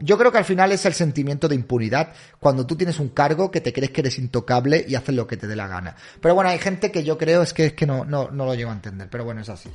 [0.00, 3.50] Yo creo que al final es el sentimiento de impunidad cuando tú tienes un cargo
[3.50, 5.96] que te crees que eres intocable y haces lo que te dé la gana.
[6.20, 8.54] Pero bueno, hay gente que yo creo es que es que no, no, no lo
[8.54, 9.08] llego a entender.
[9.10, 9.70] Pero bueno, es así.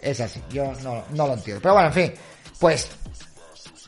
[0.00, 0.42] Es así.
[0.50, 1.60] Yo no, no lo entiendo.
[1.62, 2.12] Pero bueno, en fin.
[2.58, 2.88] Pues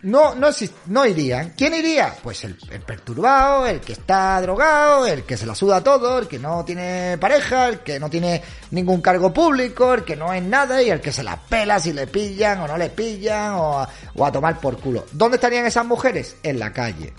[0.03, 0.49] no, no,
[0.87, 1.53] no irían.
[1.57, 2.15] ¿Quién iría?
[2.23, 2.57] Pues el,
[2.87, 7.19] perturbado, el que está drogado, el que se la suda todo, el que no tiene
[7.19, 11.01] pareja, el que no tiene ningún cargo público, el que no es nada y el
[11.01, 14.59] que se la pela si le pillan o no le pillan o o a tomar
[14.61, 15.05] por culo.
[15.13, 16.37] ¿Dónde estarían esas mujeres?
[16.43, 17.13] En la calle.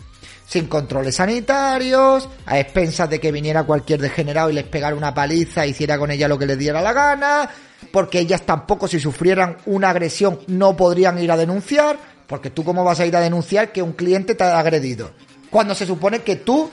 [0.51, 5.63] Sin controles sanitarios, a expensas de que viniera cualquier degenerado y les pegara una paliza
[5.63, 7.49] e hiciera con ella lo que les diera la gana,
[7.89, 11.97] porque ellas tampoco si sufrieran una agresión no podrían ir a denunciar
[12.31, 15.11] porque tú cómo vas a ir a denunciar que un cliente te ha agredido.
[15.49, 16.71] Cuando se supone que tú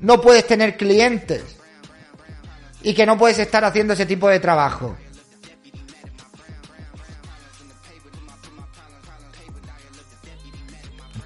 [0.00, 1.42] no puedes tener clientes
[2.82, 4.96] y que no puedes estar haciendo ese tipo de trabajo.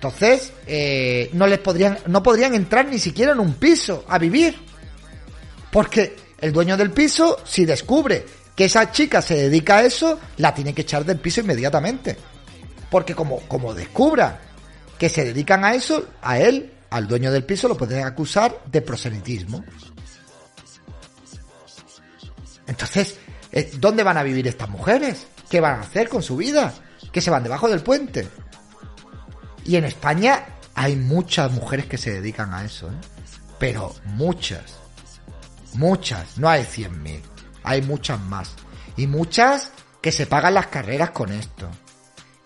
[0.00, 4.56] Entonces, eh, no les podrían, no podrían entrar ni siquiera en un piso a vivir.
[5.70, 8.24] Porque el dueño del piso, si descubre
[8.56, 12.16] que esa chica se dedica a eso, la tiene que echar del piso inmediatamente.
[12.90, 14.40] Porque como, como descubra
[14.98, 18.80] que se dedican a eso, a él, al dueño del piso, lo pueden acusar de
[18.80, 19.62] proselitismo.
[22.66, 23.18] Entonces,
[23.52, 25.26] eh, ¿dónde van a vivir estas mujeres?
[25.50, 26.72] ¿Qué van a hacer con su vida?
[27.12, 28.26] ¿Que se van debajo del puente?
[29.70, 32.96] Y en España hay muchas mujeres que se dedican a eso, ¿eh?
[33.60, 34.74] Pero muchas.
[35.74, 36.38] Muchas.
[36.38, 37.20] No hay 100.000
[37.62, 38.56] hay muchas más.
[38.96, 39.70] Y muchas
[40.00, 41.70] que se pagan las carreras con esto.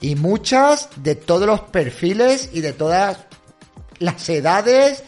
[0.03, 3.17] Y muchas de todos los perfiles y de todas
[4.01, 5.03] las edades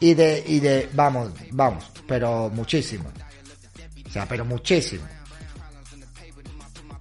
[0.00, 3.12] y de, y de, vamos, vamos, pero muchísimo.
[4.06, 5.06] O sea, pero muchísimo.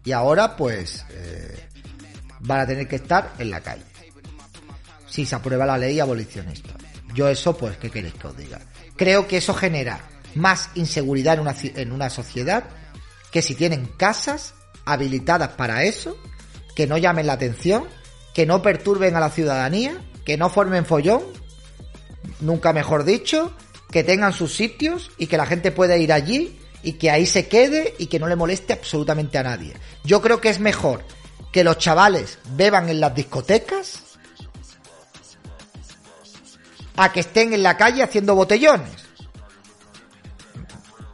[0.03, 1.69] Y ahora pues eh,
[2.41, 3.83] van a tener que estar en la calle.
[5.17, 6.75] Si se aprueba la ley abolicionista.
[7.15, 8.59] Yo eso pues, ¿qué queréis que os diga?
[8.95, 9.99] Creo que eso genera
[10.35, 12.65] más inseguridad en una, en una sociedad
[13.31, 14.53] que si tienen casas
[14.85, 16.15] habilitadas para eso,
[16.75, 17.85] que no llamen la atención,
[18.35, 21.23] que no perturben a la ciudadanía, que no formen follón,
[22.39, 23.55] nunca mejor dicho,
[23.89, 27.47] que tengan sus sitios y que la gente pueda ir allí y que ahí se
[27.47, 29.73] quede y que no le moleste absolutamente a nadie.
[30.03, 31.03] Yo creo que es mejor
[31.51, 34.03] que los chavales beban en las discotecas
[36.97, 39.07] a que estén en la calle haciendo botellones.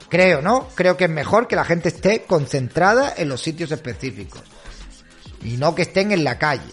[0.10, 0.70] Creo, ¿no?
[0.76, 4.42] Creo que es mejor que la gente esté concentrada en los sitios específicos.
[5.44, 6.72] Y no que estén en la calle.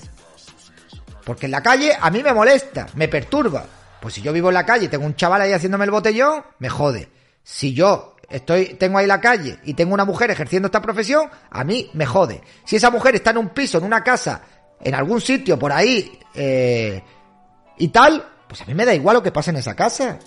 [1.25, 3.65] Porque en la calle a mí me molesta, me perturba.
[4.01, 6.45] Pues si yo vivo en la calle y tengo un chaval ahí haciéndome el botellón,
[6.59, 7.09] me jode.
[7.43, 11.65] Si yo estoy, tengo ahí la calle y tengo una mujer ejerciendo esta profesión, a
[11.65, 12.43] mí me jode.
[12.65, 14.43] Si esa mujer está en un piso, en una casa,
[14.81, 17.03] en algún sitio por ahí, eh,
[17.79, 20.19] y tal, pues a mí me da igual lo que pase en esa casa.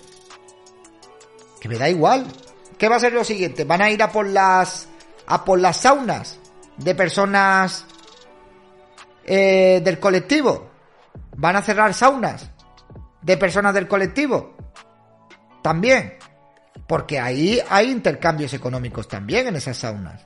[1.59, 2.25] Que me da igual.
[2.77, 3.65] ¿Qué va a ser lo siguiente?
[3.65, 4.87] ¿Van a ir a por las
[5.27, 6.39] a por las saunas
[6.77, 7.85] de personas
[9.25, 10.69] eh, del colectivo?
[11.35, 12.49] ¿Van a cerrar saunas
[13.21, 14.55] de personas del colectivo?
[15.61, 16.17] También.
[16.87, 20.25] Porque ahí hay intercambios económicos también en esas saunas.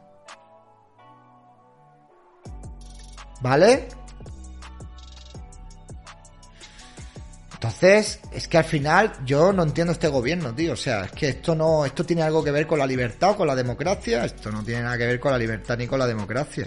[3.41, 3.87] ¿Vale?
[7.67, 10.71] Entonces, es que al final yo no entiendo este gobierno, tío.
[10.71, 13.35] O sea, es que esto no, esto tiene algo que ver con la libertad o
[13.35, 14.23] con la democracia.
[14.23, 16.65] Esto no tiene nada que ver con la libertad ni con la democracia.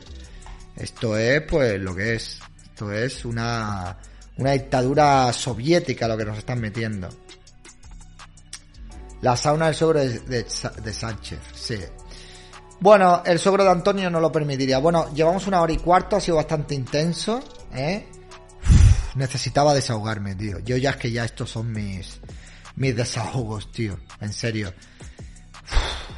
[0.76, 2.38] Esto es, pues, lo que es.
[2.62, 3.96] Esto es una,
[4.36, 7.08] una dictadura soviética lo que nos están metiendo.
[9.22, 11.78] La sauna del suegro de, Sánchez, sí.
[12.78, 14.78] Bueno, el suegro de Antonio no lo permitiría.
[14.78, 17.40] Bueno, llevamos una hora y cuarto, ha sido bastante intenso,
[17.72, 18.06] ¿eh?
[19.14, 20.58] Necesitaba desahogarme, tío.
[20.60, 22.20] Yo ya es que ya estos son mis,
[22.76, 23.98] mis desahogos, tío.
[24.20, 24.72] En serio.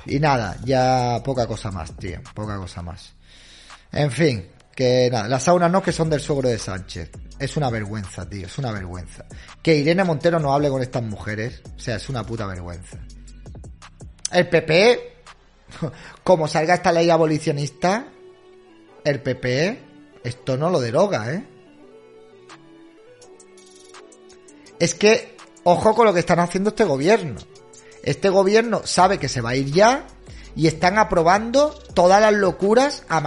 [0.06, 2.20] Y nada, ya poca cosa más, tío.
[2.34, 3.14] Poca cosa más.
[3.92, 7.10] En fin, que nada, las saunas no que son del suegro de Sánchez.
[7.38, 9.24] Es una vergüenza, tío, es una vergüenza.
[9.62, 12.98] Que Irene Montero no hable con estas mujeres, o sea, es una puta vergüenza.
[14.30, 15.12] El PP
[16.24, 18.06] como salga esta ley abolicionista,
[19.04, 19.82] el PP
[20.24, 21.44] esto no lo deroga, ¿eh?
[24.82, 27.38] Es que, ojo con lo que están haciendo este gobierno.
[28.02, 30.08] Este gobierno sabe que se va a ir ya
[30.56, 33.22] y están aprobando todas las locuras a.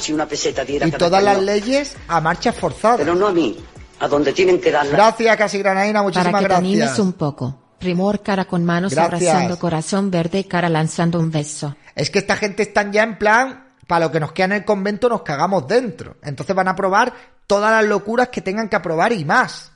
[0.00, 2.96] Si una peseta diera y todas las leyes a marchas forzadas.
[2.96, 3.62] Pero no a mí,
[4.00, 4.92] a donde tienen que darla.
[4.92, 6.98] Gracias, Casi Granaina, muchísimas Para que gracias.
[6.98, 7.54] un poco.
[7.78, 9.28] Primor cara con manos Gracias.
[9.28, 11.76] abrazando corazón verde cara lanzando un beso.
[11.94, 14.64] Es que esta gente están ya en plan, para lo que nos queda en el
[14.64, 16.16] convento nos cagamos dentro.
[16.22, 17.12] Entonces van a aprobar
[17.46, 19.71] todas las locuras que tengan que aprobar y más.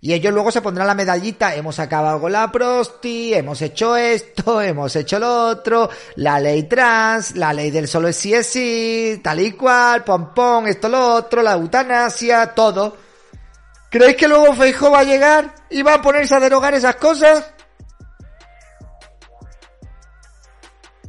[0.00, 4.62] Y ellos luego se pondrán la medallita, hemos acabado con la prosti, hemos hecho esto,
[4.62, 9.40] hemos hecho lo otro, la ley trans, la ley del solo es sí es tal
[9.40, 12.96] y cual, pom pom, esto lo otro, la eutanasia, todo.
[13.90, 17.52] ¿Creéis que luego Feijóo va a llegar y va a ponerse a derogar esas cosas?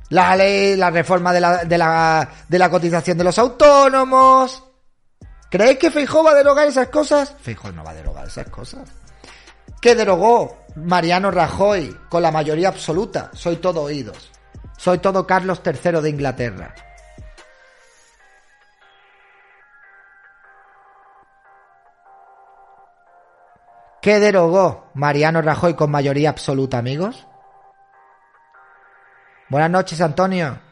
[0.09, 4.68] La ley, la reforma de la, de la, de la cotización de los autónomos.
[5.49, 7.35] ¿Creéis que Feijóo va a derogar esas cosas?
[7.41, 8.87] Feijóo no va a derogar esas cosas.
[9.81, 13.31] ¿Qué derogó Mariano Rajoy con la mayoría absoluta?
[13.33, 14.31] Soy todo oídos.
[14.77, 16.75] Soy todo Carlos III de Inglaterra.
[24.01, 27.27] ¿Qué derogó Mariano Rajoy con mayoría absoluta, amigos?
[29.49, 30.68] Buenas noches, Antonio.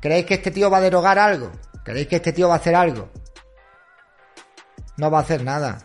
[0.00, 1.52] ¿Creéis que este tío va a derogar algo?
[1.84, 3.10] ¿Creéis que este tío va a hacer algo?
[4.96, 5.78] No va a hacer nada.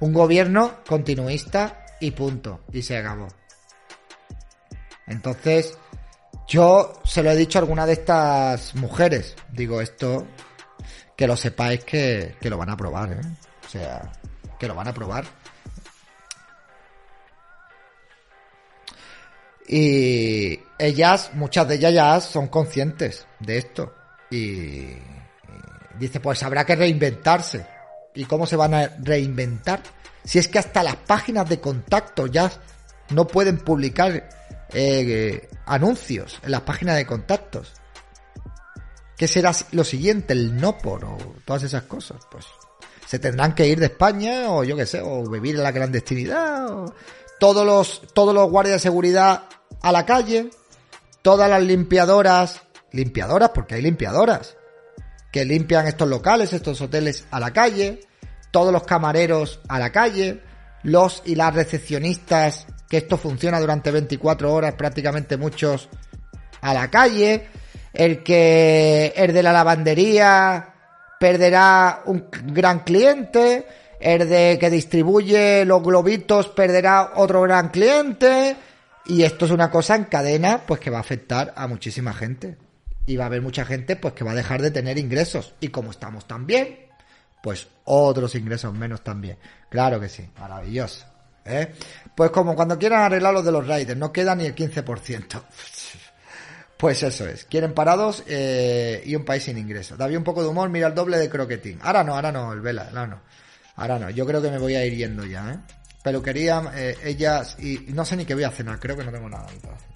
[0.00, 2.60] Un gobierno continuista y punto.
[2.72, 3.28] Y se acabó.
[5.06, 5.78] Entonces,
[6.48, 9.36] yo se lo he dicho a alguna de estas mujeres.
[9.52, 10.26] Digo, esto,
[11.16, 13.20] que lo sepáis que, que lo van a probar, ¿eh?
[13.66, 14.12] O sea,
[14.58, 15.24] que lo van a probar.
[19.66, 23.94] Y ellas, muchas de ellas ya son conscientes de esto.
[24.30, 24.88] Y,
[25.98, 27.66] dice, pues habrá que reinventarse.
[28.14, 29.82] ¿Y cómo se van a reinventar?
[30.24, 32.50] Si es que hasta las páginas de contacto ya
[33.10, 34.28] no pueden publicar
[34.72, 37.72] eh, anuncios en las páginas de contactos.
[39.16, 40.32] ¿Qué será lo siguiente?
[40.32, 42.18] El no por o todas esas cosas.
[42.30, 42.46] Pues
[43.06, 46.68] se tendrán que ir de España o yo qué sé, o vivir en la clandestinidad.
[46.70, 46.94] O
[47.38, 49.44] todos los, todos los guardias de seguridad
[49.84, 50.48] a la calle,
[51.20, 54.56] todas las limpiadoras, limpiadoras, porque hay limpiadoras,
[55.30, 58.00] que limpian estos locales, estos hoteles a la calle,
[58.50, 60.40] todos los camareros a la calle,
[60.84, 65.90] los y las recepcionistas, que esto funciona durante 24 horas, prácticamente muchos
[66.62, 67.46] a la calle,
[67.92, 70.72] el que, el de la lavandería
[71.20, 73.66] perderá un gran cliente,
[74.00, 78.56] el de que distribuye los globitos perderá otro gran cliente.
[79.06, 82.56] Y esto es una cosa en cadena, pues que va a afectar a muchísima gente.
[83.06, 85.54] Y va a haber mucha gente, pues que va a dejar de tener ingresos.
[85.60, 86.78] Y como estamos tan bien,
[87.42, 89.36] pues otros ingresos menos también.
[89.68, 91.04] Claro que sí, maravilloso.
[91.44, 91.74] ¿eh?
[92.14, 95.42] Pues como cuando quieran arreglar los de los riders, no queda ni el 15%.
[96.76, 99.96] Pues eso es, quieren parados eh, y un país sin ingresos.
[99.96, 101.78] David un poco de humor, mira el doble de croquetín.
[101.80, 103.20] Ahora no, ahora no, el vela, ahora no.
[103.76, 105.58] Ahora no, yo creo que me voy a ir yendo ya, ¿eh?
[106.04, 109.26] Peluquería, eh, ellas, y, no sé ni qué voy a cenar, creo que no tengo
[109.26, 109.94] nada para cenar.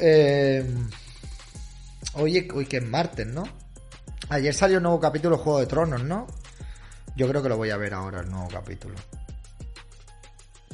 [0.00, 0.74] Eh,
[2.14, 3.44] hoy, que es martes, ¿no?
[4.28, 6.26] Ayer salió un nuevo capítulo de Juego de Tronos, ¿no?
[7.14, 8.96] Yo creo que lo voy a ver ahora, el nuevo capítulo.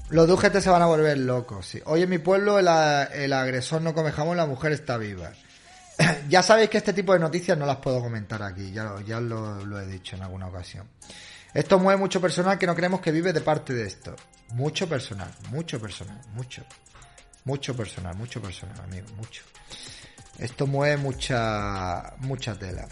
[0.08, 1.82] Los UGT se van a volver locos, sí.
[1.84, 2.66] Hoy en mi pueblo el,
[3.12, 5.32] el agresor no come jamón, la mujer está viva.
[6.30, 9.78] ya sabéis que este tipo de noticias no las puedo comentar aquí, ya, ya lo
[9.78, 10.88] he dicho en alguna ocasión.
[11.54, 14.14] Esto mueve mucho personal que no creemos que vive de parte de esto.
[14.50, 16.62] Mucho personal, mucho personal, mucho.
[17.44, 19.42] Mucho personal, mucho personal, amigo, mucho.
[20.38, 22.86] Esto mueve mucha, mucha tela.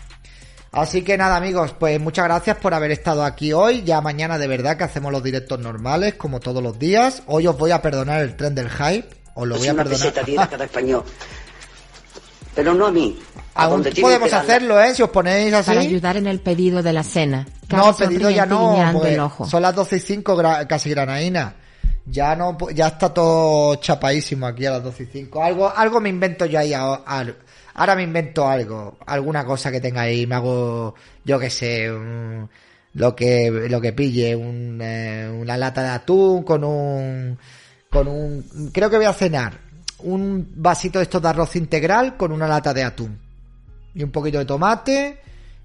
[0.73, 3.85] Así que nada, amigos, pues muchas gracias por haber estado aquí hoy.
[3.85, 7.23] Ya mañana de verdad que hacemos los directos normales, como todos los días.
[7.27, 9.09] Hoy os voy a perdonar el tren del hype.
[9.35, 9.99] Os lo voy a perdonar.
[9.99, 11.05] peseta diera cada español.
[12.55, 13.19] Pero no a mí.
[13.55, 14.95] A Aún podemos hacerlo, ¿eh?
[14.95, 15.67] Si os ponéis así.
[15.69, 17.47] Para ayudar en el pedido de la cena.
[17.71, 18.77] No, pedido ya no.
[18.93, 19.45] pues, el ojo.
[19.47, 21.55] son las 12 y 5 gra- casi granaína.
[22.07, 25.43] Ya no, ya está todo chapadísimo aquí a las 12 y 5.
[25.43, 26.73] Algo, algo me invento yo ahí.
[26.75, 27.27] a- a-
[27.75, 28.99] ahora me invento algo.
[29.07, 30.27] Alguna cosa que tenga ahí.
[30.27, 30.95] Me hago,
[31.25, 32.49] yo qué sé, un-
[32.95, 34.37] lo que, lo que pille.
[34.37, 37.39] Un, eh, una lata de atún con un,
[37.91, 39.64] con un, creo que voy a cenar.
[40.05, 43.19] Un vasito de estos de arroz integral con una lata de atún.
[43.95, 45.19] Y un poquito de tomate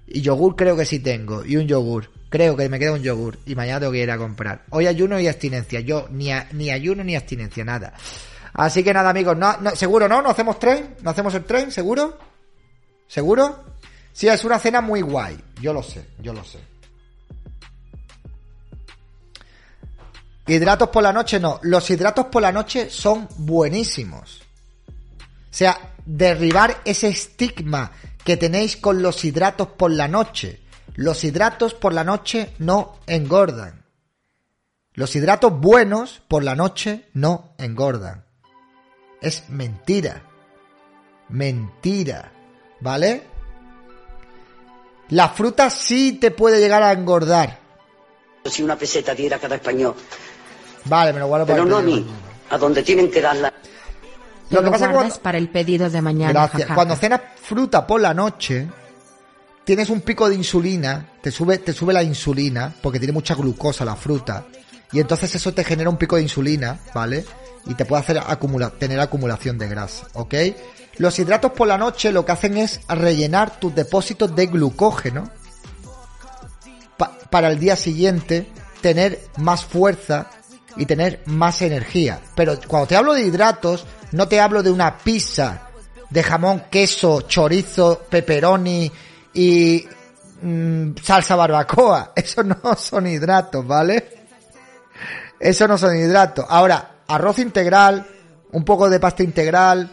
[0.06, 2.10] y yogur creo que sí tengo y un yogur.
[2.28, 4.64] Creo que me queda un yogur y mañana tengo que ir a comprar.
[4.70, 5.80] Hoy ayuno y abstinencia.
[5.80, 7.92] Yo ni, ni ayuno ni abstinencia nada.
[8.52, 11.70] Así que nada amigos no, no- seguro no no hacemos tren no hacemos el tren
[11.70, 12.18] seguro
[13.06, 13.64] seguro
[14.12, 15.38] sí es una cena muy guay.
[15.60, 16.58] Yo lo sé yo lo sé
[20.46, 24.40] hidratos por la noche no los hidratos por la noche son buenísimos
[25.50, 27.90] o sea, derribar ese estigma
[28.24, 30.60] que tenéis con los hidratos por la noche.
[30.94, 33.84] Los hidratos por la noche no engordan.
[34.94, 38.24] Los hidratos buenos por la noche no engordan.
[39.20, 40.22] Es mentira.
[41.28, 42.32] Mentira.
[42.80, 43.22] ¿Vale?
[45.08, 47.58] La fruta sí te puede llegar a engordar.
[48.44, 49.96] Si una peseta diera cada español.
[50.84, 52.02] Vale, me lo guardo para Pero el no a pedido mí.
[52.04, 52.26] mañana.
[52.50, 53.52] A donde tienen que darla.
[54.50, 56.32] Lo lo, que pasa es cuando- para el pedido de mañana.
[56.32, 56.62] Gracias.
[56.62, 56.74] jajaja.
[56.74, 58.68] Cuando cenas fruta por la noche,
[59.64, 63.84] tienes un pico de insulina, te sube, te sube la insulina, porque tiene mucha glucosa
[63.84, 64.46] la fruta,
[64.90, 67.24] y entonces eso te genera un pico de insulina, ¿vale?
[67.66, 70.34] Y te puede hacer acumula- tener acumulación de grasa, ¿ok?
[70.96, 75.30] Los hidratos por la noche lo que hacen es rellenar tus depósitos de glucógeno
[76.96, 78.50] pa- para el día siguiente
[78.80, 80.30] tener más fuerza
[80.76, 82.20] y tener más energía.
[82.34, 85.68] Pero cuando te hablo de hidratos, no te hablo de una pizza
[86.08, 88.90] de jamón, queso, chorizo, pepperoni
[89.34, 89.86] y
[90.42, 92.12] mm, salsa barbacoa.
[92.16, 94.20] Eso no son hidratos, ¿vale?
[95.38, 96.44] Eso no son hidratos.
[96.48, 98.06] Ahora, arroz integral,
[98.52, 99.90] un poco de pasta integral,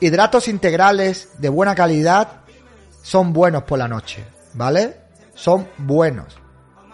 [0.00, 2.42] hidratos integrales de buena calidad
[3.02, 4.24] son buenos por la noche,
[4.54, 4.96] ¿vale?
[5.34, 6.36] Son buenos.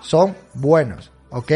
[0.00, 1.52] Son buenos, ¿ok?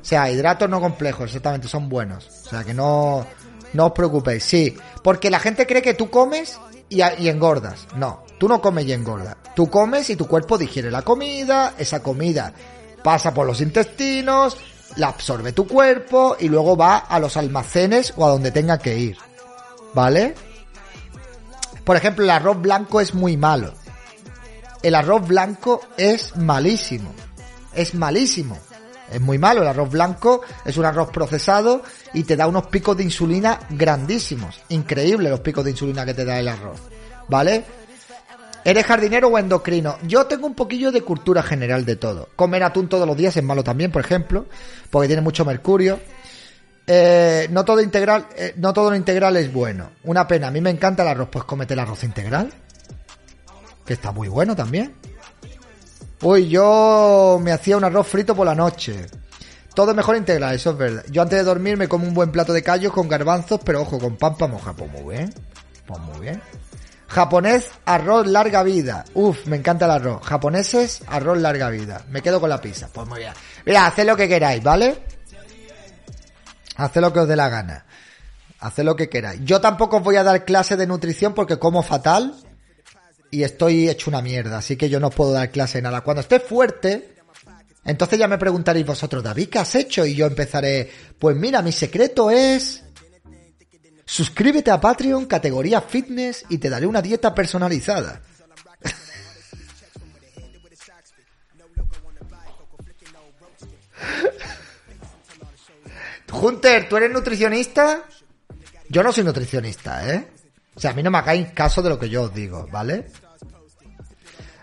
[0.00, 2.28] O sea, hidratos no complejos, exactamente, son buenos.
[2.46, 3.26] O sea, que no,
[3.72, 4.44] no os preocupéis.
[4.44, 6.58] Sí, porque la gente cree que tú comes
[6.88, 7.86] y, engordas.
[7.96, 9.36] No, tú no comes y engordas.
[9.54, 12.52] Tú comes y tu cuerpo digiere la comida, esa comida
[13.02, 14.56] pasa por los intestinos,
[14.96, 18.98] la absorbe tu cuerpo y luego va a los almacenes o a donde tenga que
[18.98, 19.16] ir.
[19.94, 20.34] ¿Vale?
[21.84, 23.72] Por ejemplo, el arroz blanco es muy malo.
[24.82, 27.12] El arroz blanco es malísimo.
[27.74, 28.58] Es malísimo.
[29.10, 29.62] Es muy malo.
[29.62, 31.82] El arroz blanco es un arroz procesado
[32.14, 34.60] y te da unos picos de insulina grandísimos.
[34.68, 36.80] Increíble los picos de insulina que te da el arroz.
[37.28, 37.64] ¿Vale?
[38.64, 39.96] ¿Eres jardinero o endocrino?
[40.02, 42.28] Yo tengo un poquillo de cultura general de todo.
[42.36, 44.46] Comer atún todos los días es malo también, por ejemplo,
[44.90, 45.98] porque tiene mucho mercurio.
[46.86, 49.90] Eh, no todo integral, eh, no todo lo integral es bueno.
[50.04, 50.48] Una pena.
[50.48, 52.52] A mí me encanta el arroz, pues cómete el arroz integral,
[53.86, 54.94] que está muy bueno también.
[56.22, 59.06] Uy, yo me hacía un arroz frito por la noche.
[59.74, 61.04] Todo mejor integral, eso es verdad.
[61.10, 63.98] Yo antes de dormir me como un buen plato de callos con garbanzos, pero ojo,
[63.98, 64.74] con pan para mojar.
[64.74, 65.32] Pues muy bien.
[65.86, 66.42] Pues muy bien.
[67.08, 69.04] Japonés, arroz larga vida.
[69.14, 70.22] Uf, me encanta el arroz.
[70.22, 72.04] Japoneses, arroz larga vida.
[72.10, 72.88] Me quedo con la pizza.
[72.92, 73.32] Pues muy bien.
[73.64, 74.98] Mira, haced lo que queráis, ¿vale?
[76.76, 77.86] Haced lo que os dé la gana.
[78.60, 79.40] Haced lo que queráis.
[79.44, 82.34] Yo tampoco os voy a dar clase de nutrición porque como fatal
[83.30, 84.58] y estoy hecho una mierda.
[84.58, 86.02] Así que yo no puedo dar clase de nada.
[86.02, 87.14] Cuando esté fuerte,
[87.84, 90.04] entonces ya me preguntaréis vosotros, David, ¿qué has hecho?
[90.04, 92.84] Y yo empezaré, pues mira, mi secreto es...
[94.04, 98.20] Suscríbete a Patreon, categoría fitness, y te daré una dieta personalizada.
[106.32, 108.02] Hunter, ¿tú eres nutricionista?
[108.88, 110.26] Yo no soy nutricionista, ¿eh?
[110.74, 113.06] O sea, a mí no me hagáis caso de lo que yo os digo, ¿vale?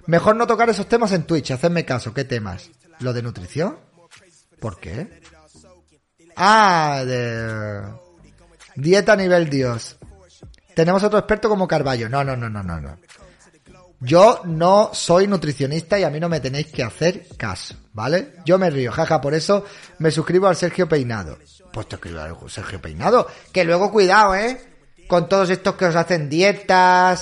[0.08, 2.14] Mejor no tocar esos temas en Twitch, hacedme caso.
[2.14, 2.72] ¿Qué temas?
[3.00, 3.78] ¿Lo de nutrición?
[4.60, 5.22] ¿Por qué?
[6.36, 7.82] Ah, de...
[8.76, 9.98] Dieta a nivel Dios.
[10.74, 12.08] Tenemos otro experto como Carballo.
[12.08, 12.98] No, no, no, no, no, no.
[14.00, 18.36] Yo no soy nutricionista y a mí no me tenéis que hacer caso, ¿vale?
[18.46, 19.66] Yo me río, jaja, por eso
[19.98, 21.40] me suscribo al Sergio Peinado.
[21.74, 23.28] Pues te escribo al Sergio Peinado.
[23.52, 24.77] Que luego cuidado, ¿eh?
[25.08, 27.16] Con todos estos que os hacen dietas